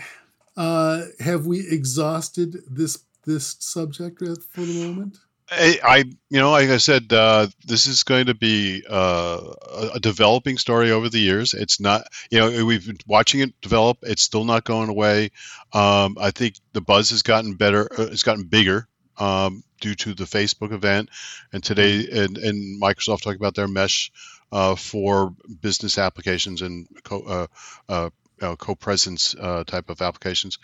Uh, 0.56 1.04
have 1.20 1.46
we 1.46 1.66
exhausted 1.68 2.58
this 2.70 2.98
this 3.24 3.56
subject 3.60 4.18
for 4.20 4.60
the 4.60 4.84
moment? 4.84 5.18
I, 5.54 5.78
I, 5.84 5.98
you 6.30 6.40
know, 6.40 6.50
like 6.50 6.70
I 6.70 6.78
said, 6.78 7.12
uh, 7.12 7.46
this 7.66 7.86
is 7.86 8.04
going 8.04 8.26
to 8.26 8.34
be 8.34 8.84
uh, 8.88 9.52
a 9.94 10.00
developing 10.00 10.56
story 10.56 10.90
over 10.90 11.10
the 11.10 11.18
years. 11.18 11.52
It's 11.52 11.78
not, 11.78 12.06
you 12.30 12.38
know, 12.38 12.64
we've 12.64 12.86
been 12.86 12.98
watching 13.06 13.40
it 13.40 13.60
develop. 13.60 13.98
It's 14.02 14.22
still 14.22 14.44
not 14.44 14.64
going 14.64 14.88
away. 14.88 15.30
Um, 15.72 16.16
I 16.18 16.30
think 16.30 16.54
the 16.72 16.80
buzz 16.80 17.10
has 17.10 17.22
gotten 17.22 17.54
better. 17.54 17.82
Uh, 17.82 18.06
it's 18.10 18.22
gotten 18.22 18.44
bigger 18.44 18.88
um, 19.18 19.62
due 19.80 19.94
to 19.96 20.14
the 20.14 20.24
Facebook 20.24 20.72
event, 20.72 21.10
and 21.52 21.62
today, 21.62 22.08
and, 22.10 22.38
and 22.38 22.80
Microsoft 22.80 23.22
talking 23.22 23.40
about 23.40 23.54
their 23.54 23.68
mesh 23.68 24.10
uh, 24.52 24.74
for 24.74 25.34
business 25.60 25.98
applications 25.98 26.62
and 26.62 26.86
co, 27.04 27.48
uh, 27.88 28.10
uh, 28.40 28.56
co-presence 28.56 29.34
type 29.66 29.90
of 29.90 30.00
applications. 30.00 30.58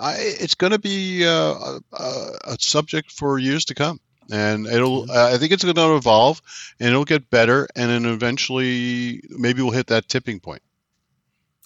I, 0.00 0.16
it's 0.18 0.56
going 0.56 0.72
to 0.72 0.80
be 0.80 1.22
a, 1.22 1.78
a 1.92 2.56
subject 2.58 3.12
for 3.12 3.38
years 3.38 3.66
to 3.66 3.74
come 3.74 4.00
and 4.30 4.66
it'll 4.66 5.10
uh, 5.10 5.32
i 5.32 5.38
think 5.38 5.52
it's 5.52 5.64
going 5.64 5.74
to 5.74 5.96
evolve 5.96 6.40
and 6.80 6.90
it'll 6.90 7.04
get 7.04 7.30
better 7.30 7.66
and 7.76 7.90
then 7.90 8.04
eventually 8.06 9.22
maybe 9.30 9.62
we'll 9.62 9.72
hit 9.72 9.86
that 9.88 10.08
tipping 10.08 10.40
point. 10.40 10.62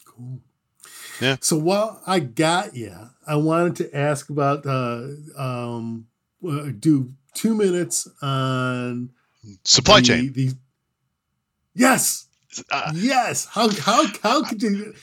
Cool. 0.05 0.41
Yeah. 1.21 1.37
So 1.41 1.57
while 1.57 2.03
i 2.07 2.21
got 2.21 2.75
you 2.75 2.95
i 3.27 3.37
wanted 3.37 3.77
to 3.77 3.97
ask 3.97 4.31
about 4.31 4.67
uh, 4.67 5.09
um, 5.37 6.07
uh, 6.47 6.71
do 6.79 7.13
two 7.35 7.55
minutes 7.55 8.09
on 8.23 9.11
supply 9.65 10.01
the, 10.01 10.07
chain. 10.07 10.33
the, 10.33 10.53
yes! 11.75 12.27
Uh, 12.71 12.93
yes! 12.95 13.47
How 13.47 13.69
how 13.69 14.07
how 14.23 14.45
could 14.45 14.63
you 14.63 14.95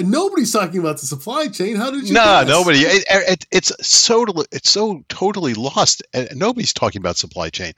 nobody's 0.00 0.52
talking 0.52 0.80
about 0.80 0.98
the 0.98 1.06
supply 1.06 1.48
chain. 1.48 1.76
How 1.76 1.90
did 1.90 2.08
you? 2.08 2.14
No, 2.14 2.24
nah, 2.24 2.42
nobody. 2.44 2.80
It, 2.80 3.04
it, 3.08 3.46
it's 3.50 3.72
so 3.86 4.26
it's 4.52 4.70
so 4.70 5.04
totally 5.08 5.54
lost. 5.54 6.02
Nobody's 6.34 6.72
talking 6.72 7.00
about 7.00 7.16
supply 7.16 7.50
chain. 7.50 7.72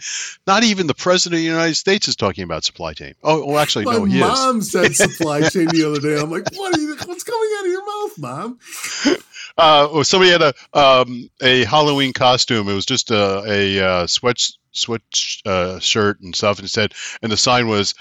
Not 0.46 0.64
even 0.64 0.86
the 0.86 0.94
president 0.94 1.38
of 1.38 1.42
the 1.42 1.50
United 1.50 1.74
States 1.74 2.08
is 2.08 2.16
talking 2.16 2.44
about 2.44 2.64
supply 2.64 2.92
chain. 2.92 3.14
Oh, 3.22 3.46
well, 3.46 3.58
actually, 3.58 3.84
My 3.84 3.94
no, 3.94 4.04
he 4.04 4.20
mom 4.20 4.58
is. 4.58 4.70
said 4.72 4.94
supply 4.96 5.48
chain 5.48 5.68
the 5.68 5.84
other 5.88 6.00
day. 6.00 6.20
I'm 6.20 6.30
like, 6.30 6.44
what? 6.54 6.76
You, 6.78 6.96
what's 7.06 7.24
coming 7.24 7.50
out 7.58 7.66
of 7.66 7.70
your 7.72 7.86
mouth, 7.86 8.18
mom? 8.18 8.58
Uh, 9.58 10.02
somebody 10.02 10.30
had 10.30 10.42
a 10.42 10.54
um, 10.72 11.30
a 11.40 11.64
Halloween 11.64 12.12
costume. 12.12 12.68
It 12.68 12.74
was 12.74 12.86
just 12.86 13.10
a, 13.10 13.42
a 13.46 13.80
uh, 13.80 14.06
sweat 14.06 14.40
sweat 14.72 15.02
uh, 15.44 15.78
shirt 15.78 16.20
and 16.20 16.34
stuff, 16.34 16.58
and 16.58 16.68
said, 16.68 16.94
and 17.22 17.30
the 17.30 17.36
sign 17.36 17.68
was. 17.68 17.94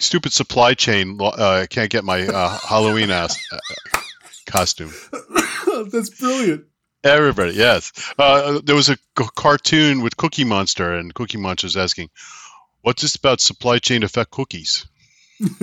Stupid 0.00 0.32
supply 0.32 0.74
chain 0.74 1.18
uh, 1.20 1.66
can't 1.68 1.90
get 1.90 2.04
my 2.04 2.26
uh, 2.26 2.58
Halloween 2.66 3.10
ass 3.10 3.38
uh, 3.52 3.58
costume. 4.46 4.92
That's 5.92 6.08
brilliant. 6.10 6.64
Everybody, 7.04 7.52
yes. 7.52 7.92
Uh, 8.18 8.60
there 8.64 8.74
was 8.74 8.88
a 8.88 8.96
c- 8.96 9.28
cartoon 9.36 10.02
with 10.02 10.16
Cookie 10.16 10.44
Monster, 10.44 10.94
and 10.94 11.14
Cookie 11.14 11.36
Monster 11.38 11.66
was 11.66 11.76
asking, 11.76 12.08
"What's 12.80 13.02
this 13.02 13.16
about 13.16 13.40
supply 13.40 13.78
chain 13.78 14.02
affect 14.02 14.30
cookies?" 14.30 14.86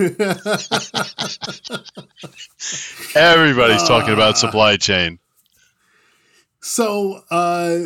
Everybody's 3.14 3.82
talking 3.84 4.14
about 4.14 4.34
ah. 4.34 4.34
supply 4.34 4.76
chain. 4.76 5.18
So, 6.60 7.22
uh, 7.30 7.78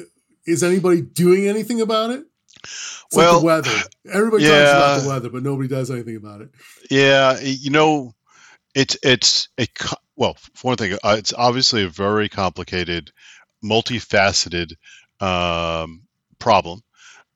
is 0.47 0.63
anybody 0.63 1.03
doing 1.03 1.49
anything 1.49 1.81
about 1.81 2.11
it? 2.11 2.25
It's 2.63 3.17
well, 3.17 3.35
like 3.35 3.65
the 3.65 3.71
weather. 3.71 3.83
Everybody 4.13 4.45
yeah, 4.45 4.51
talks 4.51 4.73
about 4.73 5.03
the 5.03 5.09
weather, 5.09 5.31
but 5.31 5.43
nobody 5.43 5.69
does 5.69 5.91
anything 5.91 6.17
about 6.17 6.43
it. 6.43 6.51
Yeah, 6.91 7.39
you 7.41 7.71
know, 7.71 8.15
it's 8.75 8.97
it's 9.03 9.49
a 9.59 9.67
well, 10.17 10.37
for 10.55 10.69
one 10.69 10.77
thing, 10.77 10.93
uh, 11.03 11.17
it's 11.19 11.33
obviously 11.33 11.85
a 11.85 11.89
very 11.89 12.29
complicated, 12.29 13.11
multifaceted 13.65 14.75
um, 15.21 16.03
problem. 16.39 16.83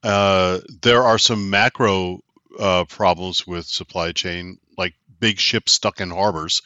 Uh, 0.03 0.61
there 0.83 1.03
are 1.03 1.19
some 1.19 1.51
macro 1.51 2.21
uh, 2.59 2.85
problems 2.85 3.47
with 3.47 3.67
supply 3.67 4.13
chain, 4.13 4.59
like 4.79 4.95
big 5.19 5.39
ships 5.39 5.73
stuck 5.73 6.01
in 6.01 6.11
harbors, 6.11 6.63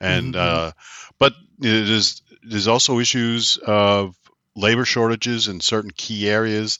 and 0.00 0.34
mm-hmm. 0.34 0.68
uh, 0.68 0.72
but 1.18 1.34
it 1.60 1.88
is 1.88 2.22
there's 2.42 2.68
also 2.68 2.98
issues 2.98 3.58
of 3.58 4.16
labor 4.56 4.84
shortages 4.84 5.48
in 5.48 5.60
certain 5.60 5.90
key 5.90 6.28
areas. 6.28 6.78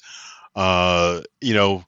Uh, 0.55 1.23
you 1.41 1.55
know, 1.55 1.85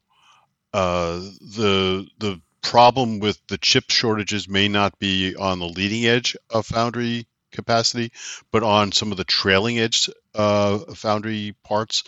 uh, 0.72 1.20
the 1.56 2.06
the 2.18 2.40
problem 2.62 3.18
with 3.18 3.38
the 3.48 3.58
chip 3.58 3.90
shortages 3.90 4.48
may 4.48 4.68
not 4.68 4.98
be 4.98 5.34
on 5.34 5.58
the 5.58 5.66
leading 5.66 6.06
edge 6.06 6.36
of 6.48 6.64
foundry 6.64 7.26
capacity, 7.50 8.12
but 8.50 8.62
on 8.62 8.92
some 8.92 9.10
of 9.10 9.18
the 9.18 9.24
trailing 9.24 9.78
edge 9.78 10.08
uh, 10.34 10.78
foundry 10.94 11.54
parts, 11.64 12.04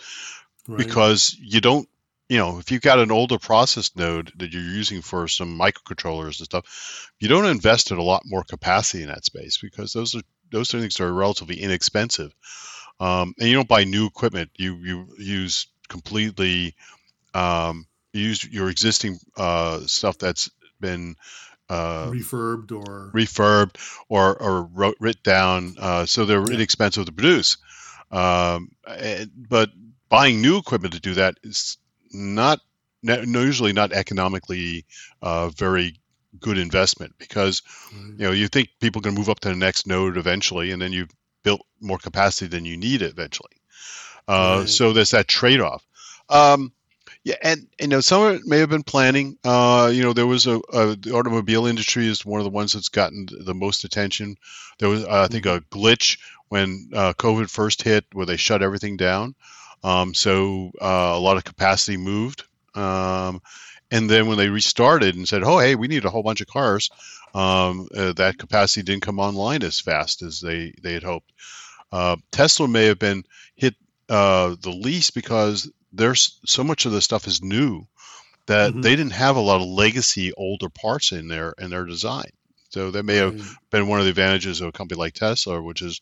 right. 0.67 0.77
because 0.77 1.35
you 1.39 1.61
don't 1.61 1.87
you 2.27 2.37
know, 2.37 2.57
if 2.57 2.71
you've 2.71 2.81
got 2.81 2.99
an 2.99 3.11
older 3.11 3.37
process 3.37 3.95
node 3.95 4.31
that 4.37 4.51
you're 4.51 4.61
using 4.61 5.01
for 5.01 5.27
some 5.27 5.59
microcontrollers 5.59 6.39
and 6.39 6.45
stuff, 6.45 7.11
you 7.19 7.27
don't 7.27 7.45
invest 7.45 7.91
in 7.91 7.97
a 7.97 8.03
lot 8.03 8.23
more 8.25 8.43
capacity 8.43 9.03
in 9.03 9.09
that 9.09 9.25
space 9.25 9.59
because 9.59 9.93
those 9.93 10.15
are 10.15 10.21
those 10.51 10.71
things 10.71 10.99
are 10.99 11.11
relatively 11.11 11.61
inexpensive, 11.61 12.33
um, 12.99 13.33
and 13.39 13.49
you 13.49 13.55
don't 13.55 13.67
buy 13.67 13.83
new 13.83 14.07
equipment. 14.07 14.49
You 14.57 14.75
you 14.77 15.07
use 15.17 15.67
completely 15.87 16.75
um, 17.33 17.87
use 18.13 18.43
your 18.43 18.69
existing 18.69 19.19
uh, 19.37 19.79
stuff 19.81 20.17
that's 20.17 20.49
been 20.79 21.15
uh, 21.69 22.07
refurbed 22.11 22.71
or 22.71 23.11
refurbed 23.13 23.77
or 24.09 24.41
or 24.41 24.63
wrote, 24.63 24.97
writ 24.99 25.21
down, 25.23 25.75
uh, 25.79 26.05
so 26.05 26.25
they're 26.25 26.45
yeah. 26.47 26.55
inexpensive 26.55 27.05
to 27.05 27.11
produce. 27.11 27.57
Um, 28.11 28.69
and, 28.87 29.31
but 29.35 29.69
buying 30.09 30.41
new 30.41 30.57
equipment 30.57 30.93
to 30.93 30.99
do 30.99 31.15
that 31.15 31.35
is 31.43 31.77
not 32.11 32.59
no, 33.01 33.21
usually 33.21 33.73
not 33.73 33.91
economically 33.91 34.85
uh, 35.21 35.49
very 35.49 35.95
good 36.39 36.57
investment 36.57 37.13
because 37.17 37.61
you 37.91 38.25
know 38.25 38.31
you 38.31 38.47
think 38.47 38.69
people 38.79 39.01
can 39.01 39.13
move 39.13 39.29
up 39.29 39.39
to 39.39 39.49
the 39.49 39.55
next 39.55 39.87
node 39.87 40.17
eventually 40.17 40.71
and 40.71 40.81
then 40.81 40.91
you've 40.91 41.11
built 41.43 41.61
more 41.79 41.97
capacity 41.97 42.47
than 42.47 42.65
you 42.65 42.75
need 42.75 43.01
eventually 43.01 43.51
uh, 44.27 44.57
right. 44.59 44.69
so 44.69 44.93
there's 44.93 45.11
that 45.11 45.27
trade-off 45.27 45.85
um, 46.29 46.71
yeah 47.23 47.35
and 47.41 47.67
you 47.79 47.87
know 47.87 47.99
some 47.99 48.23
of 48.23 48.35
it 48.35 48.45
may 48.45 48.59
have 48.59 48.69
been 48.69 48.83
planning 48.83 49.37
uh, 49.43 49.91
you 49.93 50.03
know 50.03 50.13
there 50.13 50.27
was 50.27 50.47
a, 50.47 50.59
a, 50.73 50.95
the 50.95 51.11
automobile 51.13 51.65
industry 51.65 52.07
is 52.07 52.25
one 52.25 52.39
of 52.39 52.45
the 52.45 52.49
ones 52.49 52.73
that's 52.73 52.89
gotten 52.89 53.27
the 53.39 53.55
most 53.55 53.83
attention 53.83 54.35
there 54.79 54.89
was 54.89 55.03
uh, 55.03 55.21
i 55.23 55.27
think 55.27 55.45
a 55.45 55.61
glitch 55.71 56.19
when 56.49 56.89
uh, 56.93 57.13
covid 57.13 57.49
first 57.49 57.81
hit 57.81 58.05
where 58.13 58.25
they 58.25 58.37
shut 58.37 58.61
everything 58.61 58.97
down 58.97 59.35
um, 59.85 60.15
so 60.15 60.71
uh, 60.81 61.13
a 61.13 61.19
lot 61.19 61.37
of 61.37 61.43
capacity 61.43 61.95
moved. 61.95 62.43
Um, 62.73 63.41
and 63.91 64.09
then 64.09 64.25
when 64.25 64.39
they 64.39 64.49
restarted 64.49 65.15
and 65.15 65.27
said, 65.27 65.43
"Oh, 65.43 65.59
hey, 65.59 65.75
we 65.75 65.87
need 65.87 66.05
a 66.05 66.09
whole 66.09 66.23
bunch 66.23 66.41
of 66.41 66.47
cars," 66.47 66.89
um, 67.35 67.87
uh, 67.95 68.13
that 68.13 68.39
capacity 68.39 68.81
didn't 68.81 69.03
come 69.03 69.19
online 69.19 69.61
as 69.61 69.79
fast 69.79 70.23
as 70.23 70.41
they 70.41 70.73
they 70.81 70.93
had 70.93 71.03
hoped. 71.03 71.31
Uh, 71.91 72.15
Tesla 72.31 72.67
may 72.67 72.85
have 72.85 72.97
been 72.97 73.23
hit 73.55 73.75
uh, 74.09 74.55
the 74.59 74.71
least 74.71 75.13
because 75.13 75.71
there's 75.93 76.39
so 76.45 76.63
much 76.63 76.85
of 76.85 76.91
the 76.91 77.01
stuff 77.01 77.27
is 77.27 77.41
new 77.41 77.87
that 78.47 78.71
mm-hmm. 78.71 78.81
they 78.81 78.95
didn't 78.95 79.13
have 79.13 79.35
a 79.35 79.41
lot 79.41 79.61
of 79.61 79.67
legacy 79.67 80.33
older 80.33 80.69
parts 80.69 81.11
in 81.11 81.27
there 81.27 81.53
in 81.57 81.69
their 81.69 81.85
design. 81.85 82.29
So 82.69 82.91
that 82.91 83.03
may 83.03 83.15
have 83.15 83.57
been 83.69 83.87
one 83.87 83.99
of 83.99 84.05
the 84.05 84.09
advantages 84.09 84.59
of 84.61 84.67
a 84.67 84.71
company 84.71 84.99
like 84.99 85.13
Tesla, 85.13 85.61
which 85.61 85.81
is 85.81 86.01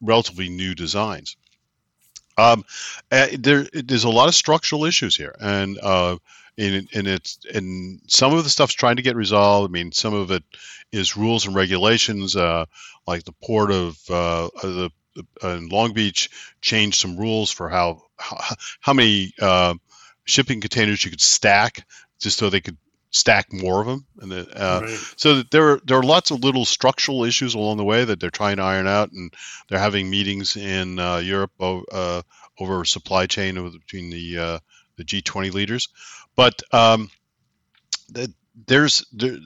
relatively 0.00 0.48
new 0.48 0.74
designs. 0.74 1.36
Um, 2.36 2.64
uh, 3.10 3.28
there, 3.38 3.66
there's 3.72 4.04
a 4.04 4.10
lot 4.10 4.28
of 4.28 4.34
structural 4.34 4.84
issues 4.84 5.16
here, 5.16 5.34
and 5.40 5.78
uh, 5.80 6.18
and, 6.58 6.88
and 6.92 7.06
it's 7.06 7.38
and 7.52 8.00
some 8.06 8.34
of 8.34 8.44
the 8.44 8.50
stuff's 8.50 8.74
trying 8.74 8.96
to 8.96 9.02
get 9.02 9.16
resolved. 9.16 9.70
I 9.70 9.72
mean, 9.72 9.92
some 9.92 10.14
of 10.14 10.30
it 10.30 10.42
is 10.92 11.16
rules 11.16 11.46
and 11.46 11.54
regulations, 11.54 12.36
uh, 12.36 12.66
like 13.06 13.24
the 13.24 13.34
port 13.42 13.70
of 13.70 13.98
uh, 14.10 14.48
the 14.62 14.90
in 15.42 15.68
Long 15.68 15.92
Beach 15.92 16.30
changed 16.60 17.00
some 17.00 17.16
rules 17.16 17.50
for 17.50 17.68
how 17.68 18.02
how, 18.18 18.56
how 18.80 18.92
many 18.92 19.32
uh, 19.40 19.74
shipping 20.24 20.60
containers 20.60 21.04
you 21.04 21.10
could 21.10 21.20
stack, 21.20 21.86
just 22.20 22.38
so 22.38 22.50
they 22.50 22.60
could 22.60 22.76
stack 23.10 23.52
more 23.52 23.80
of 23.80 23.86
them. 23.86 24.06
And 24.20 24.32
the, 24.32 24.40
uh, 24.40 24.80
right. 24.82 24.98
so 25.16 25.42
there 25.42 25.70
are, 25.70 25.80
there 25.84 25.98
are 25.98 26.02
lots 26.02 26.32
of 26.32 26.42
little 26.42 26.64
structural 26.64 27.24
issues 27.24 27.54
along 27.54 27.76
the 27.76 27.84
way 27.84 28.04
that 28.04 28.18
they're 28.18 28.30
trying 28.30 28.56
to 28.56 28.62
iron 28.62 28.88
out, 28.88 29.12
and 29.12 29.32
they're 29.68 29.78
having 29.78 30.10
meetings 30.10 30.56
in 30.56 30.98
uh, 30.98 31.18
Europe 31.18 31.52
uh, 31.60 32.22
over 32.58 32.84
supply 32.84 33.26
chain 33.26 33.54
between 33.54 34.10
the 34.10 34.38
uh, 34.38 34.58
the 34.96 35.04
G20 35.04 35.52
leaders. 35.52 35.88
But 36.36 36.62
um, 36.72 37.10
the, 38.08 38.32
there's 38.66 39.06
there, 39.12 39.38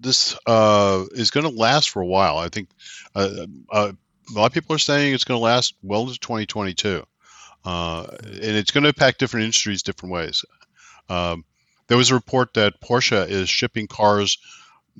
this 0.00 0.38
uh, 0.46 1.04
is 1.12 1.30
going 1.30 1.50
to 1.50 1.58
last 1.58 1.90
for 1.90 2.02
a 2.02 2.06
while. 2.06 2.36
I 2.36 2.48
think 2.50 2.68
uh, 3.14 3.92
a 4.30 4.38
lot 4.38 4.46
of 4.46 4.52
people 4.52 4.74
are 4.74 4.78
saying 4.78 5.14
it's 5.14 5.24
going 5.24 5.38
to 5.38 5.44
last 5.44 5.74
well 5.82 6.02
into 6.02 6.18
2022. 6.18 7.04
and 8.22 8.56
it's 8.56 8.70
going 8.70 8.82
to 8.82 8.88
impact 8.88 9.18
different 9.18 9.44
industries 9.44 9.82
different 9.82 10.12
ways. 10.12 10.44
Um, 11.08 11.44
there 11.86 11.96
was 11.96 12.10
a 12.10 12.14
report 12.14 12.54
that 12.54 12.80
Porsche 12.80 13.28
is 13.28 13.48
shipping 13.48 13.86
cars 13.86 14.38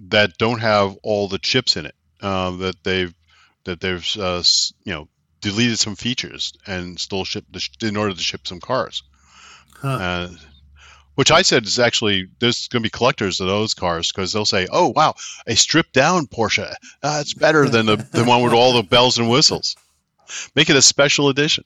that 0.09 0.37
don't 0.39 0.61
have 0.61 0.97
all 1.03 1.29
the 1.29 1.39
chips 1.39 1.77
in 1.77 1.87
it. 1.87 1.95
Uh, 2.21 2.53
that 2.53 2.83
they've 2.85 3.15
that 3.65 3.81
they've 3.81 4.17
uh, 4.19 4.43
you 4.85 4.93
know 4.93 5.09
deleted 5.41 5.79
some 5.79 5.97
features 5.97 6.55
and 6.67 6.99
still 6.99 7.25
ship 7.25 7.45
the, 7.51 7.69
in 7.83 7.97
order 7.97 8.15
to 8.15 8.21
ship 8.21 8.47
some 8.47 8.61
cars. 8.61 9.03
Huh. 9.81 10.29
Which 11.15 11.31
I 11.31 11.43
said 11.43 11.65
is 11.65 11.79
actually 11.79 12.29
there's 12.41 12.69
going 12.69 12.83
to 12.83 12.87
be 12.87 12.91
collectors 12.91 13.41
of 13.41 13.47
those 13.47 13.75
cars 13.75 14.11
because 14.11 14.33
they'll 14.33 14.45
say, 14.45 14.67
"Oh 14.71 14.89
wow, 14.89 15.15
a 15.47 15.55
stripped 15.55 15.93
down 15.93 16.27
Porsche. 16.27 16.75
Uh, 17.03 17.19
it's 17.21 17.35
better 17.35 17.69
than 17.69 17.87
the, 17.87 17.97
the 17.97 18.25
one 18.25 18.43
with 18.43 18.53
all 18.53 18.73
the 18.75 18.83
bells 18.83 19.19
and 19.19 19.31
whistles. 19.31 19.77
Make 20.57 20.71
it 20.71 20.77
a 20.77 20.83
special 20.83 21.29
edition." 21.29 21.65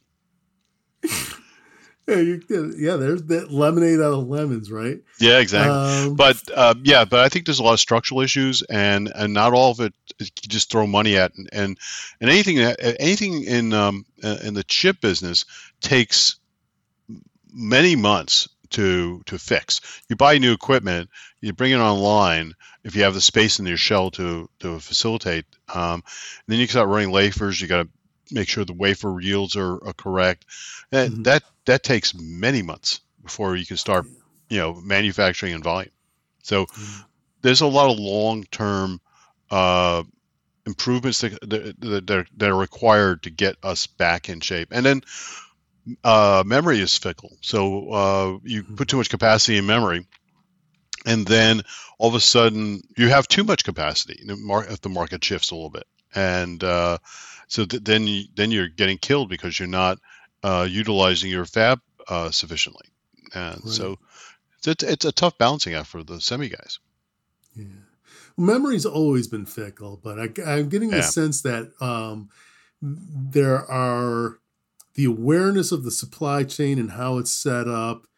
yeah, 2.09 2.17
you, 2.17 2.43
yeah, 2.77 2.97
there's 2.97 3.23
that 3.25 3.51
lemonade 3.51 4.01
out 4.01 4.15
of 4.15 4.29
lemons, 4.29 4.71
right? 4.71 4.99
Yeah, 5.21 5.39
exactly. 5.39 6.09
Um, 6.09 6.17
but 6.17 6.37
uh, 6.55 6.75
yeah, 6.83 7.05
but 7.05 7.21
I 7.21 7.29
think 7.29 7.45
there's 7.45 7.59
a 7.59 7.63
lot 7.63 7.75
of 7.75 7.81
structural 7.81 8.21
issues, 8.23 8.63
and 8.63 9.13
and 9.15 9.35
not 9.35 9.53
all 9.53 9.71
of 9.71 9.81
it 9.81 9.93
you 10.19 10.27
just 10.49 10.71
throw 10.71 10.87
money 10.87 11.17
at, 11.17 11.35
and 11.37 11.49
and, 11.53 11.79
and 12.21 12.31
anything 12.31 12.59
anything 12.59 13.45
in 13.45 13.73
um, 13.73 14.07
in 14.23 14.55
the 14.55 14.65
chip 14.65 15.01
business 15.01 15.45
takes 15.81 16.37
many 17.53 17.97
months 17.97 18.49
to 18.71 19.23
to 19.27 19.39
fix. 19.39 19.81
You 20.09 20.17
buy 20.17 20.39
new 20.39 20.53
equipment, 20.53 21.11
you 21.41 21.53
bring 21.53 21.73
it 21.73 21.79
online. 21.79 22.55
If 22.85 22.97
you 22.97 23.03
have 23.03 23.15
the 23.15 23.21
space 23.21 23.59
in 23.59 23.67
your 23.67 23.77
shell 23.77 24.11
to 24.13 24.49
to 24.61 24.79
facilitate, 24.81 25.47
um, 25.73 26.03
then 26.47 26.59
you 26.59 26.67
can 26.67 26.73
start 26.73 26.89
running 26.89 27.11
wafers. 27.11 27.61
You 27.61 27.69
got 27.69 27.85
to 27.85 27.89
make 28.31 28.49
sure 28.49 28.65
the 28.65 28.73
wafer 28.73 29.21
yields 29.21 29.57
are, 29.57 29.87
are 29.87 29.93
correct. 29.93 30.45
And 30.93 31.13
mm-hmm. 31.13 31.23
that 31.25 31.43
that 31.67 31.83
takes 31.83 32.15
many 32.15 32.63
months 32.63 33.01
before 33.23 33.57
you 33.57 33.67
can 33.67 33.77
start, 33.77 34.07
you 34.49 34.59
know, 34.59 34.75
manufacturing 34.75 35.53
in 35.53 35.63
volume. 35.63 35.93
So 36.43 36.67
mm-hmm. 36.67 37.03
there's 37.43 37.61
a 37.61 37.67
lot 37.67 37.91
of 37.91 37.99
long 37.99 38.45
term 38.45 39.01
uh, 39.51 40.03
improvements 40.67 41.23
that, 41.23 41.39
that, 41.49 41.81
that, 41.81 42.11
are, 42.11 42.27
that 42.37 42.51
are 42.51 42.57
required 42.57 43.23
to 43.25 43.31
get 43.31 43.57
us 43.63 43.87
back 43.87 44.29
in 44.29 44.41
shape. 44.41 44.69
And 44.71 44.85
then 44.85 45.03
uh, 46.05 46.43
memory 46.47 46.81
is 46.81 46.97
fickle. 46.97 47.37
So 47.41 47.91
uh, 47.91 48.39
you 48.43 48.63
mm-hmm. 48.63 48.75
put 48.77 48.89
too 48.89 48.97
much 48.97 49.11
capacity 49.11 49.59
in 49.59 49.67
memory, 49.67 50.07
and 51.07 51.27
then 51.27 51.63
all 51.99 52.09
of 52.09 52.15
a 52.15 52.21
sudden 52.21 52.83
you 52.97 53.09
have 53.09 53.29
too 53.29 53.45
much 53.45 53.65
capacity 53.65 54.21
if 54.21 54.81
the 54.81 54.89
market 54.89 55.25
shifts 55.25 55.51
a 55.51 55.55
little 55.55 55.71
bit. 55.71 55.87
And 56.15 56.63
uh, 56.63 56.99
so 57.49 57.65
th- 57.65 57.83
then 57.83 58.07
you, 58.07 58.25
then 58.35 58.51
you're 58.51 58.69
getting 58.69 58.99
killed 58.99 59.29
because 59.29 59.59
you're 59.59 59.69
not 59.69 59.99
uh, 60.43 60.67
utilizing 60.69 61.31
your 61.31 61.45
fab 61.45 61.81
uh, 62.09 62.31
sufficiently, 62.31 62.87
and 63.35 63.61
right. 63.65 63.73
so 63.73 63.99
it's, 64.67 64.83
it's 64.83 65.05
a 65.05 65.13
tough 65.13 65.37
balancing 65.37 65.75
act 65.75 65.89
for 65.89 66.03
the 66.03 66.21
semi 66.21 66.49
guys. 66.49 66.79
Yeah, 67.55 67.65
memory's 68.37 68.87
always 68.87 69.29
been 69.29 69.47
fickle, 69.47 70.01
but 70.03 70.19
I, 70.19 70.59
am 70.59 70.69
getting 70.69 70.91
the 70.91 70.99
yeah. 70.99 71.03
sense 71.03 71.43
that 71.43 71.71
um, 71.81 72.31
there 72.81 73.59
are 73.71 74.39
the 74.99 75.05
awareness 75.05 75.71
of 75.71 75.85
the 75.85 75.93
supply 75.93 76.43
chain 76.43 76.77
and 76.77 76.91
how 76.91 77.19
it's 77.19 77.33
set 77.33 77.69
up. 77.69 78.09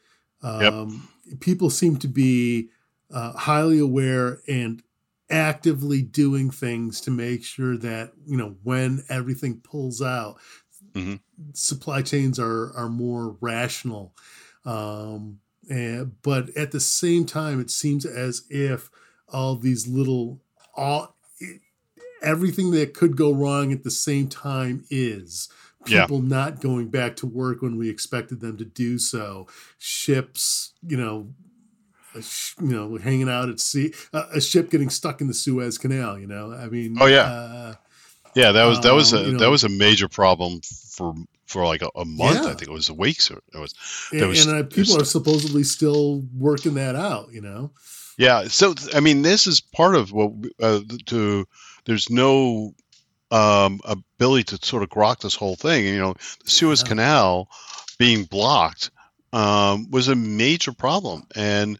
Um, 0.43 1.11
yep. 1.29 1.39
People 1.39 1.69
seem 1.69 1.99
to 1.99 2.09
be 2.09 2.71
uh, 3.13 3.33
highly 3.35 3.79
aware 3.79 4.41
and 4.49 4.83
actively 5.29 6.01
doing 6.01 6.51
things 6.51 7.03
to 7.03 7.11
make 7.11 7.45
sure 7.45 7.77
that 7.77 8.13
you 8.27 8.37
know 8.37 8.57
when 8.63 9.05
everything 9.11 9.61
pulls 9.61 10.01
out 10.01 10.37
mm-hmm. 10.95 11.17
supply 11.53 12.01
chains 12.01 12.39
are 12.39 12.73
are 12.75 12.89
more 12.89 13.37
rational 13.41 14.13
um, 14.65 15.39
And, 15.69 16.13
but 16.23 16.49
at 16.57 16.73
the 16.73 16.81
same 16.81 17.27
time, 17.27 17.61
it 17.61 17.71
seems 17.71 18.05
as 18.05 18.43
if 18.49 18.91
all 19.29 19.55
these 19.55 19.87
little 19.87 20.41
all 20.75 21.15
everything 22.23 22.71
that 22.71 22.95
could 22.95 23.17
go 23.17 23.33
wrong 23.33 23.71
at 23.71 23.85
the 23.85 23.91
same 23.91 24.29
time 24.29 24.85
is 24.91 25.49
people 25.85 26.21
yeah. 26.21 26.29
not 26.29 26.61
going 26.61 26.89
back 26.89 27.17
to 27.17 27.27
work 27.27 27.63
when 27.63 27.77
we 27.77 27.89
expected 27.89 28.41
them 28.41 28.57
to 28.57 28.65
do 28.65 28.99
so 28.99 29.47
ships 29.79 30.73
you 30.87 30.97
know 30.97 31.29
sh- 32.21 32.55
you 32.61 32.69
know 32.69 32.97
hanging 32.97 33.29
out 33.29 33.49
at 33.49 33.61
sea 33.61 33.93
uh, 34.13 34.27
a 34.35 34.41
ship 34.41 34.71
getting 34.71 34.91
stuck 34.91 35.21
in 35.21 35.27
the 35.27 35.35
suez 35.35 35.79
canal 35.79 36.19
you 36.19 36.27
know 36.27 36.53
i 36.53 36.69
mean 36.69 36.97
oh 37.01 37.07
yeah 37.07 37.23
uh, 37.23 37.75
yeah 38.35 38.53
that 38.53 38.65
was 38.65 38.81
that 38.81 38.95
was 38.95 39.15
um, 39.15 39.21
a 39.21 39.27
you 39.27 39.33
know, 39.33 39.39
that 39.39 39.51
was 39.51 39.65
a 39.65 39.69
major 39.69 40.09
problem 40.09 40.61
for 40.63 41.15
for 41.47 41.65
like 41.65 41.83
a, 41.83 41.89
a 41.97 42.05
month 42.05 42.43
yeah. 42.43 42.51
i 42.51 42.55
think 42.55 42.69
it 42.69 42.71
was 42.71 42.91
weeks 42.91 43.31
or 43.31 43.41
it 43.55 43.59
was, 43.59 43.75
and, 44.13 44.29
was, 44.29 44.47
and 44.47 44.57
uh, 44.57 44.63
people 44.63 44.95
was, 44.95 45.03
are 45.03 45.05
supposedly 45.05 45.65
still 45.65 46.23
working 46.37 46.75
that 46.75 46.95
out 46.95 47.33
you 47.33 47.41
know 47.41 47.71
yeah. 48.21 48.49
So 48.49 48.75
I 48.95 49.01
mean, 49.01 49.23
this 49.23 49.47
is 49.47 49.63
part 49.63 49.95
of 49.95 50.13
what 50.13 50.33
uh, 50.61 50.81
to. 51.07 51.49
There's 51.87 52.11
no 52.11 52.75
um, 53.31 53.81
ability 53.85 54.57
to 54.57 54.67
sort 54.67 54.83
of 54.83 54.89
grok 54.89 55.21
this 55.21 55.35
whole 55.35 55.57
thing. 55.57 55.85
You 55.87 55.99
know, 55.99 56.15
the 56.45 56.51
Suez 56.51 56.83
yeah. 56.83 56.89
Canal 56.89 57.49
being 57.99 58.25
blocked 58.25 58.91
um, 59.33 59.91
was 59.91 60.09
a 60.09 60.15
major 60.15 60.73
problem, 60.73 61.27
and 61.35 61.79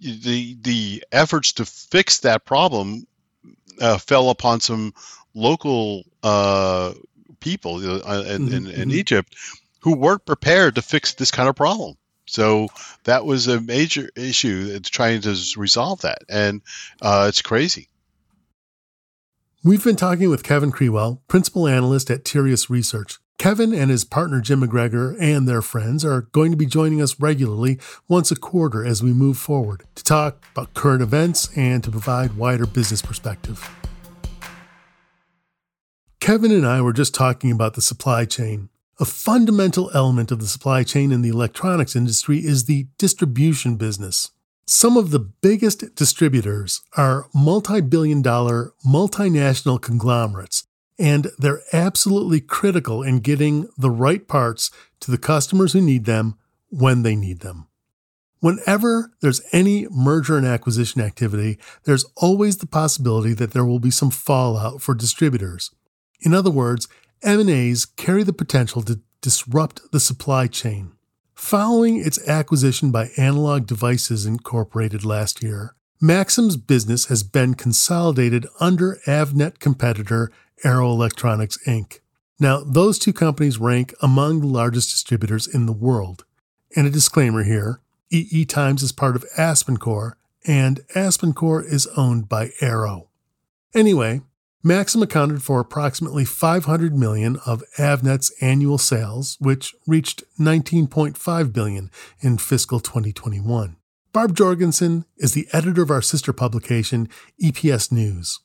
the 0.00 0.56
the 0.60 1.04
efforts 1.12 1.54
to 1.54 1.64
fix 1.64 2.20
that 2.20 2.44
problem 2.44 3.06
uh, 3.80 3.98
fell 3.98 4.30
upon 4.30 4.60
some 4.60 4.94
local 5.34 6.04
uh, 6.22 6.92
people 7.40 7.76
uh, 7.76 7.78
in, 7.78 7.82
mm-hmm. 7.92 8.54
in, 8.54 8.54
in 8.54 8.64
mm-hmm. 8.64 8.90
Egypt 8.92 9.36
who 9.80 9.94
weren't 9.94 10.24
prepared 10.24 10.74
to 10.74 10.82
fix 10.82 11.14
this 11.14 11.30
kind 11.30 11.48
of 11.48 11.54
problem. 11.54 11.96
So 12.26 12.68
that 13.04 13.24
was 13.24 13.48
a 13.48 13.60
major 13.60 14.10
issue. 14.14 14.70
It's 14.72 14.90
trying 14.90 15.22
to 15.22 15.36
resolve 15.56 16.02
that, 16.02 16.18
and 16.28 16.60
uh, 17.00 17.26
it's 17.28 17.42
crazy. 17.42 17.88
We've 19.64 19.82
been 19.82 19.96
talking 19.96 20.30
with 20.30 20.44
Kevin 20.44 20.70
Krewell, 20.70 21.18
principal 21.26 21.66
analyst 21.66 22.12
at 22.12 22.24
Tirias 22.24 22.70
Research. 22.70 23.18
Kevin 23.38 23.74
and 23.74 23.90
his 23.90 24.04
partner 24.04 24.40
Jim 24.40 24.60
McGregor 24.60 25.16
and 25.20 25.48
their 25.48 25.62
friends 25.62 26.04
are 26.04 26.22
going 26.30 26.52
to 26.52 26.56
be 26.56 26.64
joining 26.64 27.02
us 27.02 27.18
regularly 27.18 27.80
once 28.06 28.30
a 28.30 28.36
quarter 28.36 28.86
as 28.86 29.02
we 29.02 29.12
move 29.12 29.36
forward 29.36 29.82
to 29.96 30.04
talk 30.04 30.44
about 30.52 30.74
current 30.74 31.02
events 31.02 31.50
and 31.56 31.82
to 31.82 31.90
provide 31.90 32.36
wider 32.36 32.66
business 32.66 33.02
perspective. 33.02 33.68
Kevin 36.20 36.52
and 36.52 36.64
I 36.64 36.80
were 36.80 36.92
just 36.92 37.12
talking 37.12 37.50
about 37.50 37.74
the 37.74 37.82
supply 37.82 38.26
chain. 38.26 38.68
A 39.00 39.04
fundamental 39.04 39.90
element 39.92 40.30
of 40.30 40.38
the 40.38 40.46
supply 40.46 40.84
chain 40.84 41.10
in 41.10 41.22
the 41.22 41.30
electronics 41.30 41.96
industry 41.96 42.38
is 42.38 42.66
the 42.66 42.86
distribution 42.96 43.74
business. 43.74 44.30
Some 44.70 44.98
of 44.98 45.12
the 45.12 45.18
biggest 45.18 45.94
distributors 45.94 46.82
are 46.94 47.30
multi 47.34 47.80
billion 47.80 48.20
dollar 48.20 48.74
multinational 48.86 49.80
conglomerates, 49.80 50.66
and 50.98 51.30
they're 51.38 51.62
absolutely 51.72 52.42
critical 52.42 53.02
in 53.02 53.20
getting 53.20 53.70
the 53.78 53.90
right 53.90 54.28
parts 54.28 54.70
to 55.00 55.10
the 55.10 55.16
customers 55.16 55.72
who 55.72 55.80
need 55.80 56.04
them 56.04 56.34
when 56.68 57.02
they 57.02 57.16
need 57.16 57.40
them. 57.40 57.68
Whenever 58.40 59.10
there's 59.22 59.40
any 59.52 59.88
merger 59.90 60.36
and 60.36 60.46
acquisition 60.46 61.00
activity, 61.00 61.58
there's 61.84 62.04
always 62.14 62.58
the 62.58 62.66
possibility 62.66 63.32
that 63.32 63.52
there 63.52 63.64
will 63.64 63.80
be 63.80 63.90
some 63.90 64.10
fallout 64.10 64.82
for 64.82 64.94
distributors. 64.94 65.70
In 66.20 66.34
other 66.34 66.50
words, 66.50 66.88
M&As 67.22 67.86
carry 67.86 68.22
the 68.22 68.34
potential 68.34 68.82
to 68.82 69.00
disrupt 69.22 69.80
the 69.92 69.98
supply 69.98 70.46
chain. 70.46 70.92
Following 71.38 72.04
its 72.04 72.18
acquisition 72.28 72.90
by 72.90 73.10
Analog 73.16 73.66
Devices 73.66 74.26
Incorporated 74.26 75.04
last 75.04 75.40
year, 75.40 75.76
Maxim's 75.98 76.56
business 76.56 77.06
has 77.06 77.22
been 77.22 77.54
consolidated 77.54 78.46
under 78.60 78.98
Avnet 79.06 79.60
competitor 79.60 80.30
Arrow 80.64 80.90
Electronics 80.90 81.56
Inc. 81.64 82.00
Now, 82.40 82.64
those 82.66 82.98
two 82.98 83.12
companies 83.12 83.56
rank 83.56 83.94
among 84.02 84.40
the 84.40 84.46
largest 84.48 84.90
distributors 84.90 85.46
in 85.46 85.64
the 85.64 85.72
world. 85.72 86.24
And 86.76 86.86
a 86.86 86.90
disclaimer 86.90 87.44
here 87.44 87.80
EE 88.10 88.44
Times 88.44 88.82
is 88.82 88.92
part 88.92 89.14
of 89.14 89.24
AspenCore, 89.38 90.14
and 90.44 90.80
AspenCore 90.96 91.64
is 91.64 91.86
owned 91.96 92.28
by 92.28 92.50
Arrow. 92.60 93.08
Anyway, 93.72 94.22
Maxim 94.64 95.02
accounted 95.02 95.40
for 95.40 95.60
approximately 95.60 96.24
500 96.24 96.92
million 96.92 97.38
of 97.46 97.62
Avnet's 97.76 98.32
annual 98.40 98.76
sales, 98.76 99.36
which 99.40 99.72
reached 99.86 100.24
19.5 100.38 101.52
billion 101.52 101.90
in 102.20 102.38
fiscal 102.38 102.80
2021. 102.80 103.76
Barb 104.12 104.34
Jorgensen 104.34 105.04
is 105.16 105.32
the 105.32 105.46
editor 105.52 105.82
of 105.82 105.92
our 105.92 106.02
sister 106.02 106.32
publication, 106.32 107.08
EPS 107.40 107.92
News. 107.92 108.40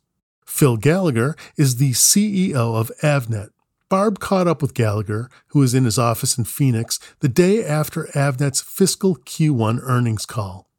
Phil 0.46 0.78
Gallagher 0.78 1.36
is 1.58 1.78
the 1.78 1.92
CEO 1.92 2.76
of 2.76 2.92
Avnet. 3.02 3.50
Barb 3.90 4.20
caught 4.20 4.48
up 4.48 4.62
with 4.62 4.76
Gallagher, 4.76 5.30
who 5.48 5.60
was 5.60 5.74
in 5.74 5.86
his 5.86 5.98
office 5.98 6.38
in 6.38 6.44
Phoenix, 6.44 7.00
the 7.22 7.28
day 7.28 7.66
after 7.66 8.04
Avnet's 8.14 8.62
fiscal 8.62 9.16
Q1 9.16 9.80
earnings 9.82 10.28
call. 10.28 10.70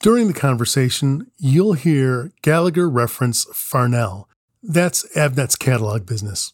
During 0.00 0.26
the 0.26 0.32
conversation, 0.32 1.30
you'll 1.38 1.74
hear 1.74 2.32
Gallagher 2.42 2.88
reference 2.88 3.44
Farnell, 3.52 4.28
that's 4.62 5.06
Avnet's 5.16 5.56
catalog 5.56 6.06
business. 6.06 6.52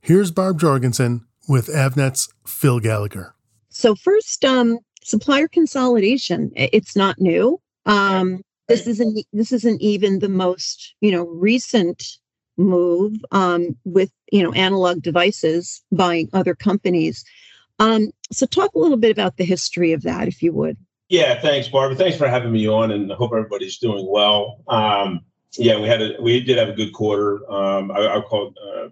Here's 0.00 0.30
Barb 0.30 0.60
Jorgensen 0.60 1.26
with 1.48 1.66
Avnet's 1.68 2.32
Phil 2.46 2.80
Gallagher. 2.80 3.34
So 3.70 3.94
first, 3.94 4.44
um, 4.44 4.78
supplier 5.02 5.48
consolidation. 5.48 6.50
It's 6.56 6.96
not 6.96 7.20
new. 7.20 7.60
Um, 7.86 8.42
this 8.68 8.86
isn't 8.86 9.24
this 9.32 9.52
isn't 9.52 9.80
even 9.80 10.18
the 10.18 10.28
most 10.28 10.94
you 11.00 11.12
know 11.12 11.24
recent 11.24 12.18
move 12.56 13.14
um, 13.32 13.76
with 13.84 14.10
you 14.32 14.42
know 14.42 14.52
analog 14.52 15.02
devices 15.02 15.82
buying 15.92 16.28
other 16.32 16.54
companies. 16.54 17.24
Um, 17.78 18.10
so 18.32 18.46
talk 18.46 18.74
a 18.74 18.78
little 18.78 18.96
bit 18.96 19.10
about 19.10 19.36
the 19.36 19.44
history 19.44 19.92
of 19.92 20.02
that, 20.02 20.28
if 20.28 20.42
you 20.42 20.52
would. 20.52 20.76
Yeah, 21.08 21.40
thanks, 21.40 21.68
Barbara. 21.68 21.96
Thanks 21.96 22.16
for 22.16 22.26
having 22.26 22.50
me 22.50 22.66
on, 22.66 22.90
and 22.90 23.12
I 23.12 23.14
hope 23.14 23.32
everybody's 23.32 23.78
doing 23.78 24.06
well. 24.10 24.62
Um, 24.66 25.20
yeah, 25.58 25.78
we 25.78 25.88
had 25.88 26.02
a 26.02 26.16
we 26.20 26.40
did 26.40 26.58
have 26.58 26.68
a 26.68 26.72
good 26.72 26.92
quarter. 26.92 27.50
Um, 27.50 27.90
I, 27.90 28.16
I 28.16 28.20
called 28.20 28.56
uh, 28.62 28.88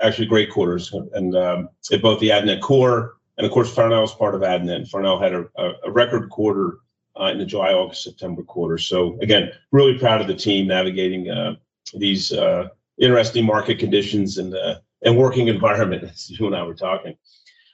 actually 0.00 0.26
great 0.26 0.50
quarters, 0.50 0.92
and 1.14 1.36
um, 1.36 1.68
both 2.00 2.20
the 2.20 2.30
Avnet 2.30 2.60
core 2.60 3.16
and 3.40 3.46
of 3.46 3.54
course 3.54 3.74
Farnell 3.74 4.04
is 4.04 4.12
part 4.12 4.34
of 4.34 4.42
Avnet. 4.42 4.86
Farnell 4.90 5.18
had 5.18 5.32
a, 5.32 5.46
a 5.82 5.90
record 5.90 6.28
quarter 6.28 6.80
uh, 7.18 7.28
in 7.28 7.38
the 7.38 7.46
July, 7.46 7.72
August, 7.72 8.04
September 8.04 8.42
quarter. 8.42 8.76
So 8.76 9.18
again, 9.22 9.50
really 9.72 9.98
proud 9.98 10.20
of 10.20 10.26
the 10.26 10.34
team 10.34 10.66
navigating 10.66 11.30
uh, 11.30 11.54
these 11.94 12.32
uh, 12.32 12.68
interesting 12.98 13.46
market 13.46 13.78
conditions 13.78 14.36
and 14.36 14.54
uh, 14.54 14.80
and 15.02 15.16
working 15.16 15.48
environment. 15.56 16.04
As 16.04 16.28
you 16.28 16.46
and 16.46 16.54
I 16.54 16.62
were 16.64 16.74
talking. 16.74 17.16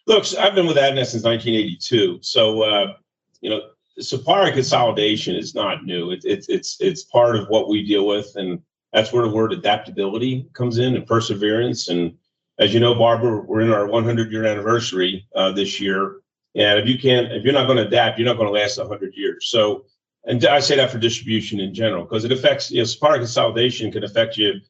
Look, 0.06 0.24
I've 0.36 0.54
been 0.54 0.68
with 0.68 0.76
Avnet 0.76 1.06
since 1.06 1.24
1982, 1.24 2.20
so 2.22 2.62
uh, 2.62 2.94
you 3.40 3.50
know 3.50 3.62
supplier 4.00 4.52
consolidation 4.52 5.36
is 5.36 5.54
not 5.54 5.84
new. 5.84 6.10
It's 6.10 6.48
it's 6.48 6.76
it's 6.80 7.04
part 7.04 7.36
of 7.36 7.48
what 7.48 7.68
we 7.68 7.86
deal 7.86 8.06
with, 8.06 8.32
and 8.36 8.60
that's 8.92 9.12
where 9.12 9.22
the 9.22 9.34
word 9.34 9.52
adaptability 9.52 10.48
comes 10.52 10.78
in 10.78 10.94
and 10.96 11.06
perseverance. 11.06 11.88
And 11.88 12.16
as 12.58 12.74
you 12.74 12.80
know, 12.80 12.94
Barbara, 12.94 13.40
we're 13.40 13.60
in 13.60 13.72
our 13.72 13.86
100 13.86 14.30
year 14.30 14.44
anniversary 14.44 15.26
uh, 15.34 15.52
this 15.52 15.80
year, 15.80 16.20
and 16.54 16.78
if 16.78 16.86
you 16.86 16.98
can't, 16.98 17.32
if 17.32 17.44
you're 17.44 17.52
not 17.52 17.66
going 17.66 17.78
to 17.78 17.86
adapt, 17.86 18.18
you're 18.18 18.26
not 18.26 18.36
going 18.36 18.48
to 18.48 18.58
last 18.58 18.78
100 18.78 19.14
years. 19.14 19.48
So, 19.48 19.84
and 20.24 20.44
I 20.44 20.60
say 20.60 20.76
that 20.76 20.90
for 20.90 20.98
distribution 20.98 21.60
in 21.60 21.74
general 21.74 22.04
because 22.04 22.24
it 22.24 22.32
affects 22.32 22.70
you 22.70 22.78
know 22.78 22.84
supplier 22.84 23.18
consolidation 23.18 23.90
can 23.90 24.04
affect 24.04 24.36
you 24.36 24.60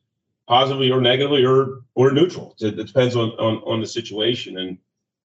positively 0.46 0.90
or 0.90 1.00
negatively 1.00 1.44
or 1.44 1.82
or 1.94 2.12
neutral. 2.12 2.54
It, 2.60 2.78
it 2.78 2.86
depends 2.86 3.16
on, 3.16 3.30
on 3.30 3.56
on 3.66 3.80
the 3.80 3.86
situation. 3.86 4.58
And 4.58 4.78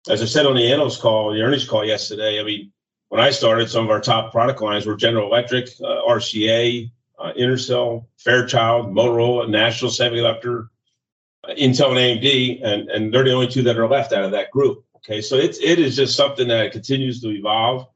as 0.09 0.23
I 0.23 0.25
said 0.25 0.47
on 0.47 0.57
the 0.57 0.73
analyst 0.73 1.01
call, 1.01 1.33
the 1.33 1.43
earnings 1.43 1.69
call 1.69 1.85
yesterday, 1.85 2.41
I 2.41 2.43
mean 2.43 2.73
when 3.13 3.21
I 3.21 3.29
started, 3.29 3.69
some 3.69 3.85
of 3.85 3.91
our 3.91 4.01
top 4.01 4.33
product 4.33 4.63
lines 4.63 4.87
were 4.87 4.97
General 4.97 5.27
Electric, 5.27 5.69
uh, 5.85 6.01
RCA, 6.09 6.91
uh, 7.19 7.33
Intersil, 7.39 8.07
Fairchild, 8.17 8.87
Motorola, 8.87 9.51
National 9.51 9.91
Semiconductor, 9.91 10.69
uh, 11.47 11.53
Intel, 11.53 11.91
and 11.91 11.99
AMD, 11.99 12.65
and 12.65 12.89
and 12.89 13.13
they're 13.13 13.23
the 13.23 13.35
only 13.35 13.49
two 13.49 13.63
that 13.65 13.77
are 13.77 13.87
left 13.87 14.15
out 14.15 14.25
of 14.25 14.31
that 14.31 14.51
group. 14.51 14.87
Okay, 14.97 15.21
so 15.21 15.37
it's 15.37 15.59
it 15.59 15.79
is 15.79 15.95
just 15.95 16.17
something 16.17 16.49
that 16.49 16.73
continues 16.73 17.21
to 17.21 17.29
evolve. 17.29 17.87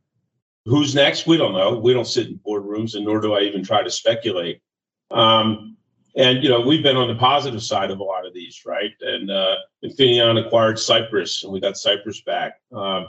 Who's 0.67 0.95
next? 0.95 1.27
We 1.27 1.39
don't 1.39 1.55
know. 1.55 1.79
We 1.79 1.95
don't 1.95 2.05
sit 2.05 2.27
in 2.27 2.39
boardrooms, 2.47 2.95
and 2.95 3.07
nor 3.07 3.19
do 3.19 3.33
I 3.33 3.41
even 3.41 3.65
try 3.65 3.83
to 3.83 3.91
speculate. 3.91 4.61
Um, 5.11 5.79
and 6.15 6.43
you 6.43 6.51
know, 6.51 6.61
we've 6.61 6.83
been 6.83 6.99
on 6.99 7.09
the 7.09 7.15
positive 7.15 7.63
side 7.63 7.91
of 7.91 8.01
a 8.01 8.05
lot 8.05 8.27
of 8.27 8.35
these, 8.35 8.67
right? 8.67 8.93
And 9.01 9.31
uh, 9.31 9.57
Infineon 9.83 10.45
acquired 10.45 10.79
Cypress, 10.79 11.43
and 11.43 11.51
we 11.51 11.59
got 11.59 11.79
Cypress 11.79 12.21
back. 12.21 12.61
Um, 12.71 13.07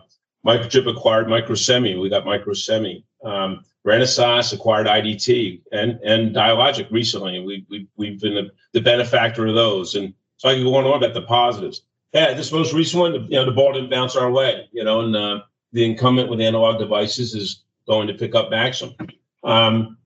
Microchip 0.47 0.89
acquired 0.89 1.27
Microsemi. 1.27 2.01
We 2.01 2.09
got 2.09 2.23
Microsemi. 2.23 3.03
Um, 3.23 3.63
Renesas 3.85 4.53
acquired 4.53 4.87
IDT 4.87 5.61
and 5.71 5.99
and 6.03 6.33
Dialogic 6.33 6.89
recently. 6.89 7.39
We, 7.41 7.65
we, 7.69 7.87
we've 7.97 8.19
been 8.19 8.35
the, 8.35 8.49
the 8.73 8.81
benefactor 8.81 9.45
of 9.47 9.55
those. 9.55 9.95
And 9.95 10.13
so 10.37 10.49
I 10.49 10.55
can 10.55 10.63
go 10.63 10.75
on 10.75 10.85
about 10.85 11.13
the 11.13 11.23
positives. 11.23 11.83
Yeah, 12.13 12.33
this 12.33 12.51
most 12.51 12.73
recent 12.73 13.01
one, 13.01 13.13
you 13.13 13.37
know, 13.37 13.45
the 13.45 13.51
ball 13.51 13.73
didn't 13.73 13.89
bounce 13.89 14.15
our 14.15 14.31
way, 14.31 14.69
you 14.71 14.83
know, 14.83 15.01
and 15.01 15.15
uh, 15.15 15.41
the 15.73 15.83
incumbent 15.83 16.29
with 16.29 16.39
analog 16.39 16.79
devices 16.79 17.35
is 17.35 17.63
going 17.85 18.07
to 18.07 18.13
pick 18.13 18.33
up 18.33 18.49
Maxim. 18.49 18.95
Um, 19.43 19.97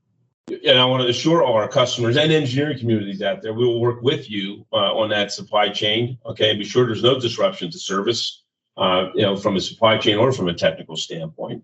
and 0.48 0.80
I 0.80 0.86
want 0.86 1.04
to 1.04 1.10
assure 1.10 1.44
all 1.44 1.54
our 1.54 1.68
customers 1.68 2.18
and 2.18 2.32
engineering 2.32 2.80
communities 2.80 3.22
out 3.22 3.42
there, 3.42 3.54
we 3.54 3.66
will 3.66 3.80
work 3.80 4.02
with 4.02 4.30
you 4.30 4.66
uh, 4.74 4.94
on 4.98 5.10
that 5.12 5.32
supply 5.32 5.70
chain. 5.70 6.18
Okay, 6.26 6.50
and 6.50 6.60
be 6.60 6.66
sure 6.66 6.86
there's 6.86 7.04
no 7.04 7.20
disruption 7.20 7.72
to 7.72 7.80
service, 7.80 8.41
uh, 8.78 9.10
you 9.16 9.22
know, 9.22 9.36
from 9.36 9.56
a 9.56 9.62
supply 9.62 9.98
chain 9.98 10.18
or 10.18 10.32
from 10.32 10.48
a 10.48 10.54
technical 10.54 10.96
standpoint. 10.96 11.64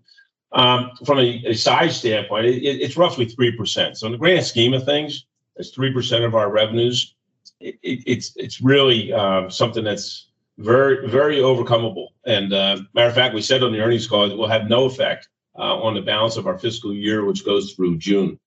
Um, 0.52 0.92
from 1.04 1.18
a, 1.18 1.44
a, 1.46 1.54
size 1.54 1.98
standpoint, 1.98 2.46
it, 2.46 2.62
it's 2.64 2.96
roughly 2.96 3.26
three 3.26 3.54
percent. 3.54 3.98
So 3.98 4.06
in 4.06 4.12
the 4.12 4.18
grand 4.18 4.46
scheme 4.46 4.72
of 4.72 4.84
things, 4.84 5.26
it's 5.56 5.70
three 5.70 5.92
percent 5.92 6.24
of 6.24 6.34
our 6.34 6.50
revenues. 6.50 7.14
It, 7.60 7.78
it, 7.82 8.02
it's 8.06 8.32
it's 8.36 8.62
really 8.62 9.12
uh, 9.12 9.50
something 9.50 9.84
that's 9.84 10.28
very 10.56 11.08
very 11.08 11.36
overcomable. 11.36 12.08
And 12.24 12.52
uh, 12.52 12.78
matter 12.94 13.08
of 13.08 13.14
fact, 13.14 13.34
we 13.34 13.42
said 13.42 13.62
on 13.62 13.72
the 13.72 13.80
earnings 13.80 14.06
call 14.06 14.30
it 14.30 14.36
will 14.36 14.48
have 14.48 14.68
no 14.68 14.84
effect 14.84 15.28
uh, 15.58 15.76
on 15.82 15.94
the 15.94 16.02
balance 16.02 16.36
of 16.36 16.46
our 16.46 16.58
fiscal 16.58 16.94
year, 16.94 17.24
which 17.24 17.44
goes 17.44 17.74
through 17.74 17.98
June. 17.98 18.38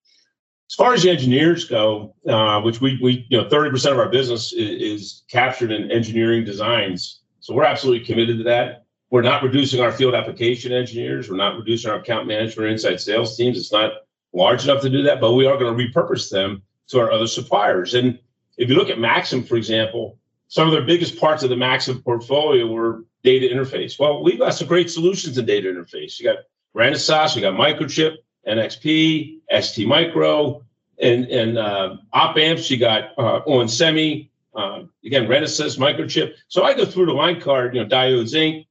As 0.71 0.75
far 0.75 0.93
as 0.93 1.03
the 1.03 1.09
engineers 1.09 1.65
go, 1.65 2.15
uh, 2.27 2.61
which 2.61 2.79
we, 2.79 2.97
we 3.01 3.25
you 3.29 3.37
know 3.37 3.49
30% 3.49 3.91
of 3.91 3.99
our 3.99 4.07
business 4.07 4.53
is, 4.53 5.01
is, 5.01 5.23
captured 5.29 5.71
in 5.71 5.91
engineering 5.91 6.45
designs. 6.45 7.20
So 7.41 7.53
we're 7.53 7.65
absolutely 7.65 8.05
committed 8.05 8.37
to 8.37 8.43
that. 8.45 8.85
We're 9.09 9.23
not 9.23 9.43
reducing 9.43 9.81
our 9.81 9.91
field 9.91 10.15
application 10.15 10.71
engineers. 10.71 11.29
We're 11.29 11.35
not 11.35 11.57
reducing 11.57 11.91
our 11.91 11.97
account 11.97 12.27
management 12.27 12.65
or 12.65 12.71
inside 12.71 13.01
sales 13.01 13.35
teams. 13.35 13.57
It's 13.57 13.71
not 13.71 13.91
large 14.31 14.63
enough 14.63 14.81
to 14.83 14.89
do 14.89 15.03
that, 15.03 15.19
but 15.19 15.33
we 15.33 15.45
are 15.45 15.57
going 15.57 15.75
to 15.75 15.83
repurpose 15.83 16.29
them 16.29 16.61
to 16.87 16.99
our 16.99 17.11
other 17.11 17.27
suppliers. 17.27 17.93
And 17.93 18.17
if 18.57 18.69
you 18.69 18.75
look 18.75 18.89
at 18.89 18.99
Maxim, 18.99 19.43
for 19.43 19.57
example, 19.57 20.17
some 20.47 20.67
of 20.67 20.71
their 20.71 20.83
biggest 20.83 21.19
parts 21.19 21.43
of 21.43 21.49
the 21.49 21.57
Maxim 21.57 22.01
portfolio 22.01 22.67
were 22.67 23.05
data 23.23 23.53
interface. 23.53 23.99
Well, 23.99 24.23
we've 24.23 24.39
got 24.39 24.53
some 24.53 24.67
great 24.67 24.89
solutions 24.89 25.37
in 25.37 25.45
data 25.45 25.69
interface. 25.69 26.19
You 26.19 26.25
got 26.25 26.37
Renesas, 26.75 27.35
you 27.35 27.41
got 27.41 27.53
Microchip, 27.53 28.17
NXP, 28.47 29.39
ST 29.61 29.87
Micro, 29.87 30.63
and 31.01 31.25
and 31.25 31.57
uh, 31.57 31.97
op 32.13 32.37
amps. 32.37 32.69
You 32.69 32.77
got 32.77 33.17
uh, 33.17 33.41
onsemi. 33.47 34.29
Uh, 34.53 34.83
again, 35.05 35.27
Renesas, 35.27 35.77
Microchip. 35.77 36.33
So 36.47 36.63
I 36.63 36.73
go 36.73 36.85
through 36.85 37.05
the 37.05 37.13
line 37.13 37.39
card. 37.39 37.75
You 37.75 37.83
know, 37.83 37.89
Diodes 37.89 38.33
Inc. 38.33 38.65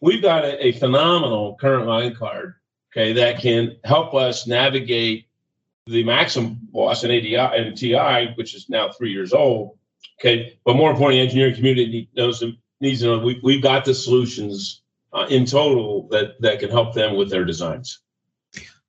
We've 0.00 0.22
got 0.22 0.44
a, 0.44 0.66
a 0.66 0.72
phenomenal 0.72 1.56
current 1.60 1.86
line 1.86 2.14
card. 2.14 2.54
Okay, 2.92 3.12
that 3.12 3.40
can 3.40 3.76
help 3.84 4.14
us 4.14 4.46
navigate 4.46 5.26
the 5.86 6.02
Maxim 6.02 6.58
boss 6.72 7.04
and 7.04 7.12
ADI 7.12 7.36
and 7.36 7.76
TI, 7.76 8.32
which 8.36 8.54
is 8.54 8.68
now 8.68 8.90
three 8.90 9.12
years 9.12 9.32
old. 9.32 9.78
Okay, 10.20 10.58
but 10.64 10.76
more 10.76 10.90
importantly, 10.90 11.20
engineering 11.20 11.54
community 11.54 12.08
knows 12.16 12.42
needs 12.80 13.00
to 13.00 13.06
know 13.06 13.18
we, 13.18 13.40
we've 13.42 13.62
got 13.62 13.84
the 13.84 13.94
solutions 13.94 14.82
uh, 15.12 15.26
in 15.28 15.44
total 15.44 16.08
that 16.08 16.40
that 16.40 16.58
can 16.58 16.70
help 16.70 16.94
them 16.94 17.16
with 17.16 17.30
their 17.30 17.44
designs. 17.44 18.00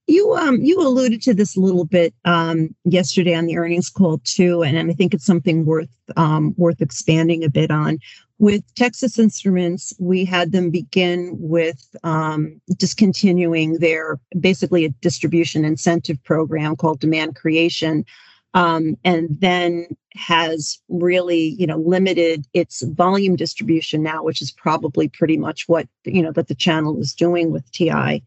You 0.07 0.35
um 0.35 0.61
you 0.61 0.79
alluded 0.79 1.21
to 1.23 1.33
this 1.33 1.57
a 1.57 1.59
little 1.59 1.83
bit 1.83 2.13
um, 2.23 2.73
yesterday 2.85 3.35
on 3.35 3.45
the 3.45 3.57
earnings 3.57 3.89
call 3.89 4.19
too, 4.23 4.63
and 4.63 4.77
I 4.89 4.93
think 4.93 5.13
it's 5.13 5.25
something 5.25 5.65
worth 5.65 5.89
um, 6.15 6.53
worth 6.57 6.81
expanding 6.81 7.43
a 7.43 7.49
bit 7.49 7.71
on. 7.71 7.99
With 8.39 8.63
Texas 8.75 9.19
Instruments, 9.19 9.93
we 9.99 10.23
had 10.23 10.53
them 10.53 10.69
begin 10.69 11.35
with 11.37 11.93
um, 12.03 12.61
discontinuing 12.77 13.79
their 13.79 14.17
basically 14.39 14.85
a 14.85 14.89
distribution 14.89 15.65
incentive 15.65 16.23
program 16.23 16.77
called 16.77 17.01
Demand 17.01 17.35
Creation, 17.35 18.05
um, 18.53 18.95
and 19.03 19.27
then 19.41 19.87
has 20.15 20.79
really 20.87 21.55
you 21.59 21.67
know 21.67 21.79
limited 21.79 22.45
its 22.53 22.81
volume 22.81 23.35
distribution 23.35 24.03
now, 24.03 24.23
which 24.23 24.41
is 24.41 24.51
probably 24.51 25.09
pretty 25.09 25.35
much 25.35 25.67
what 25.67 25.85
you 26.05 26.21
know 26.21 26.31
that 26.31 26.47
the 26.47 26.55
channel 26.55 26.97
is 27.01 27.13
doing 27.13 27.51
with 27.51 27.69
TI. 27.73 28.23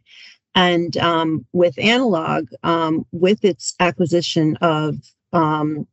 And 0.60 0.94
um, 0.98 1.46
with 1.54 1.78
analog, 1.78 2.48
um, 2.64 3.06
with 3.12 3.46
its 3.46 3.74
acquisition 3.80 4.58
of 4.60 4.96
um, 5.32 5.86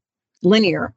Linear, 0.44 0.94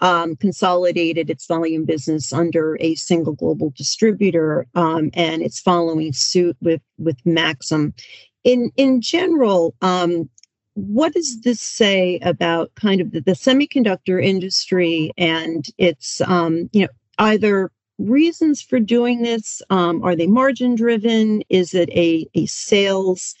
um, 0.00 0.34
consolidated 0.34 1.30
its 1.30 1.46
volume 1.46 1.84
business 1.84 2.32
under 2.32 2.76
a 2.80 2.96
single 2.96 3.34
global 3.34 3.72
distributor, 3.76 4.66
um, 4.74 5.10
and 5.14 5.42
it's 5.42 5.60
following 5.60 6.12
suit 6.12 6.56
with 6.60 6.82
with 6.98 7.16
Maxim. 7.24 7.94
In 8.42 8.72
in 8.76 9.00
general, 9.00 9.76
um, 9.80 10.28
what 10.72 11.12
does 11.12 11.40
this 11.42 11.60
say 11.60 12.18
about 12.22 12.74
kind 12.74 13.00
of 13.00 13.12
the, 13.12 13.20
the 13.20 13.32
semiconductor 13.32 14.20
industry 14.20 15.12
and 15.16 15.66
its 15.78 16.20
you 16.72 16.82
know 16.82 16.88
either 17.18 17.70
reasons 17.98 18.60
for 18.62 18.80
doing 18.80 19.22
this? 19.22 19.62
Um, 19.70 20.02
are 20.02 20.16
they 20.16 20.26
margin 20.26 20.74
driven? 20.74 21.42
Is 21.48 21.74
it 21.74 21.88
a, 21.90 22.26
a 22.34 22.46
sales, 22.46 23.34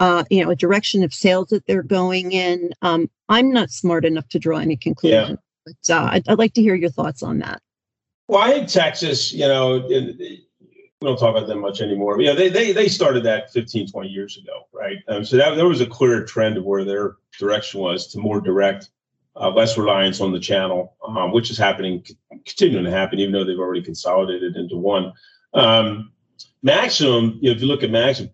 uh, 0.00 0.24
you 0.30 0.44
know, 0.44 0.50
a 0.50 0.56
direction 0.56 1.02
of 1.02 1.14
sales 1.14 1.48
that 1.48 1.66
they're 1.66 1.82
going 1.82 2.32
in? 2.32 2.70
Um, 2.82 3.10
I'm 3.28 3.52
not 3.52 3.70
smart 3.70 4.04
enough 4.04 4.28
to 4.30 4.38
draw 4.38 4.58
any 4.58 4.76
conclusion, 4.76 5.38
yeah. 5.66 5.72
but 5.88 5.94
uh, 5.94 6.08
I'd, 6.12 6.28
I'd, 6.28 6.38
like 6.38 6.54
to 6.54 6.62
hear 6.62 6.74
your 6.74 6.90
thoughts 6.90 7.22
on 7.22 7.38
that. 7.38 7.62
Well, 8.28 8.42
I 8.42 8.50
think 8.50 8.68
Texas, 8.68 9.32
you 9.32 9.46
know, 9.46 9.86
we 11.04 11.10
don't 11.10 11.18
talk 11.18 11.36
about 11.36 11.46
them 11.46 11.60
much 11.60 11.80
anymore. 11.80 12.16
But 12.16 12.24
yeah, 12.24 12.34
they, 12.34 12.48
they, 12.48 12.72
they 12.72 12.88
started 12.88 13.24
that 13.24 13.52
15, 13.52 13.88
20 13.90 14.08
years 14.08 14.38
ago, 14.38 14.66
right? 14.72 14.96
Um, 15.08 15.24
so 15.24 15.36
that, 15.36 15.54
there 15.56 15.68
was 15.68 15.82
a 15.82 15.86
clear 15.86 16.24
trend 16.24 16.56
of 16.56 16.64
where 16.64 16.84
their 16.84 17.16
direction 17.38 17.80
was 17.80 18.06
to 18.08 18.18
more 18.18 18.40
direct 18.40 18.88
uh, 19.36 19.50
less 19.50 19.76
reliance 19.76 20.20
on 20.20 20.32
the 20.32 20.40
channel, 20.40 20.96
um, 21.06 21.32
which 21.32 21.50
is 21.50 21.58
happening, 21.58 22.04
continuing 22.46 22.84
to 22.84 22.90
happen, 22.90 23.18
even 23.18 23.32
though 23.32 23.44
they've 23.44 23.58
already 23.58 23.82
consolidated 23.82 24.56
into 24.56 24.76
one. 24.76 25.12
Um, 25.54 26.12
Maxim, 26.62 27.38
you 27.40 27.50
know, 27.50 27.56
if 27.56 27.60
you 27.60 27.66
look 27.66 27.82
at 27.82 27.90
Maxim, 27.90 28.30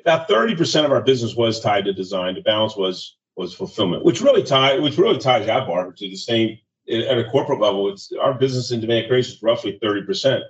about 0.00 0.28
30% 0.28 0.84
of 0.84 0.92
our 0.92 1.02
business 1.02 1.34
was 1.34 1.60
tied 1.60 1.84
to 1.84 1.92
design. 1.92 2.34
The 2.34 2.40
balance 2.40 2.76
was 2.76 3.16
was 3.36 3.54
fulfillment, 3.54 4.04
which 4.04 4.20
really 4.20 4.42
tie, 4.42 4.78
which 4.80 4.98
really 4.98 5.18
ties 5.18 5.46
AppArmor 5.46 5.94
to 5.94 6.08
the 6.08 6.16
same 6.16 6.58
at 6.90 7.18
a 7.18 7.24
corporate 7.30 7.60
level. 7.60 7.92
It's 7.92 8.12
our 8.20 8.34
business 8.34 8.72
in 8.72 8.80
demand 8.80 9.06
creation 9.06 9.34
is 9.34 9.42
roughly 9.42 9.78
30%. 9.82 10.42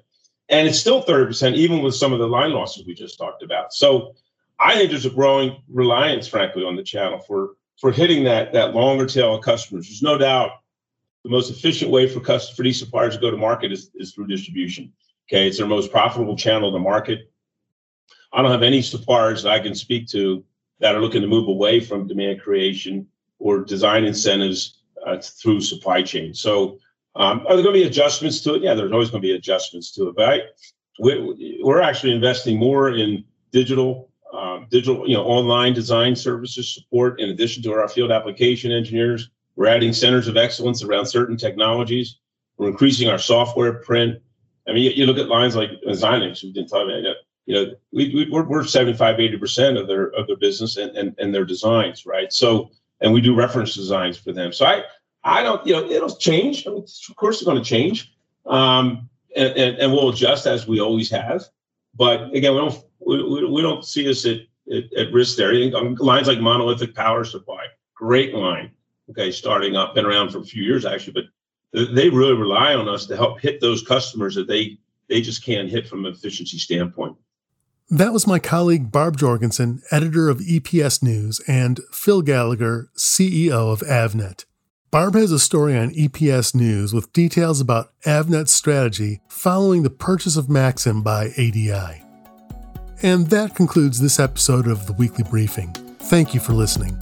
And 0.49 0.67
it's 0.67 0.79
still 0.79 1.03
30%, 1.03 1.55
even 1.55 1.83
with 1.83 1.95
some 1.95 2.15
of 2.15 2.19
the 2.19 2.27
line 2.27 2.53
losses 2.53 2.87
we 2.87 2.95
just 2.95 3.19
talked 3.19 3.43
about. 3.43 3.75
So 3.75 4.15
I 4.59 4.75
think 4.75 4.91
there's 4.91 5.05
a 5.05 5.11
growing 5.11 5.63
reliance, 5.69 6.27
frankly, 6.27 6.65
on 6.65 6.77
the 6.77 6.83
channel 6.83 7.19
for 7.19 7.51
for 7.79 7.93
hitting 7.93 8.25
that 8.25 8.53
that 8.53 8.75
longer 8.75 9.07
tail 9.07 9.35
of 9.35 9.43
customers. 9.43 9.87
There's 9.87 10.03
no 10.03 10.19
doubt 10.19 10.51
the 11.25 11.31
most 11.31 11.51
efficient 11.51 11.91
way 11.91 12.09
for 12.09 12.21
customers 12.21 12.57
for 12.57 12.63
these 12.63 12.79
suppliers 12.79 13.15
to 13.15 13.21
go 13.21 13.31
to 13.31 13.37
market 13.37 13.73
is, 13.73 13.91
is 13.97 14.13
through 14.13 14.27
distribution. 14.27 14.93
Okay, 15.29 15.47
it's 15.47 15.59
their 15.59 15.67
most 15.67 15.91
profitable 15.91 16.37
channel 16.37 16.73
to 16.73 16.79
market. 16.79 17.31
I 18.33 18.43
don't 18.43 18.51
have 18.51 18.63
any 18.63 18.83
suppliers 18.83 19.43
that 19.43 19.53
I 19.53 19.59
can 19.59 19.75
speak 19.75 20.07
to 20.09 20.45
that 20.81 20.95
are 20.95 21.01
looking 21.01 21.23
to 21.23 21.29
move 21.29 21.49
away 21.49 21.81
from 21.81 22.07
demand 22.07 22.41
creation 22.41 23.07
or 23.39 23.61
design 23.61 24.05
incentives 24.05 24.79
uh, 25.07 25.19
through 25.19 25.61
supply 25.61 26.03
chain. 26.03 26.35
So, 26.35 26.79
um, 27.17 27.41
are 27.47 27.55
there 27.55 27.65
going 27.65 27.75
to 27.75 27.81
be 27.81 27.87
adjustments 27.87 28.41
to 28.43 28.55
it? 28.55 28.63
Yeah, 28.63 28.75
there's 28.75 28.93
always 28.93 29.11
going 29.11 29.23
to 29.23 29.29
be 29.29 29.35
adjustments 29.35 29.93
to 29.93 30.09
it. 30.09 30.17
But 30.17 30.29
I, 30.29 30.41
we, 31.01 31.61
we're 31.63 31.81
actually 31.81 32.13
investing 32.15 32.59
more 32.59 32.91
in 32.91 33.25
digital 33.51 34.08
um, 34.33 34.67
digital, 34.71 35.09
you 35.09 35.15
know, 35.15 35.25
online 35.25 35.73
design 35.73 36.15
services 36.15 36.75
support. 36.75 37.21
In 37.21 37.31
addition 37.31 37.63
to 37.65 37.73
our 37.73 37.89
field 37.89 38.11
application 38.11 38.73
engineers, 38.73 39.31
we're 39.57 39.67
adding 39.67 39.93
centers 39.93 40.29
of 40.29 40.37
excellence 40.37 40.83
around 40.83 41.07
certain 41.07 41.37
technologies. 41.37 42.19
We're 42.57 42.69
increasing 42.69 43.09
our 43.09 43.19
software 43.19 43.75
print. 43.75 44.21
I 44.69 44.73
mean, 44.73 44.85
you, 44.85 44.91
you 44.91 45.07
look 45.07 45.19
at 45.19 45.29
lines 45.29 45.57
like 45.57 45.71
Xilinx, 45.87 46.43
we 46.43 46.53
didn't 46.53 46.69
talk 46.69 46.85
about 46.85 46.99
it. 46.99 47.17
You 47.47 47.55
know, 47.55 47.73
we, 47.93 48.15
we, 48.15 48.29
we're, 48.31 48.45
we're 48.45 48.65
75, 48.65 49.17
80% 49.17 49.81
of 49.81 49.87
their 49.89 50.09
of 50.09 50.27
their 50.27 50.37
business 50.37 50.77
and, 50.77 50.95
and, 50.97 51.15
and 51.19 51.35
their 51.35 51.47
designs, 51.47 52.05
right? 52.05 52.31
So, 52.33 52.71
and 53.01 53.13
we 53.13 53.23
do 53.23 53.35
reference 53.35 53.75
designs 53.75 54.19
for 54.19 54.33
them. 54.33 54.53
So 54.53 54.67
I, 54.67 54.83
I 55.25 55.43
don't, 55.43 55.67
you 55.67 55.73
know, 55.73 55.89
it'll 55.89 56.15
change. 56.15 56.67
I 56.67 56.71
mean, 56.71 56.85
of 57.09 57.17
course, 57.17 57.37
it's 57.37 57.45
going 57.45 57.63
to 57.63 57.65
change. 57.65 58.15
Um, 58.45 59.09
and, 59.35 59.57
and, 59.57 59.79
and 59.79 59.93
we'll 59.93 60.11
adjust 60.11 60.47
as 60.47 60.67
we 60.67 60.81
always 60.81 61.11
have. 61.11 61.45
But 61.95 62.35
again, 62.35 62.55
we 62.55 62.61
don't 62.61 62.85
we, 63.09 63.47
we 63.47 63.63
don't 63.63 63.85
see 63.85 64.09
us 64.09 64.27
at, 64.27 64.41
at, 64.73 64.93
at 64.95 65.13
risk 65.13 65.37
there. 65.37 65.53
Um, 65.77 65.95
lines 65.95 66.29
like 66.29 66.41
monolithic 66.41 66.95
power 66.95 67.25
supply, 67.25 67.65
great 67.95 68.35
line. 68.35 68.71
Okay, 69.11 69.31
starting 69.31 69.75
up, 69.75 69.95
been 69.95 70.05
around 70.05 70.31
for 70.31 70.39
a 70.39 70.45
few 70.45 70.63
years 70.63 70.85
actually, 70.85 71.15
but 71.15 71.25
they 71.95 72.11
really 72.11 72.35
rely 72.35 72.75
on 72.75 72.89
us 72.89 73.07
to 73.07 73.17
help 73.17 73.41
hit 73.41 73.61
those 73.61 73.83
customers 73.83 74.35
that 74.35 74.47
they 74.47 74.79
they 75.09 75.23
just 75.23 75.43
can't 75.43 75.71
hit 75.71 75.89
from 75.89 76.05
an 76.05 76.13
efficiency 76.13 76.59
standpoint. 76.59 77.17
That 77.89 78.13
was 78.13 78.27
my 78.27 78.39
colleague 78.39 78.93
Barb 78.93 79.17
Jorgensen, 79.17 79.81
editor 79.91 80.29
of 80.29 80.41
EPS 80.41 81.03
News, 81.03 81.41
and 81.49 81.81
Phil 81.91 82.21
Gallagher, 82.21 82.91
CEO 82.99 83.73
of 83.73 83.81
Avnet. 83.81 84.45
Barb 84.91 85.15
has 85.15 85.33
a 85.33 85.39
story 85.39 85.77
on 85.77 85.91
EPS 85.91 86.55
News 86.55 86.93
with 86.93 87.13
details 87.15 87.63
about 87.63 87.93
Avnet's 88.05 88.53
strategy 88.53 89.21
following 89.29 89.83
the 89.83 89.91
purchase 89.91 90.37
of 90.37 90.51
Maxim 90.51 91.03
by 91.03 91.29
ADI. 91.39 92.08
And 93.03 93.29
that 93.29 93.55
concludes 93.55 94.01
this 94.01 94.19
episode 94.19 94.67
of 94.67 94.87
the 94.87 94.93
Weekly 94.93 95.23
Briefing. 95.23 95.73
Thank 96.01 96.35
you 96.35 96.41
for 96.41 96.53
listening. 96.53 96.99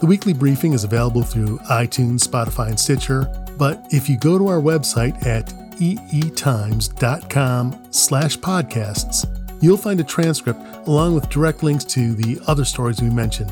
The 0.00 0.06
Weekly 0.06 0.32
Briefing 0.32 0.72
is 0.72 0.84
available 0.84 1.22
through 1.22 1.58
iTunes, 1.70 2.26
Spotify, 2.26 2.68
and 2.68 2.80
Stitcher, 2.80 3.30
but 3.58 3.84
if 3.90 4.08
you 4.08 4.18
go 4.18 4.38
to 4.38 4.48
our 4.48 4.60
website 4.60 5.26
at 5.26 5.52
eetimes.com 5.80 7.88
slash 7.90 8.38
podcasts, 8.38 9.62
you'll 9.62 9.76
find 9.76 10.00
a 10.00 10.04
transcript 10.04 10.60
along 10.86 11.14
with 11.14 11.28
direct 11.28 11.62
links 11.62 11.84
to 11.84 12.14
the 12.14 12.40
other 12.46 12.64
stories 12.64 13.02
we 13.02 13.10
mentioned. 13.10 13.50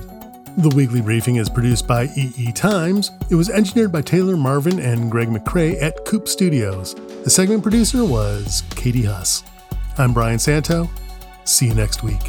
The 0.59 0.75
weekly 0.75 1.01
briefing 1.01 1.37
is 1.37 1.49
produced 1.49 1.87
by 1.87 2.09
EE 2.17 2.53
Times. 2.53 3.11
It 3.31 3.35
was 3.35 3.51
engineered 3.51 3.93
by 3.93 4.03
Taylor 4.03 4.37
Marvin 4.37 4.79
and 4.79 5.11
Greg 5.11 5.29
McCrae 5.29 5.81
at 5.83 6.05
Coupe 6.05 6.29
Studios. 6.29 6.95
The 7.25 7.31
segment 7.31 7.63
producer 7.63 8.05
was 8.05 8.63
Katie 8.71 9.05
Huss. 9.05 9.45
I'm 9.97 10.13
Brian 10.13 10.39
Santo. 10.39 10.91
See 11.45 11.67
you 11.67 11.75
next 11.75 12.03
week. 12.03 12.21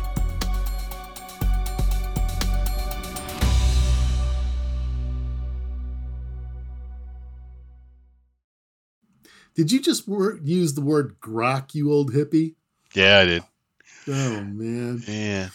Did 9.55 9.71
you 9.71 9.79
just 9.79 10.07
wor- 10.07 10.39
use 10.43 10.73
the 10.73 10.81
word 10.81 11.17
grok, 11.21 11.75
you 11.75 11.91
old 11.91 12.11
hippie? 12.13 12.55
Yeah, 12.93 13.19
I 13.19 13.25
did. 13.25 13.43
Oh 14.07 14.43
man. 14.43 15.03
Yeah. 15.07 15.49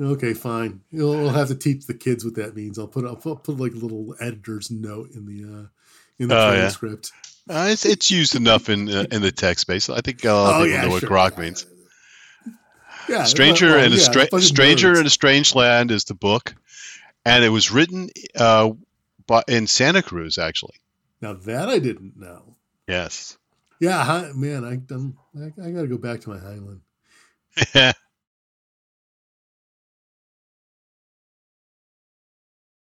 Okay, 0.00 0.34
fine. 0.34 0.80
You'll 0.90 1.28
have 1.28 1.48
to 1.48 1.54
teach 1.54 1.86
the 1.86 1.94
kids 1.94 2.24
what 2.24 2.34
that 2.36 2.56
means. 2.56 2.78
I'll 2.78 2.88
put 2.88 3.04
I'll 3.04 3.16
put, 3.16 3.44
put 3.44 3.58
like 3.58 3.72
a 3.72 3.76
little 3.76 4.14
editor's 4.20 4.70
note 4.70 5.10
in 5.14 5.26
the 5.26 5.44
uh, 5.44 5.66
in 6.18 6.28
the 6.28 6.34
Oh, 6.36 6.50
yeah. 6.52 6.58
transcript. 6.60 7.12
Uh, 7.48 7.68
it's, 7.70 7.84
it's 7.84 8.10
used 8.10 8.34
enough 8.34 8.68
in 8.68 8.88
uh, 8.88 9.04
in 9.12 9.20
the 9.22 9.32
text 9.32 9.62
space. 9.62 9.88
I 9.90 10.00
think 10.00 10.24
a 10.24 10.32
lot 10.32 10.54
of 10.54 10.60
Oh, 10.62 10.64
people 10.64 10.70
yeah, 10.70 10.82
know 10.84 10.90
what 10.90 11.00
sure. 11.00 11.10
grok 11.10 11.38
means. 11.38 11.66
Yeah, 13.08 13.24
Stranger 13.24 13.66
well, 13.66 13.84
in 13.84 13.92
a 13.92 13.98
stra- 13.98 14.40
Stranger 14.40 14.92
nerds. 14.92 15.00
in 15.00 15.06
a 15.06 15.10
Strange 15.10 15.54
Land 15.54 15.90
is 15.90 16.04
the 16.04 16.14
book, 16.14 16.54
and 17.24 17.44
it 17.44 17.48
was 17.48 17.70
written 17.70 18.10
uh, 18.36 18.70
by, 19.26 19.42
in 19.48 19.66
Santa 19.66 20.02
Cruz, 20.02 20.38
actually. 20.38 20.74
Now 21.20 21.34
that 21.34 21.68
I 21.68 21.78
didn't 21.78 22.16
know. 22.16 22.56
Yes. 22.88 23.38
Yeah, 23.80 24.04
hi, 24.04 24.30
man, 24.34 24.64
I, 24.64 24.94
I'm, 24.94 25.16
I 25.36 25.66
I 25.66 25.70
gotta 25.70 25.88
go 25.88 25.98
back 25.98 26.20
to 26.22 26.30
my 26.30 26.36
Heinlein. 26.36 26.80
yeah. 27.74 27.92